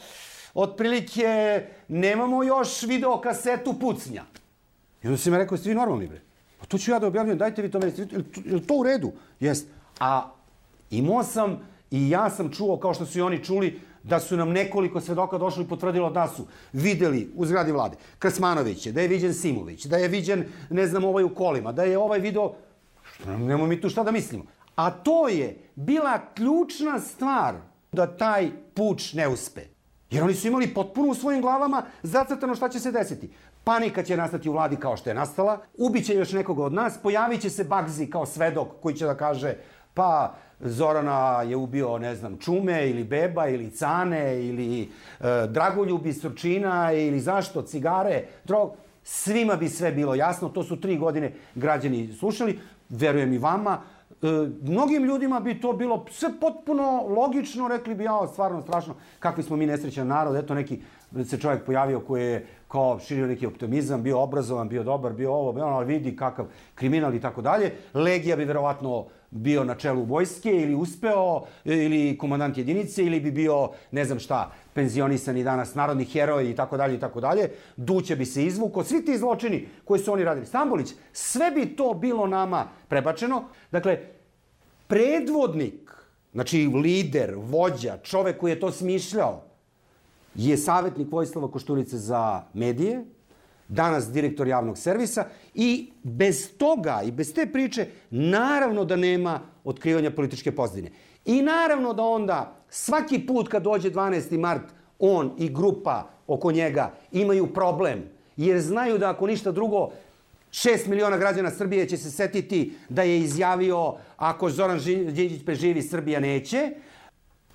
otprilike, 0.54 1.64
nemamo 1.88 2.44
još 2.44 2.84
video 2.84 3.22
kasetu 3.22 3.74
pucnja. 3.80 4.24
I 5.04 5.08
onda 5.08 5.18
si 5.18 5.32
mi 5.32 5.38
rekao, 5.38 5.56
jeste 5.56 5.70
vi 5.70 5.76
normalni 5.76 6.08
bre? 6.08 6.22
Pa 6.60 6.66
to 6.66 6.78
ću 6.78 6.92
ja 6.92 7.00
da 7.00 7.08
objavljam, 7.08 7.38
dajte 7.38 7.62
vi 7.62 7.72
to 7.72 7.80
meni, 7.80 7.94
je 8.46 8.68
to 8.68 8.74
u 8.74 8.84
redu? 8.84 9.12
Jest. 9.40 9.68
A 10.00 10.30
imao 10.90 11.24
sam 11.24 11.60
i 11.92 12.10
ja 12.10 12.30
sam 12.30 12.52
čuo, 12.52 12.78
kao 12.78 12.94
što 12.94 13.06
su 13.06 13.20
i 13.20 13.22
oni 13.22 13.44
čuli, 13.44 13.80
da 14.04 14.20
su 14.20 14.38
nam 14.38 14.50
nekoliko 14.50 15.02
svedoka 15.02 15.38
došli 15.38 15.64
i 15.64 15.68
potvrdilo 15.68 16.10
da 16.10 16.28
su 16.28 16.46
videli 16.74 17.32
u 17.36 17.46
zgradi 17.46 17.72
vlade 17.72 17.98
Krasmanovića, 18.20 18.92
da 18.92 19.02
je 19.02 19.08
viđen 19.08 19.34
Simović, 19.34 19.86
da 19.86 19.98
je 19.98 20.08
viđen, 20.08 20.46
ne 20.70 20.88
znam, 20.88 21.04
ovaj 21.04 21.24
u 21.24 21.36
kolima, 21.36 21.72
da 21.72 21.84
je 21.84 21.98
ovaj 21.98 22.20
video... 22.20 22.54
Nemo 23.28 23.66
mi 23.66 23.82
tu 23.82 23.90
šta 23.90 24.04
da 24.04 24.12
mislimo. 24.12 24.44
A 24.76 24.92
to 24.92 25.28
je 25.28 25.58
bila 25.76 26.20
ključna 26.36 27.00
stvar 27.00 27.56
da 27.92 28.18
taj 28.18 28.52
puč 28.74 29.14
ne 29.14 29.28
uspe. 29.28 29.62
Jer 30.10 30.24
oni 30.24 30.34
su 30.34 30.48
imali 30.48 30.74
potpuno 30.74 31.12
u 31.12 31.16
svojim 31.16 31.42
glavama 31.42 31.84
zacrtano 32.04 32.56
šta 32.56 32.70
će 32.70 32.80
se 32.80 32.92
desiti. 32.92 33.30
Panika 33.64 34.04
će 34.04 34.18
nastati 34.18 34.50
u 34.50 34.52
vladi 34.52 34.76
kao 34.76 34.98
što 34.98 35.10
je 35.10 35.14
nastala, 35.14 35.60
ubiće 35.78 36.16
još 36.16 36.32
nekoga 36.32 36.64
od 36.64 36.74
nas, 36.74 36.98
pojavit 37.04 37.42
će 37.42 37.50
se 37.50 37.64
Bagzi 37.64 38.10
kao 38.10 38.26
svedok 38.26 38.68
koji 38.82 38.96
će 38.96 39.06
da 39.06 39.18
kaže 39.18 39.56
pa 39.94 40.36
Zorana 40.66 41.42
je 41.42 41.56
ubio, 41.56 41.98
ne 41.98 42.16
znam, 42.16 42.38
Čume 42.38 42.90
ili 42.90 43.04
Beba 43.04 43.48
ili 43.48 43.72
Cane 43.72 44.46
ili 44.46 44.82
e, 44.82 44.88
Dragoljubi 45.50 46.14
Surčina 46.14 46.92
ili 46.92 47.20
zašto, 47.20 47.62
cigare, 47.62 48.24
drog. 48.44 48.72
Svima 49.04 49.56
bi 49.56 49.70
sve 49.70 49.92
bilo 49.92 50.16
jasno, 50.16 50.50
to 50.50 50.64
su 50.64 50.82
tri 50.82 50.98
godine 50.98 51.34
građani 51.56 52.14
slušali, 52.14 52.60
verujem 52.90 53.34
i 53.34 53.38
vama. 53.38 53.82
E, 54.12 54.28
mnogim 54.62 55.04
ljudima 55.04 55.40
bi 55.40 55.62
to 55.62 55.74
bilo 55.74 56.06
sve 56.12 56.30
potpuno 56.42 57.06
logično, 57.08 57.68
rekli 57.68 57.96
bi, 57.96 58.04
ja, 58.04 58.28
stvarno 58.28 58.62
strašno, 58.62 58.96
kakvi 59.20 59.44
smo 59.44 59.56
mi 59.56 59.66
nesrećan 59.66 60.08
narod, 60.08 60.36
eto 60.36 60.54
neki 60.54 60.82
se 61.26 61.40
čovjek 61.40 61.66
pojavio 61.66 62.00
koji 62.00 62.24
je 62.24 62.48
kao 62.68 63.00
širio 63.00 63.28
neki 63.28 63.48
optimizam, 63.48 64.04
bio 64.04 64.20
obrazovan, 64.20 64.70
bio 64.70 64.84
dobar, 64.84 65.14
bio 65.14 65.34
ovo, 65.34 65.66
ono, 65.66 65.80
vidi 65.80 66.16
kakav 66.16 66.46
kriminal 66.76 67.14
i 67.14 67.22
tako 67.22 67.42
dalje. 67.42 67.72
Legija 67.94 68.36
bi 68.36 68.46
verovatno 68.46 69.06
bio 69.34 69.64
na 69.64 69.76
čelu 69.76 70.04
vojske 70.04 70.52
ili 70.52 70.76
uspeo, 70.76 71.42
ili 71.66 72.18
komandant 72.18 72.58
jedinice, 72.58 73.04
ili 73.04 73.20
bi 73.20 73.32
bio, 73.32 73.70
ne 73.92 74.06
znam 74.06 74.20
šta, 74.20 74.52
penzionisani 74.74 75.44
danas 75.44 75.76
narodni 75.76 76.06
heroj 76.06 76.50
i 76.50 76.56
tako 76.56 76.78
dalje 76.78 76.96
i 76.96 77.00
tako 77.00 77.22
dalje. 77.22 77.50
Duće 77.78 78.16
bi 78.16 78.26
se 78.26 78.46
izvuko. 78.46 78.84
Svi 78.84 79.06
ti 79.06 79.18
zločini 79.18 79.68
koji 79.86 80.00
su 80.00 80.14
oni 80.14 80.24
radili. 80.24 80.46
Stambolić, 80.46 80.94
sve 81.14 81.52
bi 81.52 81.76
to 81.76 81.94
bilo 81.94 82.28
nama 82.28 82.68
prebačeno. 82.88 83.44
Dakle, 83.72 84.00
predvodnik, 84.88 85.92
znači 86.34 86.70
lider, 86.74 87.34
vođa, 87.38 87.98
čovek 88.04 88.38
koji 88.40 88.52
je 88.52 88.60
to 88.60 88.72
smišljao, 88.72 89.42
je 90.36 90.58
savjetnik 90.58 91.12
Vojislava 91.12 91.52
Košturice 91.52 91.98
za 91.98 92.44
medije, 92.54 93.06
danas 93.74 94.12
direktor 94.12 94.48
javnog 94.48 94.78
servisa 94.78 95.26
i 95.54 95.92
bez 96.04 96.58
toga 96.58 97.02
i 97.06 97.12
bez 97.12 97.34
te 97.34 97.46
priče 97.46 97.88
naravno 98.10 98.86
da 98.86 98.96
nema 98.96 99.40
otkrivanja 99.64 100.12
političke 100.12 100.52
pozdine. 100.52 100.92
I 101.26 101.42
naravno 101.42 101.94
da 101.94 102.04
onda 102.04 102.56
svaki 102.70 103.26
put 103.26 103.48
kad 103.48 103.64
dođe 103.64 103.92
12. 103.92 104.38
mart 104.38 104.64
on 105.00 105.32
i 105.38 105.50
grupa 105.50 106.10
oko 106.28 106.52
njega 106.52 106.92
imaju 107.12 107.54
problem 107.54 108.04
jer 108.38 108.60
znaju 108.62 108.98
da 108.98 109.10
ako 109.10 109.28
ništa 109.28 109.52
drugo 109.52 109.90
6 110.52 110.88
miliona 110.88 111.18
građana 111.18 111.52
Srbije 111.52 111.90
će 111.90 111.98
se 111.98 112.12
setiti 112.12 112.74
da 112.90 113.04
je 113.04 113.20
izjavio 113.20 113.94
ako 114.18 114.50
Zoran 114.50 114.80
Đinđić 114.86 115.46
preživi, 115.46 115.82
Srbija 115.82 116.20
neće. 116.20 116.70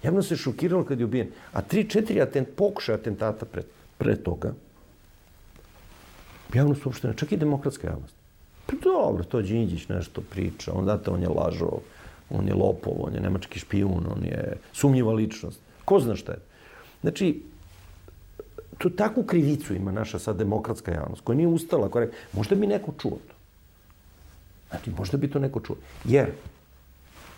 Javno 0.03 0.23
se 0.23 0.37
šokiralo 0.37 0.85
kad 0.85 0.99
je 0.99 1.05
ubijen. 1.05 1.29
A 1.53 1.63
3-4 1.63 2.23
atent, 2.23 2.49
pokušaja 2.57 2.99
atentata 2.99 3.47
pre, 3.47 3.63
pre 3.99 4.17
toga, 4.17 4.53
javnost 6.55 6.87
uopšte 6.87 7.13
čak 7.17 7.33
i 7.33 7.37
demokratska 7.37 7.89
javnost. 7.89 8.15
Pa 8.67 8.73
dobro, 8.83 9.25
to 9.25 9.43
Đinđić 9.43 9.89
nešto 9.89 10.21
priča, 10.21 10.73
on 10.73 10.87
date, 10.87 11.11
on 11.11 11.23
je 11.23 11.29
lažo, 11.29 11.71
on 12.31 12.49
je 12.49 12.55
lopov, 12.55 12.93
on 12.99 13.15
je 13.15 13.21
nemački 13.21 13.59
špijun, 13.59 14.07
on 14.17 14.25
je 14.25 14.57
sumnjiva 14.73 15.13
ličnost. 15.13 15.61
Ko 15.85 16.01
zna 16.01 16.17
šta 16.17 16.33
je? 16.33 16.39
Znači, 17.01 17.43
tu 18.79 18.91
takvu 18.91 19.23
krivicu 19.23 19.75
ima 19.75 19.93
naša 19.93 20.19
sad 20.19 20.37
demokratska 20.37 20.93
javnost, 20.93 21.23
koja 21.25 21.37
nije 21.37 21.49
ustala, 21.49 21.89
koja 21.89 22.03
je, 22.03 22.13
možda 22.33 22.57
bi 22.57 22.67
neko 22.67 22.93
čuo 22.99 23.19
to. 23.29 23.35
Znači, 24.71 24.91
možda 24.99 25.17
bi 25.19 25.31
to 25.31 25.39
neko 25.39 25.61
čuo. 25.61 25.77
Jer, 26.05 26.31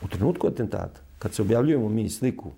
u 0.02 0.08
trenutku 0.08 0.46
atentata, 0.46 1.00
kad 1.18 1.34
se 1.34 1.42
objavljujemo 1.42 1.88
mi 1.88 2.10
sliku 2.10 2.50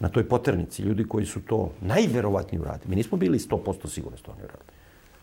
na 0.00 0.08
toj 0.08 0.28
poternici, 0.28 0.82
ljudi 0.82 1.04
koji 1.04 1.26
su 1.26 1.40
to 1.40 1.70
najverovatnije 1.80 2.60
uradili. 2.60 2.90
Mi 2.90 2.96
nismo 2.96 3.18
bili 3.18 3.38
100% 3.38 3.88
sigurni 3.88 4.18
što 4.18 4.30
oni 4.30 4.40
uradili. 4.44 4.76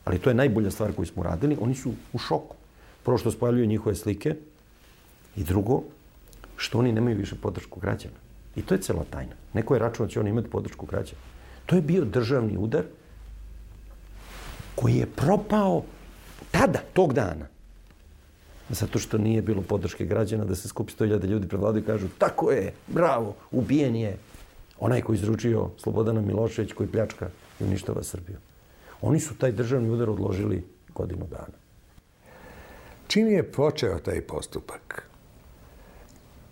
Ali 0.06 0.20
to 0.20 0.30
je 0.30 0.34
najbolja 0.34 0.72
stvar 0.72 0.94
koju 0.94 1.06
smo 1.06 1.22
uradili. 1.22 1.58
Oni 1.62 1.76
su 1.76 1.92
u 2.14 2.18
šoku. 2.18 2.56
Prvo 3.04 3.18
što 3.18 3.32
spaljuju 3.32 3.66
njihove 3.66 3.96
slike 3.96 4.36
i 5.36 5.44
drugo, 5.44 5.84
što 6.58 6.80
oni 6.80 6.92
nemaju 6.92 7.18
više 7.18 7.36
podršku 7.36 7.80
građana. 7.80 8.16
I 8.56 8.62
to 8.62 8.74
je 8.74 8.82
cela 8.82 9.06
tajna. 9.10 9.36
Neko 9.54 9.76
je 9.76 9.80
računao 9.80 10.08
da 10.08 10.14
će 10.14 10.20
oni 10.20 10.30
imati 10.30 10.50
podršku 10.50 10.86
građana. 10.86 11.22
To 11.66 11.76
je 11.76 11.82
bio 11.82 12.06
državni 12.06 12.58
udar 12.58 12.84
koji 14.76 14.96
je 14.96 15.06
propao 15.06 15.84
tada, 16.52 16.80
tog 16.94 17.14
dana. 17.14 17.48
Zato 18.70 19.00
što 19.00 19.18
nije 19.18 19.42
bilo 19.42 19.62
podrške 19.62 20.06
građana 20.06 20.46
da 20.46 20.56
se 20.56 20.68
skupi 20.68 20.94
100.000 20.94 21.26
ljudi 21.26 21.48
pred 21.48 21.62
vladu 21.62 21.80
i 21.80 21.86
kažu 21.86 22.08
tako 22.18 22.52
je, 22.52 22.74
bravo, 22.88 23.36
ubijen 23.52 23.96
je 23.96 24.18
onaj 24.80 25.02
koji 25.02 25.16
izručio 25.16 25.70
Slobodana 25.78 26.22
Milošević 26.22 26.74
koji 26.74 26.90
pljačka 26.90 27.30
i 27.60 27.64
uništava 27.64 28.04
Srbiju. 28.04 28.38
Oni 29.02 29.20
su 29.20 29.38
taj 29.38 29.52
državni 29.52 29.90
udar 29.90 30.10
odložili 30.10 30.64
godinu 30.96 31.28
dana. 31.32 31.58
Čim 33.08 33.28
je 33.28 33.52
počeo 33.52 34.00
taj 34.00 34.22
postupak, 34.22 35.10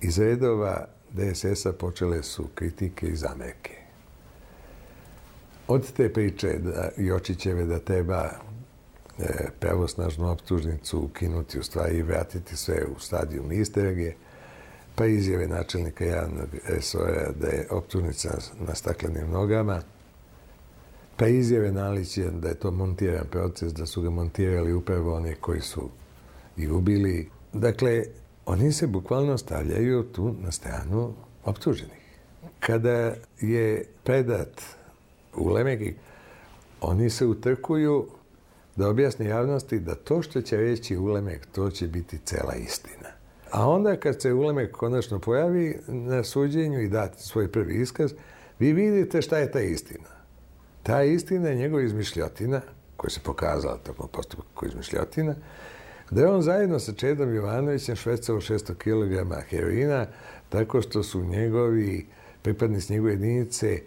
iz 0.02 0.20
redova 0.20 0.88
DSS-a 1.10 1.74
počele 1.74 2.24
su 2.24 2.48
kritike 2.56 3.08
i 3.08 3.16
zamerke. 3.16 3.78
Od 5.68 5.92
te 5.92 6.14
priče 6.14 6.60
da 6.60 6.90
Jočićeve 6.98 7.66
da 7.66 7.80
treba 7.80 8.30
e, 9.20 9.50
pravosnažnu 9.60 10.32
optužnicu 10.32 11.00
ukinuti 11.00 11.60
u 11.60 11.64
stvari 11.64 11.98
i 11.98 12.02
vratiti 12.02 12.58
sve 12.58 12.86
u 12.96 13.00
stadijum 13.00 13.52
istrage, 13.52 14.14
pa 14.96 15.06
izjave 15.06 15.48
načelnika 15.48 16.06
javnog 16.06 16.48
resora 16.68 17.32
da 17.42 17.48
je 17.48 17.68
optužnica 17.72 18.38
na 18.68 18.76
staklenim 18.76 19.32
nogama, 19.32 19.82
pa 21.18 21.28
izjave 21.28 21.72
Nalića 21.72 22.30
da 22.30 22.48
je 22.48 22.56
to 22.56 22.72
montiran 22.72 23.28
proces, 23.32 23.74
da 23.74 23.86
su 23.86 24.02
ga 24.02 24.10
montirali 24.10 24.74
upravo 24.74 25.16
oni 25.16 25.36
koji 25.36 25.62
su 25.62 25.90
i 26.58 26.70
ubili. 26.70 27.30
Dakle, 27.54 28.04
oni 28.46 28.72
se 28.72 28.88
bukvalno 28.88 29.38
stavljaju 29.38 30.04
tu 30.04 30.36
na 30.40 30.52
stranu 30.52 31.14
optuženih. 31.46 32.02
Kada 32.60 33.14
je 33.42 33.86
predat 34.04 34.62
u 35.36 35.50
Lemegi, 35.50 35.96
oni 36.82 37.10
se 37.10 37.26
utrkuju 37.26 38.08
da 38.76 38.90
objasne 38.90 39.26
javnosti 39.26 39.80
da 39.80 39.96
to 39.96 40.22
što 40.22 40.42
će 40.42 40.58
reći 40.58 40.98
Ulemek, 40.98 41.46
to 41.52 41.70
će 41.70 41.88
biti 41.88 42.18
cela 42.26 42.56
istina. 42.56 43.21
A 43.52 43.70
onda 43.70 43.96
kad 43.96 44.22
se 44.22 44.34
Ulemek 44.34 44.72
konačno 44.72 45.20
pojavi 45.20 45.80
na 45.88 46.24
suđenju 46.24 46.82
i 46.82 46.90
dati 46.90 47.24
svoj 47.24 47.52
prvi 47.52 47.82
iskaz, 47.82 48.14
vi 48.60 48.74
vidite 48.74 49.22
šta 49.22 49.38
je 49.38 49.52
ta 49.52 49.60
istina. 49.60 50.10
Ta 50.84 51.04
istina 51.04 51.50
je 51.50 51.56
njegova 51.56 51.84
izmišljotina, 51.84 52.62
koja 52.98 53.12
se 53.12 53.20
pokazala 53.24 53.78
tokom 53.78 54.08
postupka 54.14 54.48
kao 54.60 54.68
izmišljotina, 54.68 55.36
da 56.12 56.22
je 56.22 56.28
on 56.28 56.42
zajedno 56.42 56.80
sa 56.80 56.94
Čedom 56.94 57.36
Jovanovićem 57.36 57.96
švecao 57.96 58.36
600 58.36 58.74
kg 58.76 59.34
heroina, 59.50 60.06
tako 60.50 60.82
što 60.82 61.04
su 61.04 61.24
njegovi 61.24 62.06
pripadnici 62.42 62.94
njegove 62.94 63.12
jedinice 63.12 63.82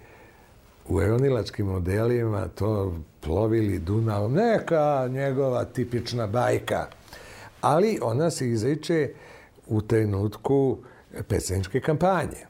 u 0.88 1.02
eonilačkim 1.02 1.66
modelima 1.66 2.48
to 2.48 2.94
plovili 3.20 3.78
Dunavom. 3.78 4.34
Neka 4.34 5.08
njegova 5.10 5.64
tipična 5.64 6.26
bajka. 6.26 6.86
Ali 7.60 7.98
ona 8.02 8.30
se 8.30 8.48
izriče 8.48 9.08
u 9.66 9.82
trenutku 9.82 10.78
predsjedničke 11.28 11.80
kampanje. 11.80 12.46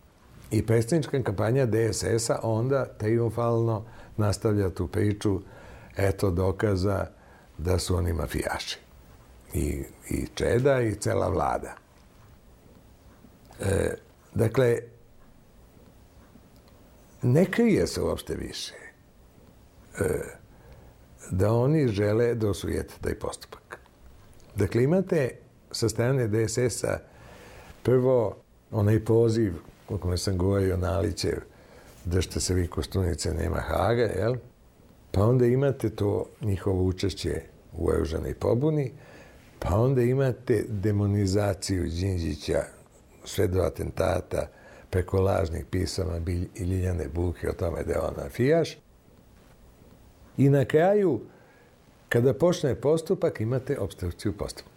I 0.50 0.66
predsjednička 0.66 1.22
kampanja 1.22 1.66
DSS-a 1.66 2.40
onda 2.42 2.84
triumfalno 2.84 3.84
nastavlja 4.16 4.70
tu 4.70 4.86
priču 4.86 5.40
eto 5.96 6.30
dokaza 6.30 7.06
da 7.58 7.78
su 7.78 7.96
oni 7.96 8.12
mafijaši. 8.12 8.78
I, 9.54 9.82
i 10.10 10.26
Čeda 10.34 10.80
i 10.80 10.94
cela 10.94 11.28
vlada. 11.28 11.74
E, 13.60 13.94
dakle, 14.34 14.78
ne 17.22 17.44
krije 17.44 17.86
se 17.86 18.02
uopšte 18.02 18.34
više 18.34 18.74
e, 19.98 20.04
da 21.30 21.52
oni 21.52 21.88
žele 21.88 22.34
da 22.34 22.48
osujete 22.48 22.94
taj 23.00 23.18
postupak. 23.18 23.78
Dakle, 24.56 24.82
imate 24.82 25.43
sa 25.74 25.88
strane 25.88 26.28
DSS-a 26.28 26.98
prvo 27.82 28.36
onaj 28.70 29.04
poziv 29.04 29.52
o 29.88 29.98
kome 29.98 30.18
sam 30.18 30.38
govorio 30.38 30.76
Nalićev 30.76 31.38
držite 32.04 32.40
se 32.40 32.54
vi 32.54 32.66
kostunice, 32.66 33.34
nema 33.34 33.60
Haga, 33.60 34.02
jel? 34.02 34.36
Pa 35.10 35.24
onda 35.24 35.46
imate 35.46 35.90
to 35.90 36.26
njihovo 36.40 36.82
učešće 36.82 37.42
u 37.76 37.88
oružanoj 37.88 38.34
pobuni, 38.34 38.92
pa 39.58 39.76
onda 39.76 40.02
imate 40.02 40.64
demonizaciju 40.68 41.82
Đinđića 41.82 42.62
sve 43.24 43.46
do 43.46 43.60
atentata 43.60 44.48
preko 44.90 45.20
lažnih 45.20 45.64
pisama 45.70 46.20
i 46.54 46.62
Ljiljane 46.62 47.08
Buke 47.08 47.48
o 47.48 47.52
tome 47.52 47.82
da 47.82 47.92
je 47.92 48.00
on 48.00 48.14
mafijaš. 48.24 48.78
I 50.36 50.48
na 50.48 50.64
kraju, 50.64 51.20
kada 52.08 52.34
počne 52.34 52.74
postupak, 52.74 53.40
imate 53.40 53.78
obstrukciju 53.78 54.32
postupka. 54.32 54.73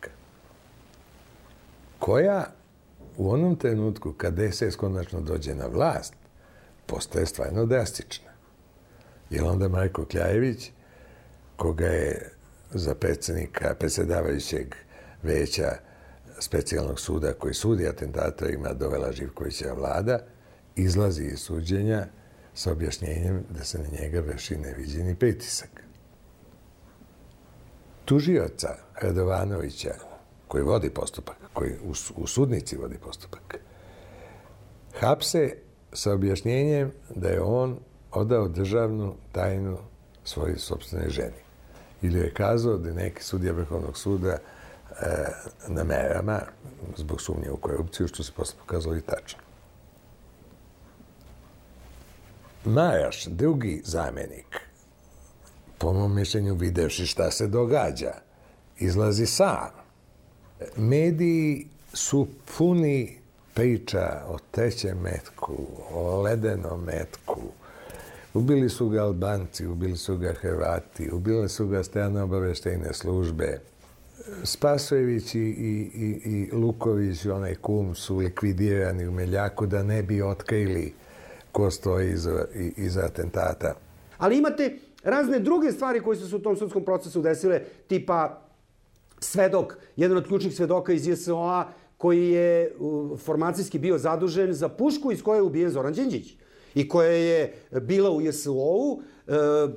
Koja 1.99 2.45
u 3.17 3.31
onom 3.31 3.55
trenutku 3.55 4.13
kad 4.13 4.33
DSS 4.33 4.75
konačno 4.75 5.21
dođe 5.21 5.55
na 5.55 5.67
vlast, 5.67 6.13
postaje 6.85 7.25
stvarno 7.25 7.65
drastična. 7.65 8.31
Jer 9.29 9.43
onda 9.43 9.67
Marko 9.67 10.05
Kljajević, 10.05 10.71
koga 11.55 11.87
je 11.87 12.31
za 12.71 12.95
predsednika, 12.95 13.75
predsedavajućeg 13.79 14.75
veća 15.23 15.71
specijalnog 16.39 16.99
suda 16.99 17.33
koji 17.33 17.53
sudi 17.53 17.87
atentatorima 17.87 18.73
dovela 18.73 19.11
Živkovića 19.11 19.73
vlada, 19.73 20.19
izlazi 20.75 21.23
iz 21.23 21.39
suđenja 21.39 22.07
sa 22.53 22.71
objašnjenjem 22.71 23.43
da 23.49 23.63
se 23.63 23.77
na 23.77 23.87
njega 24.01 24.19
vrši 24.19 24.57
neviđeni 24.57 25.15
pritisak. 25.15 25.83
Tužioca 28.05 28.75
Radovanovića, 29.01 29.93
koji 30.47 30.63
vodi 30.63 30.89
postupak, 30.89 31.37
koji 31.57 31.71
u, 31.71 31.93
u 32.15 32.27
sudnici 32.27 32.77
vodi 32.77 32.97
postupak, 32.97 33.59
hapse 34.99 35.55
sa 35.93 36.13
objašnjenjem 36.13 36.91
da 37.15 37.29
je 37.29 37.41
on 37.41 37.79
odao 38.11 38.47
državnu 38.47 39.15
tajnu 39.31 39.77
svojoj 40.23 40.57
sobstvenoj 40.57 41.09
ženi. 41.09 41.41
Ili 42.01 42.19
je 42.19 42.33
kazao 42.33 42.77
da 42.77 42.89
je 42.89 42.95
neki 42.95 43.23
sudija 43.23 43.53
Vrhovnog 43.53 43.97
suda 43.97 44.31
e, 44.31 44.39
na 45.67 45.83
merama 45.83 46.41
zbog 46.97 47.21
sumnje 47.21 47.51
u 47.51 47.57
korupciju, 47.57 48.07
što 48.07 48.23
se 48.23 48.31
posle 48.35 48.59
pokazalo 48.59 48.95
i 48.95 49.01
tačno. 49.01 49.39
Majaš, 52.65 53.25
drugi 53.25 53.81
zamenik, 53.85 54.59
po 55.77 55.93
mom 55.93 56.15
mišljenju 56.15 56.55
videvši 56.55 57.05
šta 57.05 57.31
se 57.31 57.47
događa, 57.47 58.13
izlazi 58.77 59.25
sam. 59.25 59.86
Mediji 60.77 61.67
su 61.93 62.27
puni 62.57 63.17
priča 63.53 64.23
o 64.27 64.37
trećem 64.51 64.97
metku, 64.97 65.57
o 65.93 66.21
ledenom 66.21 66.83
metku. 66.83 67.41
Ubili 68.33 68.69
su 68.69 68.89
ga 68.89 69.03
Albanci, 69.03 69.67
ubili 69.67 69.97
su 69.97 70.17
ga 70.17 70.33
Hrvati, 70.33 71.09
ubili 71.11 71.49
su 71.49 71.67
ga 71.67 71.83
strane 71.83 72.21
obaveštejne 72.21 72.93
službe. 72.93 73.59
Spasojević 74.43 75.35
i, 75.35 75.39
i, 75.39 76.21
i 76.25 76.49
Luković, 76.51 77.25
onaj 77.25 77.55
kum, 77.55 77.95
su 77.95 78.17
likvidirani 78.17 79.07
u 79.07 79.11
Meljaku 79.11 79.65
da 79.65 79.83
ne 79.83 80.03
bi 80.03 80.21
otkrili 80.21 80.93
ko 81.51 81.71
stoji 81.71 82.11
iza, 82.11 82.45
iza 82.77 83.05
atentata. 83.05 83.75
Ali 84.17 84.37
imate 84.37 84.77
razne 85.03 85.39
druge 85.39 85.71
stvari 85.71 86.01
koje 86.01 86.17
su 86.17 86.29
se 86.29 86.35
u 86.35 86.39
tom 86.39 86.57
sudskom 86.57 86.85
procesu 86.85 87.21
desile, 87.21 87.61
tipa 87.87 88.46
svedok, 89.19 89.77
jedan 89.95 90.17
od 90.17 90.27
ključnih 90.27 90.55
svedoka 90.55 90.93
iz 90.93 91.07
JSO-a 91.07 91.71
koji 91.97 92.29
je 92.29 92.75
formacijski 93.17 93.79
bio 93.79 93.97
zadužen 93.97 94.53
za 94.53 94.69
pušku 94.69 95.11
iz 95.11 95.23
koje 95.23 95.37
je 95.37 95.41
ubijen 95.41 95.69
Zoran 95.69 95.93
Đinđić 95.93 96.35
i 96.75 96.89
koja 96.89 97.11
je 97.11 97.53
bila 97.81 98.11
u 98.11 98.21
JSO-u, 98.21 99.01
e, 99.27 99.33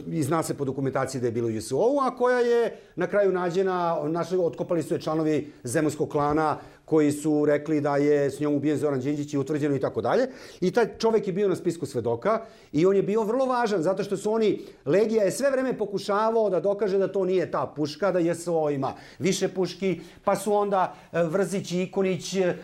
i 0.07 0.22
zna 0.22 0.43
se 0.43 0.55
po 0.55 0.64
dokumentaciji 0.64 1.20
da 1.20 1.26
je 1.26 1.32
bila 1.32 1.47
u 1.47 1.51
JSO-u, 1.51 2.01
a 2.01 2.16
koja 2.16 2.38
je 2.38 2.76
na 2.97 3.07
kraju 3.07 3.32
nađena, 3.32 4.03
našli, 4.09 4.38
otkopali 4.38 4.82
su 4.82 4.95
je 4.95 5.01
članovi 5.01 5.53
zemunskog 5.64 6.09
klana 6.09 6.59
koji 6.91 7.12
su 7.12 7.45
rekli 7.47 7.80
da 7.80 7.97
je 7.97 8.30
s 8.30 8.41
njom 8.41 8.55
ubijen 8.55 8.78
Zoran 8.78 9.01
Đinđić 9.01 9.34
i 9.34 9.38
utvrđeno 9.38 9.76
i 9.76 9.80
tako 9.80 10.01
dalje. 10.01 10.26
I 10.61 10.70
taj 10.70 10.88
čovek 10.99 11.26
je 11.26 11.32
bio 11.32 11.49
na 11.49 11.57
spisku 11.57 11.86
svedoka 11.86 12.41
i 12.72 12.86
on 12.86 12.97
je 12.97 13.03
bio 13.03 13.22
vrlo 13.22 13.47
važan 13.47 13.82
zato 13.82 14.05
što 14.05 14.16
su 14.16 14.32
oni, 14.32 14.59
Legija 14.84 15.24
je 15.24 15.30
sve 15.30 15.51
vreme 15.51 15.78
pokušavao 15.78 16.51
da 16.51 16.61
dokaže 16.61 16.99
da 16.99 17.12
to 17.12 17.24
nije 17.24 17.51
ta 17.51 17.72
puška, 17.76 18.11
da 18.12 18.18
je 18.18 18.34
SO 18.34 18.70
ima 18.70 18.95
više 19.18 19.49
puški, 19.49 20.01
pa 20.24 20.36
su 20.36 20.53
onda 20.53 20.95
e, 21.12 21.22
Vrzić 21.22 21.72
i 21.72 21.82
Ikonić 21.82 22.34
e, 22.34 22.57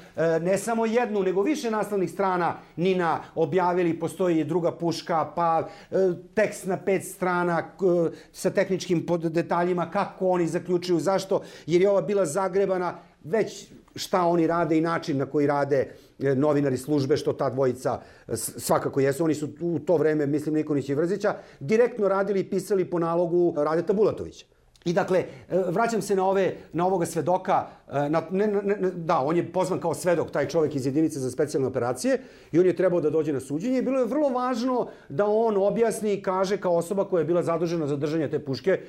ne 0.42 0.58
samo 0.58 0.86
jednu, 0.86 1.22
nego 1.22 1.42
više 1.42 1.70
nastavnih 1.70 2.10
strana 2.10 2.56
Nina 2.76 3.20
objavili, 3.34 3.94
postoji 4.00 4.44
druga 4.44 4.72
puška, 4.72 5.24
pa 5.36 5.68
e, 5.90 5.96
tekst 6.34 6.66
na 6.66 6.76
pet 6.76 7.04
strana 7.04 7.62
sa 8.32 8.50
tehničkim 8.50 9.06
detaljima, 9.22 9.90
kako 9.90 10.28
oni 10.28 10.46
zaključuju, 10.46 11.00
zašto, 11.00 11.42
jer 11.66 11.82
je 11.82 11.90
ova 11.90 12.02
bila 12.02 12.26
zagrebana 12.26 12.94
već 13.24 13.76
šta 13.96 14.26
oni 14.26 14.46
rade 14.46 14.78
i 14.78 14.80
način 14.80 15.18
na 15.18 15.26
koji 15.26 15.46
rade 15.46 15.90
e, 16.18 16.34
novinari 16.34 16.76
službe, 16.76 17.16
što 17.16 17.32
ta 17.32 17.50
dvojica 17.50 18.00
svakako 18.36 19.00
jesu. 19.00 19.24
Oni 19.24 19.34
su 19.34 19.48
u 19.60 19.78
to 19.78 19.96
vreme, 19.96 20.26
mislim, 20.26 20.54
Nikonić 20.54 20.88
i 20.88 20.94
Vrzića, 20.94 21.34
direktno 21.60 22.08
radili 22.08 22.40
i 22.40 22.50
pisali 22.50 22.84
po 22.84 22.98
nalogu 22.98 23.54
Radeta 23.56 23.92
Bulatovića. 23.92 24.46
I 24.86 24.92
dakle, 24.92 25.18
e, 25.18 25.26
vraćam 25.68 26.02
se 26.02 26.16
na, 26.16 26.24
ove, 26.26 26.54
na 26.72 26.86
ovoga 26.86 27.06
svedoka, 27.06 27.66
e, 27.92 28.08
na, 28.08 28.22
ne, 28.30 28.46
ne, 28.46 28.90
da, 28.90 29.18
on 29.18 29.36
je 29.36 29.52
pozvan 29.52 29.80
kao 29.80 29.94
svedok, 29.94 30.30
taj 30.30 30.48
čovek 30.48 30.74
iz 30.74 30.86
jedinice 30.86 31.18
za 31.18 31.30
specijalne 31.30 31.68
operacije 31.68 32.18
i 32.52 32.58
on 32.58 32.66
je 32.66 32.76
trebao 32.76 33.00
da 33.00 33.10
dođe 33.10 33.32
na 33.32 33.40
suđenje 33.40 33.78
i 33.78 33.82
bilo 33.82 33.98
je 33.98 34.06
vrlo 34.06 34.28
važno 34.28 34.86
da 35.08 35.26
on 35.26 35.56
objasni 35.56 36.12
i 36.14 36.22
kaže 36.22 36.56
kao 36.56 36.76
osoba 36.76 37.04
koja 37.04 37.20
je 37.20 37.24
bila 37.24 37.42
zadužena 37.42 37.86
za 37.86 37.96
držanje 37.96 38.28
te 38.30 38.38
puške, 38.38 38.80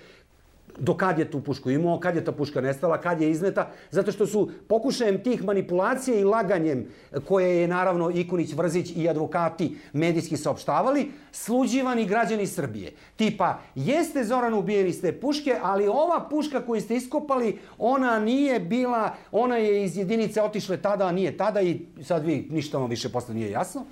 do 0.79 0.97
kad 0.97 1.19
je 1.19 1.31
tu 1.31 1.41
pušku 1.41 1.69
imao, 1.69 1.99
kad 1.99 2.15
je 2.15 2.25
ta 2.25 2.31
puška 2.31 2.61
nestala, 2.61 3.01
kad 3.01 3.21
je 3.21 3.31
izneta, 3.31 3.71
zato 3.91 4.11
što 4.11 4.27
su 4.27 4.51
pokušajem 4.67 5.23
tih 5.23 5.43
manipulacija 5.43 6.19
i 6.19 6.23
laganjem 6.23 6.87
koje 7.27 7.61
je 7.61 7.67
naravno 7.67 8.11
Ikonić, 8.11 8.53
Vrzić 8.53 8.91
i 8.95 9.09
advokati 9.09 9.77
medijski 9.93 10.37
saopštavali, 10.37 11.11
sluđivani 11.31 12.05
građani 12.05 12.47
Srbije. 12.47 12.93
Tipa, 13.15 13.59
jeste 13.75 14.23
Zoran 14.23 14.53
ubijen 14.53 14.87
iz 14.87 15.01
te 15.01 15.19
puške, 15.19 15.55
ali 15.61 15.87
ova 15.87 16.27
puška 16.29 16.65
koju 16.65 16.81
ste 16.81 16.95
iskopali, 16.95 17.59
ona 17.77 18.19
nije 18.19 18.59
bila, 18.59 19.15
ona 19.31 19.57
je 19.57 19.83
iz 19.83 19.97
jedinice 19.97 20.41
otišle 20.41 20.77
tada, 20.77 21.07
a 21.07 21.11
nije 21.11 21.37
tada 21.37 21.61
i 21.61 21.79
sad 22.03 22.25
vi 22.25 22.47
ništa 22.51 22.77
vam 22.77 22.89
više 22.89 23.09
posle 23.09 23.35
nije 23.35 23.51
jasno. 23.51 23.85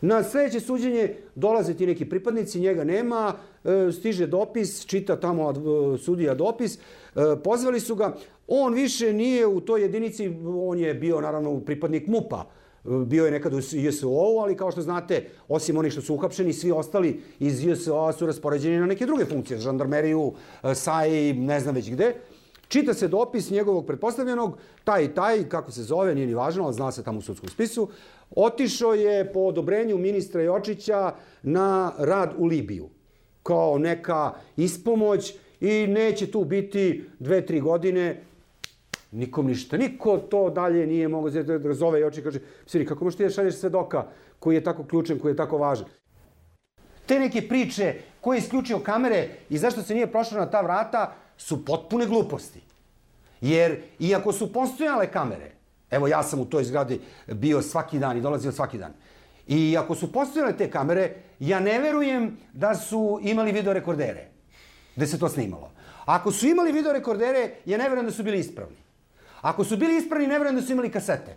Na 0.00 0.22
sledeće 0.22 0.60
suđenje 0.60 1.14
dolaze 1.34 1.74
ti 1.74 1.86
neki 1.86 2.04
pripadnici, 2.04 2.60
njega 2.60 2.84
nema, 2.84 3.34
e, 3.64 3.92
stiže 3.92 4.26
dopis, 4.26 4.86
čita 4.86 5.16
tamo 5.20 5.50
e, 5.50 5.98
sudija 5.98 6.34
dopis, 6.34 6.76
e, 6.76 6.80
pozvali 7.44 7.80
su 7.80 7.94
ga, 7.94 8.14
on 8.48 8.74
više 8.74 9.12
nije 9.12 9.46
u 9.46 9.60
toj 9.60 9.82
jedinici, 9.82 10.30
on 10.46 10.78
je 10.78 10.94
bio 10.94 11.20
naravno 11.20 11.60
pripadnik 11.60 12.06
MUPA, 12.06 12.44
bio 12.84 13.24
je 13.24 13.30
nekad 13.30 13.54
u 13.54 13.58
JSO-u, 13.72 14.38
ali 14.38 14.56
kao 14.56 14.70
što 14.70 14.82
znate, 14.82 15.26
osim 15.48 15.76
onih 15.76 15.92
što 15.92 16.02
su 16.02 16.14
uhapšeni, 16.14 16.52
svi 16.52 16.70
ostali 16.70 17.20
iz 17.38 17.64
JSO-a 17.64 18.12
su 18.12 18.26
raspoređeni 18.26 18.78
na 18.78 18.86
neke 18.86 19.06
druge 19.06 19.24
funkcije, 19.24 19.58
žandarmeriju, 19.58 20.32
SAI, 20.74 21.32
ne 21.32 21.60
znam 21.60 21.74
već 21.74 21.90
gde. 21.90 22.14
Čita 22.68 22.94
se 22.94 23.08
dopis 23.08 23.50
njegovog 23.50 23.86
pretpostavljenog, 23.86 24.56
taj 24.84 25.04
i 25.04 25.14
taj, 25.14 25.48
kako 25.48 25.70
se 25.72 25.82
zove, 25.82 26.14
nije 26.14 26.26
ni 26.26 26.34
važno, 26.34 26.64
ali 26.64 26.74
zna 26.74 26.92
se 26.92 27.02
tamo 27.02 27.18
u 27.18 27.22
sudskom 27.22 27.48
spisu, 27.48 27.88
otišao 28.36 28.94
je 28.94 29.32
po 29.32 29.40
odobrenju 29.40 29.98
ministra 29.98 30.42
Jočića 30.42 31.14
na 31.42 31.92
rad 31.98 32.34
u 32.38 32.46
Libiju 32.46 32.88
kao 33.42 33.78
neka 33.78 34.32
ispomoć 34.56 35.34
i 35.60 35.86
neće 35.86 36.30
tu 36.30 36.44
biti 36.44 37.04
dve, 37.18 37.46
tri 37.46 37.60
godine 37.60 38.22
nikom 39.12 39.46
ništa. 39.46 39.76
Niko 39.76 40.18
to 40.18 40.50
dalje 40.50 40.86
nije 40.86 41.08
mogao 41.08 41.30
da 41.30 41.74
zove 41.74 42.00
Jočić 42.00 42.24
kaže, 42.24 42.40
Siri, 42.66 42.86
kako 42.86 43.04
možeš 43.04 43.16
ti 43.16 43.24
da 43.24 43.30
šalješ 43.30 43.54
svedoka 43.54 44.06
koji 44.38 44.54
je 44.54 44.64
tako 44.64 44.84
ključan, 44.84 45.18
koji 45.18 45.32
je 45.32 45.36
tako 45.36 45.58
važan? 45.58 45.86
Te 47.06 47.18
neke 47.18 47.48
priče, 47.48 47.94
ko 48.20 48.34
je 48.34 48.38
isključio 48.38 48.78
kamere 48.78 49.28
i 49.50 49.58
zašto 49.58 49.82
se 49.82 49.94
nije 49.94 50.12
prošlo 50.12 50.38
na 50.38 50.50
ta 50.50 50.60
vrata, 50.60 51.14
su 51.36 51.64
potpune 51.64 52.06
gluposti. 52.06 52.60
Jer, 53.40 53.80
iako 53.98 54.32
su 54.32 54.52
postojale 54.52 55.06
kamere, 55.10 55.50
evo 55.90 56.08
ja 56.08 56.22
sam 56.22 56.40
u 56.40 56.44
toj 56.44 56.64
zgradi 56.64 57.00
bio 57.26 57.62
svaki 57.62 57.98
dan 57.98 58.16
i 58.16 58.20
dolazio 58.20 58.52
svaki 58.52 58.78
dan, 58.78 58.92
i 59.46 59.76
ako 59.78 59.94
su 59.94 60.12
postojale 60.12 60.56
te 60.56 60.70
kamere, 60.70 61.14
ja 61.40 61.60
ne 61.60 61.78
verujem 61.78 62.36
da 62.52 62.74
su 62.74 63.18
imali 63.22 63.52
videorekordere, 63.52 64.28
gde 64.96 65.06
se 65.06 65.18
to 65.18 65.28
snimalo. 65.28 65.70
Ako 66.04 66.32
su 66.32 66.46
imali 66.46 66.72
videorekordere, 66.72 67.50
ja 67.64 67.78
ne 67.78 67.88
verujem 67.88 68.06
da 68.06 68.12
su 68.12 68.22
bili 68.22 68.38
ispravni. 68.38 68.76
Ako 69.40 69.64
su 69.64 69.76
bili 69.76 69.96
ispravni, 69.96 70.26
ne 70.26 70.38
verujem 70.38 70.56
da 70.56 70.62
su 70.62 70.72
imali 70.72 70.90
kasete. 70.90 71.36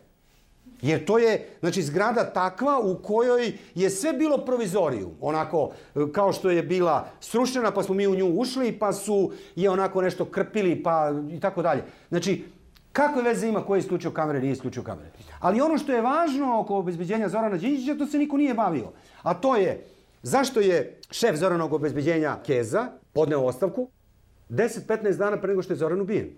Jer 0.81 1.05
to 1.05 1.17
je, 1.17 1.49
znači, 1.59 1.81
zgrada 1.81 2.33
takva 2.33 2.79
u 2.79 2.95
kojoj 3.03 3.53
je 3.75 3.89
sve 3.89 4.13
bilo 4.13 4.37
provizoriju. 4.37 5.11
Onako, 5.21 5.71
kao 6.11 6.33
što 6.33 6.49
je 6.49 6.63
bila 6.63 7.09
srušena, 7.19 7.71
pa 7.71 7.83
smo 7.83 7.95
mi 7.95 8.07
u 8.07 8.15
nju 8.15 8.25
ušli, 8.25 8.71
pa 8.71 8.93
su 8.93 9.31
je 9.55 9.69
onako 9.69 10.01
nešto 10.01 10.25
krpili, 10.25 10.83
pa 10.83 11.13
i 11.31 11.39
tako 11.39 11.61
dalje. 11.61 11.83
Znači, 12.09 12.45
kakve 12.91 13.21
veze 13.21 13.47
ima 13.47 13.65
ko 13.65 13.75
je 13.75 13.79
isključio 13.79 14.11
kamere, 14.11 14.39
nije 14.39 14.51
isključio 14.51 14.83
kamere. 14.83 15.11
Ali 15.39 15.61
ono 15.61 15.77
što 15.77 15.91
je 15.91 16.01
važno 16.01 16.59
oko 16.59 16.77
obezbeđenja 16.77 17.29
Zorana 17.29 17.57
Đinđića, 17.57 17.95
to 17.97 18.05
se 18.05 18.17
niko 18.17 18.37
nije 18.37 18.53
bavio. 18.53 18.91
A 19.21 19.33
to 19.33 19.55
je, 19.55 19.85
zašto 20.23 20.59
je 20.59 20.99
šef 21.11 21.35
Zoranog 21.35 21.73
obezbeđenja 21.73 22.37
Keza 22.45 22.87
podneo 23.13 23.41
ostavku 23.41 23.89
10-15 24.49 25.17
dana 25.17 25.41
pre 25.41 25.49
nego 25.49 25.61
što 25.61 25.73
je 25.73 25.77
Zoran 25.77 26.01
ubijen? 26.01 26.27
E, 26.27 26.33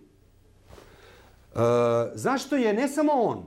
zašto 2.14 2.56
je 2.56 2.74
ne 2.74 2.88
samo 2.88 3.12
on, 3.12 3.43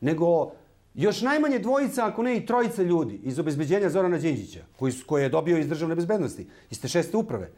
nego 0.00 0.52
još 0.94 1.22
najmanje 1.22 1.58
dvojica, 1.58 2.06
ako 2.06 2.22
ne 2.22 2.36
i 2.36 2.46
trojica 2.46 2.82
ljudi 2.82 3.20
iz 3.24 3.38
obezbeđenja 3.38 3.90
Zorana 3.90 4.18
Đinđića, 4.18 4.60
koji, 4.78 4.92
koje 5.06 5.22
je 5.22 5.28
dobio 5.28 5.58
iz 5.58 5.68
državne 5.68 5.94
bezbednosti, 5.94 6.48
iz 6.70 6.80
te 6.80 6.88
šeste 6.88 7.16
uprave, 7.16 7.50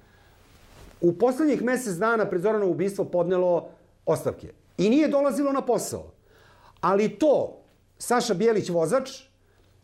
u 1.01 1.13
poslednjih 1.13 1.63
mesec 1.63 1.95
dana 1.95 2.27
pred 2.27 2.43
Zoranovo 2.43 2.71
ubistvo 2.71 3.05
podnelo 3.05 3.69
ostavke. 4.07 4.53
I 4.81 4.91
nije 4.91 5.09
dolazilo 5.09 5.53
na 5.53 5.61
posao. 5.61 6.13
Ali 6.81 7.09
to, 7.09 7.63
Saša 7.99 8.35
Bijelić 8.35 8.69
vozač 8.69 9.11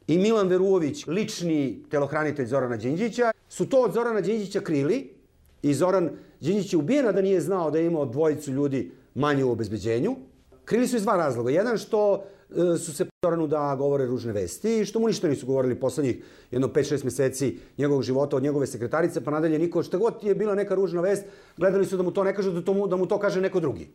i 0.07 0.19
Milan 0.19 0.49
Veruović, 0.49 1.07
lični 1.07 1.85
telohranitelj 1.91 2.47
Zorana 2.47 2.77
Đinđića, 2.77 3.33
su 3.49 3.69
to 3.69 3.83
od 3.83 3.93
Zorana 3.93 4.21
Đinđića 4.21 4.61
krili 4.61 5.15
i 5.63 5.75
Zoran 5.75 6.11
Đinđić 6.41 6.73
je 6.73 6.79
ubijena 6.79 7.13
da 7.13 7.21
nije 7.21 7.41
znao 7.41 7.71
da 7.71 7.79
je 7.79 7.87
imao 7.87 8.07
dvojicu 8.07 8.53
ljudi 8.53 8.91
manje 9.15 9.45
u 9.45 9.53
obezbeđenju. 9.53 10.17
Krili 10.65 10.89
su 10.89 10.97
iz 10.97 11.03
dva 11.03 11.17
razloga. 11.17 11.51
Jedan 11.51 11.79
što 11.79 12.25
E, 12.51 12.79
su 12.79 12.95
se 12.95 13.07
Zoranu 13.25 13.47
da 13.47 13.75
govore 13.79 14.07
ružne 14.07 14.33
vesti, 14.33 14.85
što 14.85 15.01
mu 15.01 15.07
ništa 15.07 15.29
nisu 15.29 15.47
govorili 15.47 15.81
poslednjih 15.81 16.25
jedno 16.51 16.69
5-6 16.69 17.05
meseci 17.05 17.59
njegovog 17.79 18.03
života 18.03 18.37
od 18.37 18.43
njegove 18.43 18.67
sekretarice, 18.67 19.25
pa 19.25 19.31
nadalje 19.31 19.59
niko, 19.59 19.83
šta 19.83 19.99
god 19.99 20.15
je 20.23 20.35
bila 20.35 20.55
neka 20.55 20.75
ružna 20.75 21.01
vest, 21.01 21.25
gledali 21.57 21.87
su 21.87 21.97
da 21.97 22.03
mu 22.03 22.11
to 22.11 22.25
ne 22.25 22.35
kažu, 22.35 22.53
da, 22.53 22.63
to 22.63 22.75
mu, 22.75 22.87
da 22.87 22.97
mu 22.97 23.07
to 23.07 23.19
kaže 23.19 23.41
neko 23.41 23.61
drugi. 23.61 23.89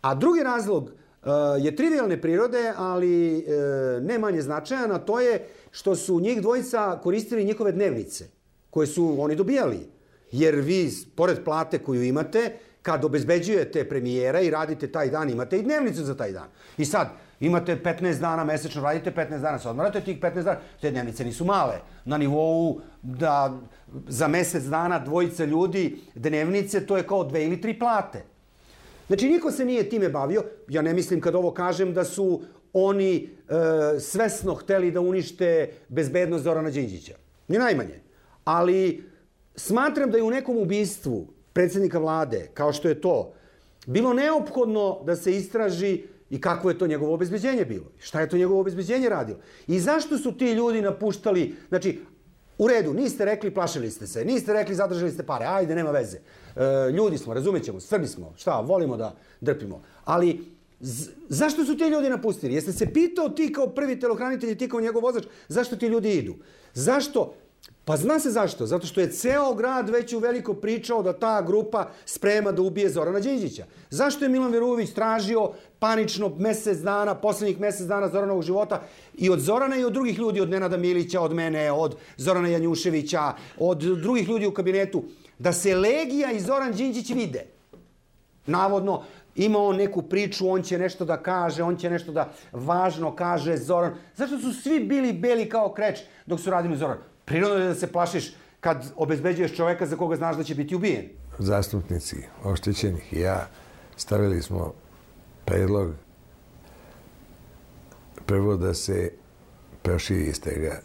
A 0.00 0.14
drugi 0.14 0.42
razlog 0.42 0.84
uh, 0.84 1.30
je 1.58 1.76
trivialne 1.76 2.20
prirode, 2.20 2.72
ali 2.76 3.36
uh, 3.36 4.02
ne 4.02 4.18
manje 4.18 4.42
značajan, 4.42 4.92
a 4.92 4.98
to 4.98 5.20
je 5.20 5.46
što 5.70 5.96
su 5.96 6.20
njih 6.20 6.42
dvojica 6.42 6.98
koristili 7.02 7.44
njihove 7.44 7.72
dnevnice, 7.72 8.28
koje 8.70 8.86
su 8.86 9.16
oni 9.18 9.36
dobijali. 9.36 9.88
Jer 10.32 10.54
vi, 10.54 10.90
pored 11.16 11.44
plate 11.44 11.78
koju 11.78 12.02
imate, 12.02 12.52
kad 12.82 13.04
obezbeđujete 13.04 13.88
premijera 13.88 14.40
i 14.40 14.50
radite 14.50 14.92
taj 14.92 15.10
dan, 15.10 15.30
imate 15.30 15.58
i 15.58 15.62
dnevnicu 15.62 16.04
za 16.04 16.16
taj 16.16 16.32
dan. 16.32 16.48
I 16.78 16.84
sad, 16.84 17.08
Imate 17.40 17.76
15 17.76 18.20
dana 18.20 18.44
mesečno, 18.44 18.82
radite 18.82 19.10
15 19.10 19.40
dana, 19.40 19.58
se 19.58 19.68
odmarate 19.68 20.00
tih 20.00 20.20
15 20.20 20.42
dana. 20.42 20.58
Te 20.80 20.90
dnevnice 20.90 21.24
nisu 21.24 21.44
male. 21.44 21.80
Na 22.04 22.18
nivou 22.18 22.80
da 23.02 23.58
za 24.08 24.28
mesec 24.28 24.64
dana 24.64 24.98
dvojica 24.98 25.44
ljudi 25.44 26.00
dnevnice, 26.14 26.86
to 26.86 26.96
je 26.96 27.06
kao 27.06 27.24
dve 27.24 27.44
ili 27.44 27.60
tri 27.60 27.78
plate. 27.78 28.24
Znači, 29.08 29.28
niko 29.28 29.50
se 29.50 29.64
nije 29.64 29.88
time 29.88 30.08
bavio. 30.08 30.44
Ja 30.68 30.82
ne 30.82 30.94
mislim 30.94 31.20
kad 31.20 31.34
ovo 31.34 31.50
kažem 31.50 31.94
da 31.94 32.04
su 32.04 32.42
oni 32.72 33.16
e, 33.16 34.00
svesno 34.00 34.54
hteli 34.54 34.90
da 34.90 35.00
unište 35.00 35.72
bezbednost 35.88 36.44
Zorana 36.44 36.70
Đinđića. 36.70 37.14
Ni 37.48 37.58
najmanje. 37.58 38.00
Ali 38.44 39.04
smatram 39.56 40.10
da 40.10 40.16
je 40.16 40.22
u 40.22 40.30
nekom 40.30 40.56
ubistvu 40.56 41.26
predsednika 41.52 41.98
vlade, 41.98 42.48
kao 42.54 42.72
što 42.72 42.88
je 42.88 43.00
to, 43.00 43.32
bilo 43.86 44.12
neophodno 44.12 45.02
da 45.04 45.16
se 45.16 45.36
istraži 45.36 46.02
I 46.30 46.40
kako 46.40 46.68
je 46.68 46.78
to 46.78 46.86
njegovo 46.86 47.14
obezbeđenje 47.14 47.64
bilo? 47.64 47.86
Šta 47.98 48.20
je 48.20 48.28
to 48.28 48.36
njegovo 48.36 48.60
obezbeđenje 48.60 49.08
radilo? 49.08 49.38
I 49.66 49.80
zašto 49.80 50.18
su 50.18 50.32
ti 50.38 50.52
ljudi 50.52 50.82
napuštali, 50.82 51.54
znači, 51.68 52.00
u 52.58 52.68
redu, 52.68 52.94
niste 52.94 53.24
rekli, 53.24 53.54
plašili 53.54 53.90
ste 53.90 54.06
se, 54.06 54.24
niste 54.24 54.52
rekli, 54.52 54.74
zadržali 54.74 55.10
ste 55.10 55.22
pare, 55.22 55.46
ajde, 55.46 55.74
nema 55.74 55.90
veze. 55.90 56.18
E, 56.58 56.90
ljudi 56.90 57.18
smo, 57.18 57.34
razumećemo, 57.34 57.80
srbi 57.80 58.06
smo, 58.06 58.32
šta, 58.36 58.60
volimo 58.60 58.96
da 58.96 59.14
drpimo. 59.40 59.82
Ali, 60.04 60.44
zašto 61.28 61.64
su 61.64 61.76
ti 61.76 61.84
ljudi 61.84 62.08
napustili? 62.08 62.54
Jeste 62.54 62.72
se 62.72 62.92
pitao 62.92 63.28
ti 63.28 63.52
kao 63.52 63.66
prvi 63.66 64.00
telohranitelj 64.00 64.50
i 64.50 64.58
ti 64.58 64.68
kao 64.68 64.80
njegov 64.80 65.02
vozač, 65.02 65.24
zašto 65.48 65.76
ti 65.76 65.86
ljudi 65.86 66.12
idu? 66.12 66.34
Zašto 66.74 67.34
Pa 67.88 67.96
zna 67.96 68.18
se 68.20 68.30
zašto. 68.30 68.66
Zato 68.66 68.86
što 68.86 69.00
je 69.00 69.10
ceo 69.10 69.54
grad 69.54 69.88
već 69.88 70.12
u 70.12 70.18
veliko 70.18 70.54
pričao 70.54 71.02
da 71.02 71.12
ta 71.12 71.42
grupa 71.42 71.88
sprema 72.04 72.52
da 72.52 72.62
ubije 72.62 72.90
Zorana 72.90 73.20
Đinđića. 73.20 73.64
Zašto 73.90 74.24
je 74.24 74.28
Milan 74.28 74.52
Veruvić 74.52 74.90
tražio 74.92 75.50
panično 75.78 76.28
mesec 76.38 76.78
dana, 76.78 77.14
poslednjih 77.14 77.60
mesec 77.60 77.86
dana 77.86 78.08
Zoranovog 78.08 78.42
života 78.42 78.82
i 79.14 79.30
od 79.30 79.40
Zorana 79.40 79.76
i 79.76 79.84
od 79.84 79.92
drugih 79.92 80.18
ljudi, 80.18 80.40
od 80.40 80.50
Nenada 80.50 80.76
Milića, 80.76 81.20
od 81.20 81.32
mene, 81.34 81.72
od 81.72 81.96
Zorana 82.16 82.48
Janjuševića, 82.48 83.32
od 83.58 83.78
drugih 83.78 84.28
ljudi 84.28 84.46
u 84.46 84.52
kabinetu, 84.52 85.04
da 85.38 85.52
se 85.52 85.74
Legija 85.74 86.32
i 86.32 86.40
Zoran 86.40 86.72
Đinđić 86.72 87.10
vide. 87.10 87.44
Navodno, 88.46 89.02
ima 89.36 89.58
on 89.58 89.76
neku 89.76 90.02
priču, 90.02 90.50
on 90.50 90.62
će 90.62 90.78
nešto 90.78 91.04
da 91.04 91.22
kaže, 91.22 91.62
on 91.62 91.76
će 91.76 91.90
nešto 91.90 92.12
da 92.12 92.32
važno 92.52 93.16
kaže 93.16 93.56
Zoran. 93.56 93.94
Zašto 94.16 94.38
su 94.38 94.52
svi 94.52 94.80
bili 94.80 95.12
beli 95.12 95.48
kao 95.48 95.72
kreč 95.72 95.98
dok 96.26 96.40
su 96.40 96.50
radili 96.50 96.76
Zoran? 96.76 96.98
Prirodno 97.24 97.56
je 97.56 97.68
da 97.68 97.74
se 97.74 97.92
plašiš 97.92 98.32
kad 98.60 98.92
obezbeđuješ 98.96 99.56
čoveka 99.56 99.86
za 99.86 99.96
koga 99.96 100.16
znaš 100.16 100.36
da 100.36 100.44
će 100.44 100.54
biti 100.54 100.74
ubijen. 100.74 101.08
Zastupnici 101.38 102.16
oštećenih 102.44 103.12
i 103.12 103.20
ja 103.20 103.48
stavili 103.96 104.42
smo 104.42 104.72
predlog 105.44 105.94
prvo 108.26 108.56
da 108.56 108.74
se 108.74 109.12
proširi 109.82 110.26
istega 110.26 110.80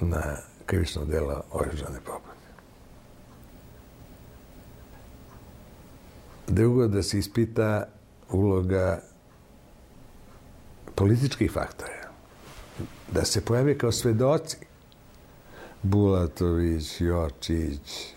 na 0.00 0.36
krivično 0.66 1.04
delo 1.04 1.42
oružane 1.52 1.98
pobune. 2.06 2.25
Drugo, 6.48 6.86
da 6.86 7.02
se 7.02 7.18
ispita 7.18 7.88
uloga 8.30 9.00
političkih 10.94 11.52
faktora. 11.52 12.10
Da 13.12 13.24
se 13.24 13.40
pojave 13.40 13.78
kao 13.78 13.92
svedoci 13.92 14.56
Bulatović, 15.82 17.00
Jočić, 17.00 18.14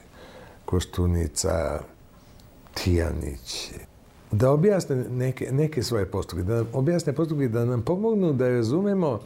Koštunica, 0.66 1.80
Tijanić, 2.74 3.72
da 4.32 4.52
objasne 4.52 4.96
neke, 4.96 5.48
neke 5.52 5.84
svoje 5.84 6.06
postupke, 6.06 6.44
da 6.44 6.66
objasne 6.74 7.14
postupke, 7.14 7.48
da 7.48 7.66
nam 7.66 7.82
pomognu 7.82 8.34
da 8.34 8.50
razumemo 8.50 9.20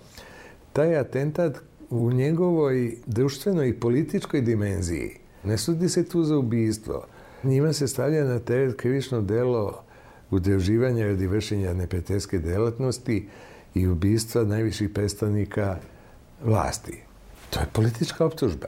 taj 0.74 0.98
atentat 0.98 1.58
u 1.90 2.12
njegovoj 2.12 2.98
društvenoj 3.06 3.70
i 3.70 3.80
političkoj 3.80 4.42
dimenziji. 4.42 5.18
Ne 5.44 5.58
sudi 5.58 5.90
se 5.90 6.10
tu 6.10 6.24
za 6.24 6.38
ubijstvo. 6.38 7.06
Njima 7.44 7.74
se 7.74 7.88
stavlja 7.88 8.24
na 8.24 8.40
teret 8.40 8.76
krivično 8.78 9.22
delo 9.22 9.84
udruživanja 10.32 11.06
radi 11.06 11.28
vršenja 11.28 11.74
neprijateljske 11.74 12.40
delatnosti 12.40 13.28
i 13.74 13.88
ubistva 13.88 14.44
najviših 14.44 14.90
predstavnika 14.90 15.78
vlasti. 16.44 17.04
To 17.50 17.60
je 17.60 17.66
politička 17.74 18.26
optužba. 18.26 18.68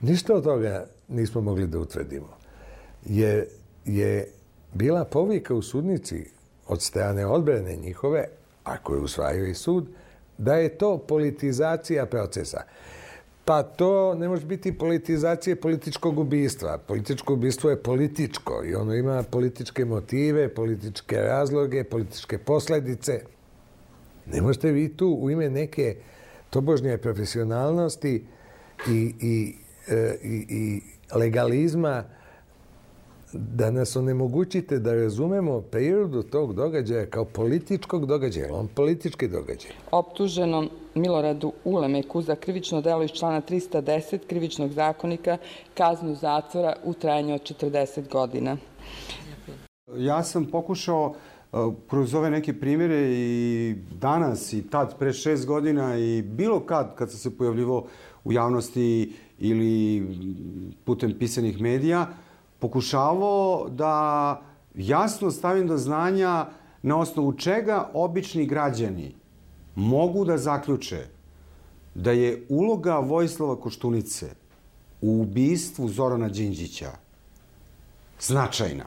Ništa 0.00 0.34
od 0.34 0.44
toga 0.44 0.86
nismo 1.08 1.40
mogli 1.40 1.66
da 1.66 1.78
utvrdimo. 1.78 2.36
Je, 3.04 3.48
je 3.84 4.28
bila 4.74 5.04
povika 5.04 5.54
u 5.54 5.62
sudnici 5.62 6.24
od 6.66 6.82
strane 6.82 7.26
odbrane 7.26 7.76
njihove, 7.76 8.28
ako 8.64 8.94
je 8.94 9.00
usvajao 9.00 9.46
i 9.46 9.54
sud, 9.54 9.86
da 10.38 10.54
je 10.54 10.78
to 10.78 10.98
politizacija 10.98 12.06
procesa. 12.06 12.62
Pa 13.46 13.62
to 13.62 14.14
ne 14.14 14.28
može 14.28 14.46
biti 14.46 14.78
politizacija 14.78 15.56
političkog 15.56 16.18
ubistva. 16.18 16.78
Političko 16.78 17.32
ubistvo 17.32 17.70
je 17.70 17.82
političko 17.82 18.62
i 18.64 18.74
ono 18.74 18.94
ima 18.94 19.22
političke 19.30 19.84
motive, 19.84 20.54
političke 20.54 21.16
razloge, 21.16 21.84
političke 21.84 22.38
posledice. 22.38 23.20
Ne 24.26 24.42
možete 24.42 24.72
vi 24.72 24.96
tu 24.96 25.18
u 25.20 25.30
ime 25.30 25.50
neke 25.50 25.96
tobožnje 26.50 26.98
profesionalnosti 26.98 28.24
i, 28.88 29.14
i, 29.20 29.54
e, 29.88 30.16
i, 30.22 30.46
i 30.48 30.80
legalizma 31.14 32.04
da 33.32 33.70
nas 33.70 33.96
onemogućite 33.96 34.78
da 34.78 34.94
razumemo 34.94 35.60
prirodu 35.60 36.22
tog 36.22 36.54
događaja 36.54 37.06
kao 37.06 37.24
političkog 37.24 38.06
događaja. 38.06 38.54
On 38.54 38.68
politički 38.68 39.28
događaj. 39.28 39.70
Optuženom 39.90 40.70
Miloradu 40.96 41.52
Ulemeku 41.64 42.22
za 42.22 42.36
krivično 42.36 42.80
delo 42.80 43.02
iz 43.02 43.10
člana 43.10 43.42
310 43.42 44.18
krivičnog 44.26 44.72
zakonika 44.72 45.38
kaznu 45.74 46.14
zatvora 46.14 46.76
u 46.84 46.94
trajanju 46.94 47.34
od 47.34 47.40
40 47.40 48.08
godina. 48.08 48.56
Ja 49.96 50.22
sam 50.22 50.44
pokušao 50.44 51.14
e, 51.14 51.56
kroz 51.88 52.14
ove 52.14 52.30
neke 52.30 52.60
primjere 52.60 53.02
i 53.10 53.74
danas 54.00 54.52
i 54.52 54.62
tad 54.70 54.98
pre 54.98 55.12
šest 55.12 55.46
godina 55.46 55.98
i 55.98 56.22
bilo 56.22 56.60
kad 56.60 56.94
kad 56.94 57.10
sam 57.10 57.18
se 57.18 57.36
pojavljivo 57.38 57.86
u 58.24 58.32
javnosti 58.32 59.12
ili 59.38 60.06
putem 60.84 61.18
pisanih 61.18 61.60
medija, 61.60 62.06
pokušavao 62.58 63.68
da 63.68 64.42
jasno 64.74 65.30
stavim 65.30 65.66
do 65.66 65.76
znanja 65.76 66.46
na 66.82 66.98
osnovu 66.98 67.32
čega 67.32 67.90
obični 67.94 68.46
građani 68.46 69.14
mogu 69.76 70.24
da 70.24 70.38
zaključe 70.38 71.06
da 71.94 72.12
je 72.12 72.46
uloga 72.48 72.98
Vojislava 72.98 73.60
Koštunice 73.60 74.26
u 75.00 75.20
ubistvu 75.20 75.88
Zorana 75.88 76.28
Đinđića 76.28 76.90
značajna. 78.20 78.84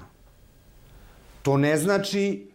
To 1.41 1.57
ne 1.57 1.77
znači 1.77 2.49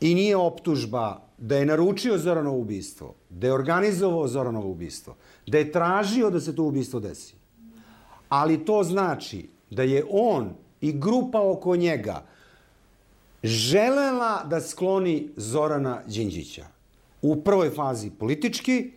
i 0.00 0.14
nije 0.14 0.36
optužba 0.36 1.20
da 1.38 1.56
je 1.56 1.66
naručio 1.66 2.18
Zoranovo 2.18 2.58
ubistvo, 2.58 3.14
da 3.30 3.46
je 3.46 3.54
organizovao 3.54 4.28
Zoranovo 4.28 4.70
ubistvo, 4.70 5.16
da 5.46 5.58
je 5.58 5.72
tražio 5.72 6.30
da 6.30 6.40
se 6.40 6.54
to 6.54 6.62
ubistvo 6.62 7.00
desi. 7.00 7.34
Ali 8.28 8.64
to 8.64 8.82
znači 8.82 9.48
da 9.70 9.82
je 9.82 10.04
on 10.10 10.54
i 10.80 10.92
grupa 10.92 11.40
oko 11.50 11.76
njega 11.76 12.24
želela 13.42 14.44
da 14.44 14.60
skloni 14.60 15.28
Zorana 15.36 16.02
Đinđića. 16.06 16.73
U 17.24 17.36
prvoj 17.40 17.70
fazi 17.70 18.10
politički, 18.10 18.90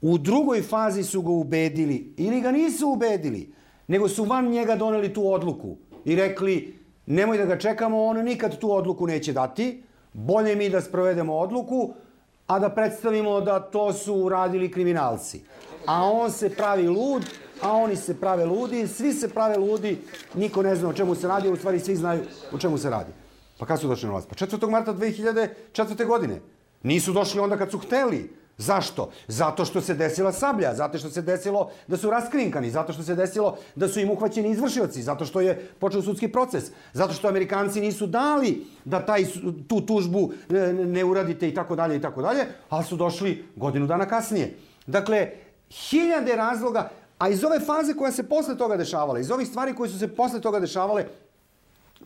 u 0.00 0.18
drugoj 0.18 0.62
fazi 0.62 1.02
su 1.02 1.22
ga 1.22 1.30
ubedili, 1.30 2.14
ili 2.16 2.40
ga 2.40 2.50
nisu 2.52 2.88
ubedili, 2.88 3.54
nego 3.88 4.08
su 4.08 4.24
van 4.24 4.48
njega 4.48 4.76
doneli 4.76 5.14
tu 5.14 5.32
odluku 5.32 5.76
i 6.04 6.16
rekli 6.16 6.78
nemoj 7.06 7.38
da 7.38 7.44
ga 7.44 7.58
čekamo, 7.58 8.02
on 8.04 8.24
nikad 8.24 8.58
tu 8.58 8.72
odluku 8.72 9.06
neće 9.06 9.32
dati, 9.32 9.82
bolje 10.12 10.56
mi 10.56 10.68
da 10.70 10.80
sprovedemo 10.80 11.36
odluku, 11.36 11.94
a 12.46 12.58
da 12.58 12.68
predstavimo 12.68 13.40
da 13.40 13.60
to 13.60 13.92
su 13.92 14.14
uradili 14.14 14.70
kriminalci. 14.70 15.40
A 15.86 16.04
on 16.04 16.30
se 16.30 16.50
pravi 16.50 16.88
lud 16.88 17.24
a 17.62 17.72
oni 17.72 17.96
se 17.96 18.20
prave 18.20 18.44
ludi, 18.44 18.86
svi 18.88 19.12
se 19.12 19.28
prave 19.28 19.56
ludi, 19.56 19.98
niko 20.34 20.62
ne 20.62 20.76
zna 20.76 20.88
o 20.88 20.92
čemu 20.92 21.14
se 21.14 21.28
radi, 21.28 21.48
u 21.48 21.56
stvari 21.56 21.80
svi 21.80 21.96
znaju 21.96 22.22
o 22.52 22.58
čemu 22.58 22.78
se 22.78 22.90
radi. 22.90 23.12
Pa 23.58 23.66
kad 23.66 23.80
su 23.80 23.88
došli 23.88 24.06
na 24.06 24.12
vlast? 24.12 24.28
Pa 24.28 24.34
4. 24.34 24.70
marta 24.70 24.94
2004. 24.94 26.06
godine. 26.06 26.40
Nisu 26.82 27.12
došli 27.12 27.40
onda 27.40 27.56
kad 27.56 27.70
su 27.70 27.78
hteli. 27.78 28.42
Zašto? 28.58 29.10
Zato 29.28 29.64
što 29.64 29.80
se 29.80 29.94
desila 29.94 30.32
sablja, 30.32 30.74
zato 30.74 30.98
što 30.98 31.10
se 31.10 31.22
desilo 31.22 31.70
da 31.86 31.96
su 31.96 32.10
raskrinkani, 32.10 32.70
zato 32.70 32.92
što 32.92 33.02
se 33.02 33.14
desilo 33.14 33.56
da 33.74 33.88
su 33.88 34.00
im 34.00 34.10
uhvaćeni 34.10 34.50
izvršioci, 34.50 35.02
zato 35.02 35.24
što 35.24 35.40
je 35.40 35.68
počeo 35.78 36.02
sudski 36.02 36.28
proces, 36.28 36.70
zato 36.92 37.14
što 37.14 37.28
Amerikanci 37.28 37.80
nisu 37.80 38.06
dali 38.06 38.66
da 38.84 39.06
taj, 39.06 39.24
tu 39.68 39.80
tužbu 39.80 40.32
e, 40.50 40.72
ne 40.72 41.04
uradite 41.04 41.48
i 41.48 41.54
tako 41.54 41.76
dalje 41.76 41.96
i 41.96 42.00
tako 42.00 42.22
dalje, 42.22 42.46
ali 42.68 42.84
su 42.84 42.96
došli 42.96 43.44
godinu 43.56 43.86
dana 43.86 44.06
kasnije. 44.06 44.54
Dakle, 44.86 45.30
hiljade 45.70 46.36
razloga, 46.36 46.90
A 47.22 47.28
iz 47.28 47.44
ove 47.44 47.60
faze 47.60 47.94
koja 47.94 48.12
se 48.12 48.28
posle 48.28 48.56
toga 48.58 48.76
dešavala, 48.76 49.20
iz 49.20 49.30
ovih 49.30 49.48
stvari 49.48 49.74
koje 49.74 49.90
su 49.90 49.98
se 49.98 50.08
posle 50.08 50.40
toga 50.40 50.60
dešavale, 50.60 51.04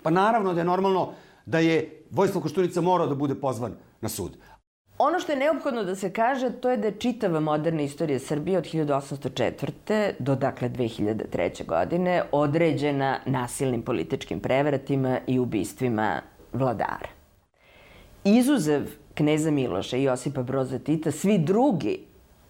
pa 0.03 0.11
naravno 0.11 0.53
da 0.55 0.61
je 0.61 0.65
normalno 0.65 1.13
da 1.47 1.59
je 1.59 2.03
Vojislav 2.11 2.43
Koštunica 2.43 2.81
morao 2.81 3.07
da 3.07 3.15
bude 3.15 3.35
pozvan 3.35 3.79
na 4.01 4.09
sud. 4.09 4.37
Ono 4.99 5.21
što 5.21 5.33
je 5.33 5.39
neophodno 5.39 5.85
da 5.85 5.95
se 5.95 6.13
kaže, 6.13 6.51
to 6.51 6.71
je 6.71 6.77
da 6.77 6.87
je 6.87 6.99
čitava 6.99 7.41
moderna 7.41 7.83
istorija 7.83 8.19
Srbije 8.19 8.59
od 8.59 8.65
1804. 8.65 10.13
do 10.19 10.35
dakle 10.35 10.69
2003. 10.69 11.67
godine 11.67 12.23
određena 12.33 13.19
nasilnim 13.27 13.83
političkim 13.83 14.41
prevratima 14.41 15.19
i 15.27 15.39
ubistvima 15.39 16.21
vladara. 16.53 17.09
Izuzev 18.25 18.83
kneza 19.15 19.51
Miloša 19.51 19.97
i 19.97 20.03
Josipa 20.03 20.43
Broza 20.43 20.79
Tita, 20.79 21.11
svi 21.11 21.39
drugi 21.39 21.99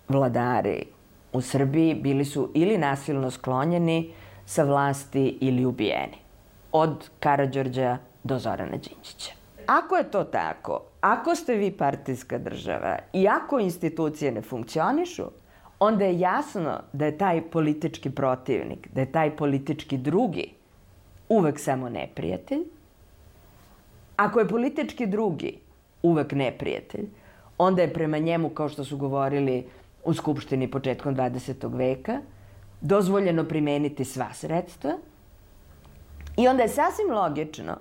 vladari 0.08 0.84
u 1.32 1.40
Srbiji 1.40 1.94
bili 1.94 2.24
su 2.24 2.50
ili 2.54 2.78
nasilno 2.78 3.30
sklonjeni 3.30 4.10
sa 4.46 4.64
vlasti 4.64 5.38
ili 5.40 5.64
ubijeni. 5.64 6.16
Od 6.72 7.10
Karadžorđa 7.20 7.98
do 8.24 8.38
Zorana 8.38 8.76
Đinđića. 8.76 9.35
Ako 9.66 9.96
je 9.96 10.10
to 10.10 10.24
tako, 10.24 10.80
ako 11.00 11.34
ste 11.34 11.54
vi 11.54 11.70
partijska 11.70 12.38
država 12.38 12.98
i 13.12 13.28
ako 13.28 13.58
institucije 13.58 14.32
ne 14.32 14.42
funkcionišu, 14.42 15.24
onda 15.78 16.04
je 16.04 16.18
jasno 16.18 16.80
da 16.92 17.04
je 17.04 17.18
taj 17.18 17.42
politički 17.50 18.10
protivnik, 18.10 18.88
da 18.92 19.00
je 19.00 19.12
taj 19.12 19.36
politički 19.36 19.98
drugi 19.98 20.50
uvek 21.28 21.58
samo 21.60 21.88
neprijatelj. 21.88 22.62
Ako 24.16 24.40
je 24.40 24.48
politički 24.48 25.06
drugi 25.06 25.58
uvek 26.02 26.32
neprijatelj, 26.32 27.06
onda 27.58 27.82
je 27.82 27.92
prema 27.92 28.18
njemu, 28.18 28.48
kao 28.48 28.68
što 28.68 28.84
su 28.84 28.96
govorili 28.96 29.66
u 30.04 30.14
Skupštini 30.14 30.70
početkom 30.70 31.16
20. 31.16 31.76
veka, 31.76 32.20
dozvoljeno 32.80 33.44
primeniti 33.44 34.04
sva 34.04 34.32
sredstva 34.32 34.90
i 36.36 36.48
onda 36.48 36.62
je 36.62 36.68
sasvim 36.68 37.10
logično 37.10 37.76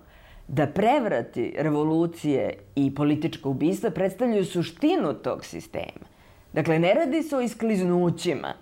da 0.48 0.68
prevrati, 0.68 1.54
revolucije 1.58 2.54
i 2.76 2.96
politička 2.96 3.50
ubistva 3.50 3.89
predstavljaju 3.89 4.46
suštinu 4.46 5.14
tog 5.14 5.46
sistema. 5.46 6.06
Dakle, 6.54 6.80
ne 6.80 6.93
radi 6.93 7.24
se 7.24 7.38
o 7.38 7.41
iskliznućima, 7.41 8.54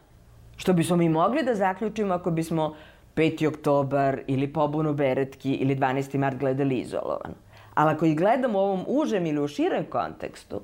što 0.58 0.74
bismo 0.74 0.96
mi 0.96 1.10
mogli 1.10 1.44
da 1.44 1.56
zaključimo 1.56 2.14
ako 2.14 2.32
bismo 2.32 2.76
5. 3.16 3.48
oktobar 3.48 4.20
ili 4.28 4.54
pobunu 4.54 4.94
Beretki 4.94 5.54
ili 5.54 5.76
12. 5.76 6.18
mart 6.18 6.38
gledali 6.38 6.80
izolovano. 6.80 7.36
Ali 7.74 7.92
ako 7.92 8.06
ih 8.06 8.18
gledamo 8.18 8.60
u 8.60 8.62
ovom 8.62 8.84
užem 8.88 9.26
ili 9.26 9.42
u 9.42 9.48
širem 9.48 9.86
kontekstu, 9.90 10.62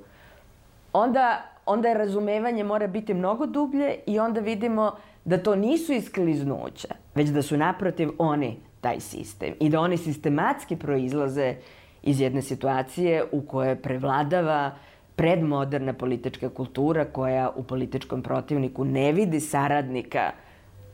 onda, 0.94 1.44
onda 1.66 1.88
je 1.88 1.94
razumevanje 1.94 2.64
mora 2.64 2.88
biti 2.88 3.14
mnogo 3.14 3.46
dublje 3.46 3.96
i 4.06 4.20
onda 4.20 4.40
vidimo 4.40 4.92
da 5.26 5.38
to 5.38 5.56
nisu 5.56 5.94
iskliznuća, 5.94 6.88
već 7.16 7.30
da 7.30 7.42
su 7.42 7.58
naprotiv 7.58 8.10
oni 8.18 8.58
taj 8.82 9.00
sistem 9.00 9.54
i 9.60 9.70
da 9.70 9.80
oni 9.80 9.98
sistematski 9.98 10.76
proizlaze 10.76 11.56
iz 12.04 12.22
jedne 12.22 12.42
situacije 12.42 13.24
u 13.32 13.42
kojoj 13.42 13.76
prevladava 13.76 14.72
predmoderna 15.16 15.94
politička 15.94 16.50
kultura 16.50 17.06
koja 17.06 17.50
u 17.56 17.64
političkom 17.64 18.22
protivniku 18.24 18.86
ne 18.86 19.12
vidi 19.12 19.40
saradnika 19.40 20.32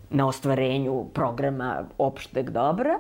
na 0.10 0.28
ostvarenju 0.28 1.06
programa 1.14 1.86
opšteg 1.98 2.50
dobra, 2.50 3.00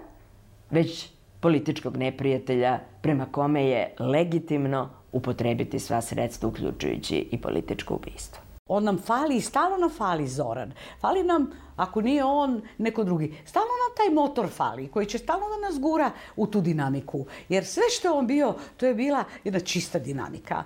već 0.69 1.09
političkog 1.39 1.97
neprijatelja 1.97 2.79
prema 3.01 3.25
kome 3.25 3.65
je 3.65 3.93
legitimno 3.99 4.89
upotrebiti 5.11 5.79
sva 5.79 6.01
sredstva, 6.01 6.49
uključujući 6.49 7.27
i 7.31 7.41
političko 7.41 7.95
ubistvo. 7.95 8.44
On 8.69 8.83
nam 8.83 8.97
fali 8.97 9.35
i 9.35 9.41
stalno 9.41 9.77
nam 9.77 9.89
fali 9.89 10.27
Zoran. 10.27 10.73
Fali 11.01 11.23
nam, 11.23 11.51
ako 11.75 12.01
nije 12.01 12.23
on, 12.23 12.61
neko 12.77 13.03
drugi. 13.03 13.37
Stalno 13.45 13.67
nam 13.67 13.95
taj 13.97 14.13
motor 14.15 14.49
fali, 14.49 14.87
koji 14.87 15.05
će 15.05 15.17
stalno 15.17 15.45
da 15.49 15.67
nas 15.67 15.79
gura 15.79 16.11
u 16.35 16.47
tu 16.47 16.61
dinamiku. 16.61 17.25
Jer 17.49 17.65
sve 17.65 17.83
što 17.89 18.07
je 18.07 18.11
on 18.11 18.27
bio, 18.27 18.55
to 18.77 18.85
je 18.85 18.93
bila 18.93 19.23
jedna 19.43 19.59
čista 19.59 19.99
dinamika. 19.99 20.63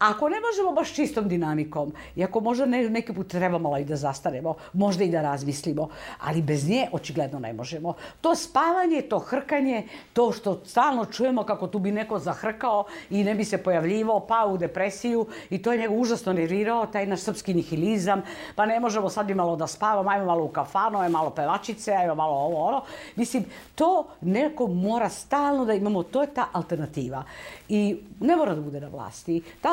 Ako 0.00 0.28
ne 0.28 0.36
možemo 0.40 0.72
baš 0.72 0.94
čistom 0.94 1.28
dinamikom, 1.28 1.92
i 2.16 2.24
ako 2.24 2.40
možda 2.40 2.66
ne, 2.66 2.90
neki 2.90 3.12
put 3.12 3.28
treba 3.28 3.58
malo 3.58 3.78
i 3.78 3.84
da 3.84 3.96
zastanemo, 3.96 4.54
možda 4.72 5.04
i 5.04 5.10
da 5.10 5.22
razmislimo, 5.22 5.88
ali 6.20 6.42
bez 6.42 6.68
nje 6.68 6.88
očigledno 6.92 7.38
ne 7.38 7.52
možemo. 7.52 7.94
To 8.20 8.34
spavanje, 8.34 9.02
to 9.02 9.18
hrkanje, 9.18 9.88
to 10.12 10.32
što 10.32 10.60
stalno 10.64 11.04
čujemo 11.04 11.44
kako 11.44 11.66
tu 11.66 11.78
bi 11.78 11.92
neko 11.92 12.18
zahrkao 12.18 12.84
i 13.10 13.24
ne 13.24 13.34
bi 13.34 13.44
se 13.44 13.58
pojavljivao, 13.58 14.20
pa 14.20 14.46
u 14.46 14.56
depresiju 14.56 15.26
i 15.50 15.62
to 15.62 15.72
je 15.72 15.78
njega 15.78 15.94
užasno 15.94 16.32
nervirao, 16.32 16.86
taj 16.86 17.06
naš 17.06 17.20
srpski 17.20 17.54
nihilizam, 17.54 18.22
pa 18.54 18.66
ne 18.66 18.80
možemo 18.80 19.10
sad 19.10 19.26
bi 19.26 19.34
malo 19.34 19.56
da 19.56 19.66
spavamo, 19.66 20.10
ajmo 20.10 20.24
malo 20.24 20.44
u 20.44 20.48
kafanu, 20.48 20.98
ajmo 20.98 21.18
malo 21.18 21.30
pevačice, 21.30 21.92
ajmo 21.92 22.14
malo 22.14 22.34
ovo, 22.34 22.64
ono. 22.64 22.82
Mislim, 23.16 23.44
to 23.74 24.06
neko 24.20 24.66
mora 24.66 25.08
stalno 25.08 25.64
da 25.64 25.74
imamo, 25.74 26.02
to 26.02 26.22
je 26.22 26.34
ta 26.34 26.48
alternativa. 26.52 27.24
I 27.68 28.00
ne 28.20 28.36
mora 28.36 28.54
da 28.54 28.60
bude 28.60 28.80
na 28.80 28.88
vlasti. 28.88 29.42
Ta 29.60 29.68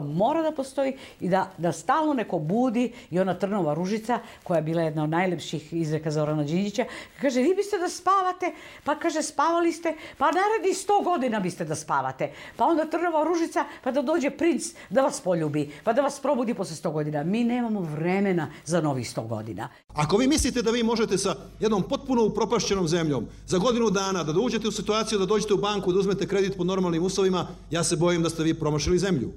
mora 0.00 0.42
da 0.42 0.52
postoji 0.52 0.96
i 1.20 1.28
da, 1.28 1.50
da 1.58 1.72
stalno 1.72 2.14
neko 2.14 2.38
budi 2.38 2.92
i 3.10 3.20
ona 3.20 3.34
Trnova 3.34 3.74
ružica, 3.74 4.18
koja 4.42 4.58
je 4.58 4.62
bila 4.62 4.82
jedna 4.82 5.04
od 5.04 5.10
najlepših 5.10 5.72
izreka 5.72 6.10
Zorana 6.10 6.42
Đinđića, 6.42 6.84
kaže, 7.20 7.40
vi 7.40 7.54
biste 7.54 7.78
da 7.78 7.88
spavate, 7.88 8.52
pa 8.84 8.94
kaže, 8.94 9.22
spavali 9.22 9.72
ste, 9.72 9.94
pa 10.18 10.24
naredi 10.26 10.74
sto 10.74 11.00
godina 11.04 11.40
biste 11.40 11.64
da 11.64 11.74
spavate. 11.74 12.32
Pa 12.56 12.64
onda 12.64 12.84
Trnova 12.84 13.24
ružica, 13.24 13.64
pa 13.84 13.90
da 13.90 14.02
dođe 14.02 14.30
princ 14.30 14.62
da 14.90 15.02
vas 15.02 15.20
poljubi, 15.20 15.70
pa 15.84 15.92
da 15.92 16.02
vas 16.02 16.20
probudi 16.20 16.54
posle 16.54 16.76
sto 16.76 16.90
godina. 16.90 17.24
Mi 17.24 17.44
nemamo 17.44 17.80
vremena 17.80 18.50
za 18.64 18.80
novih 18.80 19.10
sto 19.10 19.22
godina. 19.22 19.68
Ako 19.94 20.16
vi 20.16 20.26
mislite 20.26 20.62
da 20.62 20.70
vi 20.70 20.82
možete 20.82 21.18
sa 21.18 21.36
jednom 21.60 21.82
potpuno 21.82 22.24
upropašćenom 22.24 22.88
zemljom 22.88 23.26
za 23.46 23.58
godinu 23.58 23.90
dana 23.90 24.24
da 24.24 24.32
dođete 24.32 24.68
u 24.68 24.72
situaciju 24.72 25.18
da 25.18 25.26
dođete 25.26 25.54
u 25.54 25.58
banku 25.58 25.92
da 25.92 25.98
uzmete 25.98 26.26
kredit 26.26 26.56
po 26.56 26.64
normalnim 26.64 27.02
uslovima, 27.02 27.46
ja 27.70 27.84
se 27.84 27.96
bojim 27.96 28.22
da 28.22 28.30
ste 28.30 28.42
vi 28.42 28.54
promašili 28.54 28.98
zemlju. 28.98 29.32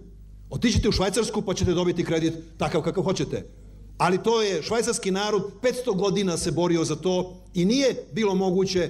Otiđite 0.49 0.89
u 0.89 0.91
Švajcarsku 0.91 1.41
pa 1.41 1.53
ćete 1.53 1.73
dobiti 1.73 2.05
kredit 2.05 2.33
takav 2.57 2.81
kakav 2.81 3.03
hoćete. 3.03 3.45
Ali 3.97 4.23
to 4.23 4.41
je, 4.41 4.63
švajcarski 4.63 5.11
narod 5.11 5.51
500 5.61 5.95
godina 5.95 6.37
se 6.37 6.51
borio 6.51 6.83
za 6.83 6.95
to 6.95 7.33
i 7.53 7.65
nije 7.65 7.95
bilo 8.11 8.35
moguće 8.35 8.89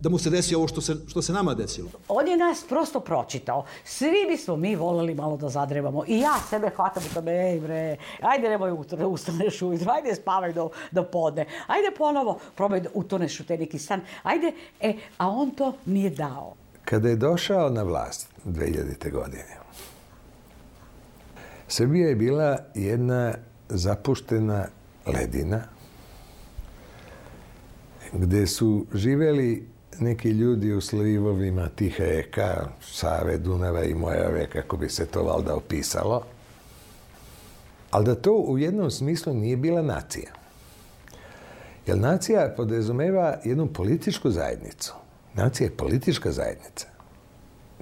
da 0.00 0.08
mu 0.08 0.18
se 0.18 0.30
desi 0.30 0.54
ovo 0.54 0.68
što 0.68 0.80
se, 0.80 0.96
što 1.06 1.22
se 1.22 1.32
nama 1.32 1.54
desilo. 1.54 1.88
On 2.08 2.28
je 2.28 2.36
nas 2.36 2.64
prosto 2.68 3.00
pročitao. 3.00 3.64
Svi 3.84 4.26
bismo 4.28 4.56
mi 4.56 4.76
voleli 4.76 5.14
malo 5.14 5.36
da 5.36 5.48
zadrevamo. 5.48 6.04
I 6.06 6.18
ja 6.18 6.34
sebe 6.50 6.70
hvatam 6.76 7.02
u 7.10 7.14
tome, 7.14 7.32
ej 7.32 7.60
bre, 7.60 7.96
ajde 8.20 8.48
nemoj 8.48 8.76
da 8.90 9.06
ustaneš 9.06 9.62
ujutro, 9.62 9.92
ajde 9.92 10.14
spavaj 10.14 10.52
do, 10.52 10.70
do 10.90 11.04
podne, 11.04 11.46
ajde 11.66 11.96
ponovo 11.98 12.38
probaj 12.54 12.80
da 12.80 12.88
utoneš 12.94 13.40
u 13.40 13.44
te 13.44 13.58
neki 13.58 13.78
san, 13.78 14.00
ajde, 14.22 14.52
e, 14.80 14.94
a 15.18 15.28
on 15.28 15.50
to 15.50 15.72
nije 15.86 16.10
dao. 16.10 16.54
Kada 16.84 17.08
je 17.08 17.16
došao 17.16 17.70
na 17.70 17.82
vlast 17.82 18.28
2000. 18.44 19.12
godine, 19.12 19.65
Srbija 21.68 22.08
je 22.08 22.14
bila 22.14 22.58
jedna 22.74 23.34
zapuštena 23.68 24.66
ledina 25.06 25.62
gde 28.12 28.46
su 28.46 28.86
živeli 28.94 29.66
neki 29.98 30.30
ljudi 30.30 30.72
u 30.72 30.80
slivovima 30.80 31.68
tihe 31.68 32.04
reka, 32.04 32.68
Save, 32.80 33.38
Dunava 33.38 33.84
i 33.84 33.94
Mojave, 33.94 34.48
kako 34.50 34.76
bi 34.76 34.88
se 34.88 35.06
to 35.06 35.22
valda 35.22 35.54
opisalo, 35.54 36.22
ali 37.90 38.04
da 38.04 38.14
to 38.14 38.32
u 38.32 38.58
jednom 38.58 38.90
smislu 38.90 39.34
nije 39.34 39.56
bila 39.56 39.82
nacija. 39.82 40.30
Jer 41.86 41.98
nacija 41.98 42.54
podrazumeva 42.56 43.38
jednu 43.44 43.66
političku 43.66 44.30
zajednicu. 44.30 44.94
Nacija 45.34 45.66
je 45.66 45.76
politička 45.76 46.32
zajednica, 46.32 46.86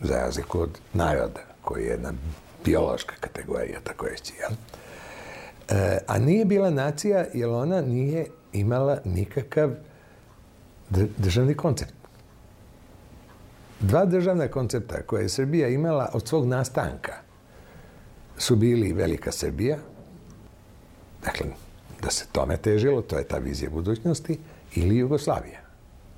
za 0.03 0.15
razliku 0.15 0.61
od 0.61 0.79
naroda, 0.93 1.41
koji 1.63 1.83
je 1.83 1.91
jedna 1.91 2.13
biološka 2.65 3.15
kategorija, 3.21 3.81
tako 3.85 4.07
reći. 4.07 4.33
Jel? 4.41 4.51
E, 5.69 5.99
a 6.07 6.19
nije 6.19 6.45
bila 6.45 6.71
nacija 6.71 7.27
jer 7.35 7.49
ona 7.49 7.81
nije 7.81 8.27
imala 8.53 8.99
nikakav 9.05 9.71
državni 11.19 11.55
koncept. 11.55 11.95
Dva 13.81 14.05
državna 14.05 14.49
koncepta 14.49 15.03
koje 15.03 15.23
je 15.23 15.29
Srbija 15.29 15.69
imala 15.69 16.11
od 16.13 16.29
svog 16.29 16.47
nastanka 16.47 17.13
su 18.39 18.57
bili 18.57 18.93
Velika 18.93 19.33
Srbija, 19.33 19.79
dakle, 21.25 21.47
da 22.03 22.11
se 22.11 22.27
tome 22.33 22.57
težilo, 22.57 23.03
to 23.03 23.19
je 23.19 23.29
ta 23.29 23.39
vizija 23.39 23.71
budućnosti, 23.71 24.39
ili 24.75 24.97
Jugoslavija, 24.97 25.61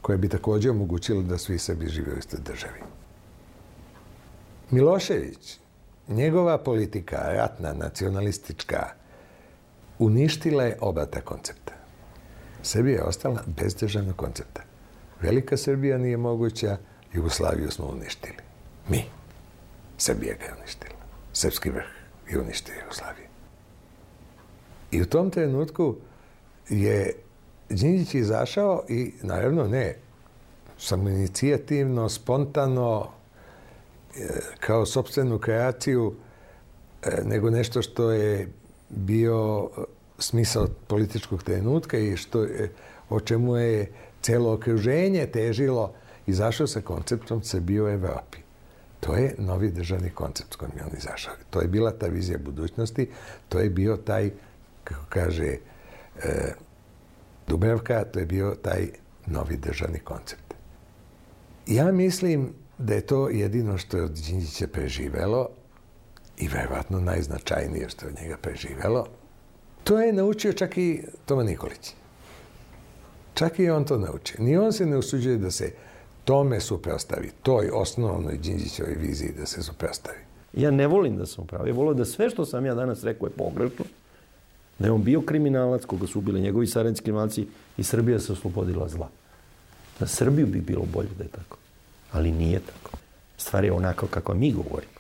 koja 0.00 0.18
bi 0.18 0.28
također 0.28 0.70
omogućila 0.70 1.22
da 1.22 1.38
svi 1.38 1.58
Srbi 1.58 1.88
žive 1.88 2.12
u 2.14 2.18
istoj 2.18 2.40
državi. 2.40 2.80
Milošević, 4.70 5.58
njegova 6.08 6.58
politika, 6.58 7.16
ratna, 7.16 7.72
nacionalistička, 7.72 8.88
uništila 9.98 10.64
je 10.64 10.78
oba 10.80 11.06
ta 11.06 11.20
koncepta. 11.20 11.72
Srbija 12.62 12.94
je 12.94 13.04
ostala 13.04 13.42
bez 13.46 13.74
državnog 13.74 14.16
koncepta. 14.16 14.62
Velika 15.20 15.56
Srbija 15.56 15.98
nije 15.98 16.16
moguća, 16.16 16.76
Jugoslaviju 17.12 17.70
smo 17.70 17.86
uništili. 17.86 18.36
Mi. 18.88 19.04
Srbija 19.98 20.34
ga 20.34 20.44
je 20.44 20.54
uništila. 20.58 21.00
Srpski 21.32 21.70
vrh 21.70 21.86
je 22.30 22.40
uništio 22.40 22.74
Jugoslaviju. 22.82 23.26
I 24.90 25.02
u 25.02 25.06
tom 25.06 25.30
trenutku 25.30 25.96
je 26.68 27.12
Đinđić 27.68 28.14
izašao 28.14 28.84
i, 28.88 29.12
naravno, 29.22 29.68
ne, 29.68 29.96
samo 30.78 31.08
inicijativno, 31.08 32.08
spontano, 32.08 33.10
kao 34.60 34.86
sobstvenu 34.86 35.38
kreaciju, 35.38 36.14
e, 37.02 37.22
nego 37.24 37.50
nešto 37.50 37.82
što 37.82 38.10
je 38.10 38.48
bio 38.88 39.70
smisao 40.18 40.68
političkog 40.86 41.42
trenutka 41.42 41.98
i 41.98 42.16
što 42.16 42.42
je, 42.42 42.72
o 43.08 43.20
čemu 43.20 43.56
je 43.56 43.92
celo 44.22 44.52
okruženje 44.52 45.26
težilo 45.26 45.94
izašao 46.26 46.66
sa 46.66 46.80
konceptom 46.80 47.42
Srbije 47.42 47.82
u 47.82 47.88
Evropi. 47.88 48.38
To 49.00 49.14
je 49.14 49.34
novi 49.38 49.70
državni 49.70 50.10
koncept 50.10 50.52
s 50.52 50.56
kojim 50.56 50.72
je 50.76 50.84
on 50.84 50.98
izašao. 50.98 51.34
To 51.50 51.60
je 51.60 51.68
bila 51.68 51.90
ta 51.90 52.06
vizija 52.06 52.38
budućnosti, 52.38 53.10
to 53.48 53.58
je 53.58 53.70
bio 53.70 53.96
taj, 53.96 54.30
kako 54.84 55.04
kaže 55.08 55.56
e, 56.22 56.52
Dubravka, 57.46 58.04
to 58.04 58.18
je 58.18 58.26
bio 58.26 58.56
taj 58.62 58.88
novi 59.26 59.56
državni 59.56 59.98
koncept. 59.98 60.54
Ja 61.66 61.92
mislim 61.92 62.54
da 62.78 62.94
je 62.94 63.00
to 63.00 63.28
jedino 63.28 63.78
što 63.78 63.96
je 63.96 64.02
od 64.02 64.10
Đinđića 64.10 64.66
preživelo 64.66 65.48
i 66.38 66.48
verovatno 66.48 67.00
najznačajnije 67.00 67.88
što 67.88 68.06
je 68.06 68.12
od 68.12 68.18
njega 68.22 68.36
preživelo. 68.42 69.06
To 69.84 70.00
je 70.00 70.12
naučio 70.12 70.52
čak 70.52 70.78
i 70.78 71.02
Toma 71.26 71.42
Nikolić. 71.42 71.94
Čak 73.34 73.58
i 73.58 73.70
on 73.70 73.84
to 73.84 73.98
naučio. 73.98 74.36
Ni 74.38 74.56
on 74.56 74.72
se 74.72 74.86
ne 74.86 74.96
usuđuje 74.96 75.36
da 75.36 75.50
se 75.50 75.72
tome 76.24 76.60
suprostavi, 76.60 77.30
toj 77.42 77.70
osnovnoj 77.72 78.36
Đinđićevoj 78.36 78.94
viziji 78.94 79.32
da 79.38 79.46
se 79.46 79.62
suprostavi. 79.62 80.18
Ja 80.52 80.70
ne 80.70 80.86
volim 80.86 81.16
da 81.16 81.26
sam 81.26 81.44
upravo. 81.44 81.66
Ja 81.66 81.74
volim 81.74 81.98
da 81.98 82.04
sve 82.04 82.30
što 82.30 82.44
sam 82.44 82.66
ja 82.66 82.74
danas 82.74 83.04
rekao 83.04 83.26
je 83.26 83.32
pogrešno 83.32 83.84
Da 84.78 84.86
je 84.86 84.92
on 84.92 85.02
bio 85.02 85.20
kriminalac, 85.20 85.84
koga 85.84 86.06
su 86.06 86.18
ubili 86.18 86.40
njegovi 86.40 86.66
saradnici 86.66 87.02
kriminalci 87.02 87.46
i 87.76 87.82
Srbija 87.82 88.18
se 88.20 88.32
oslobodila 88.32 88.88
zla. 88.88 89.08
Na 90.00 90.06
Srbiju 90.06 90.46
bi 90.46 90.60
bilo 90.60 90.84
bolje 90.92 91.08
da 91.18 91.24
je 91.24 91.30
tako 91.30 91.56
ali 92.12 92.32
nije 92.32 92.60
tako. 92.60 92.96
Stvar 93.36 93.64
je 93.64 93.72
onako 93.72 94.06
kako 94.06 94.34
mi 94.34 94.52
govorimo. 94.52 94.96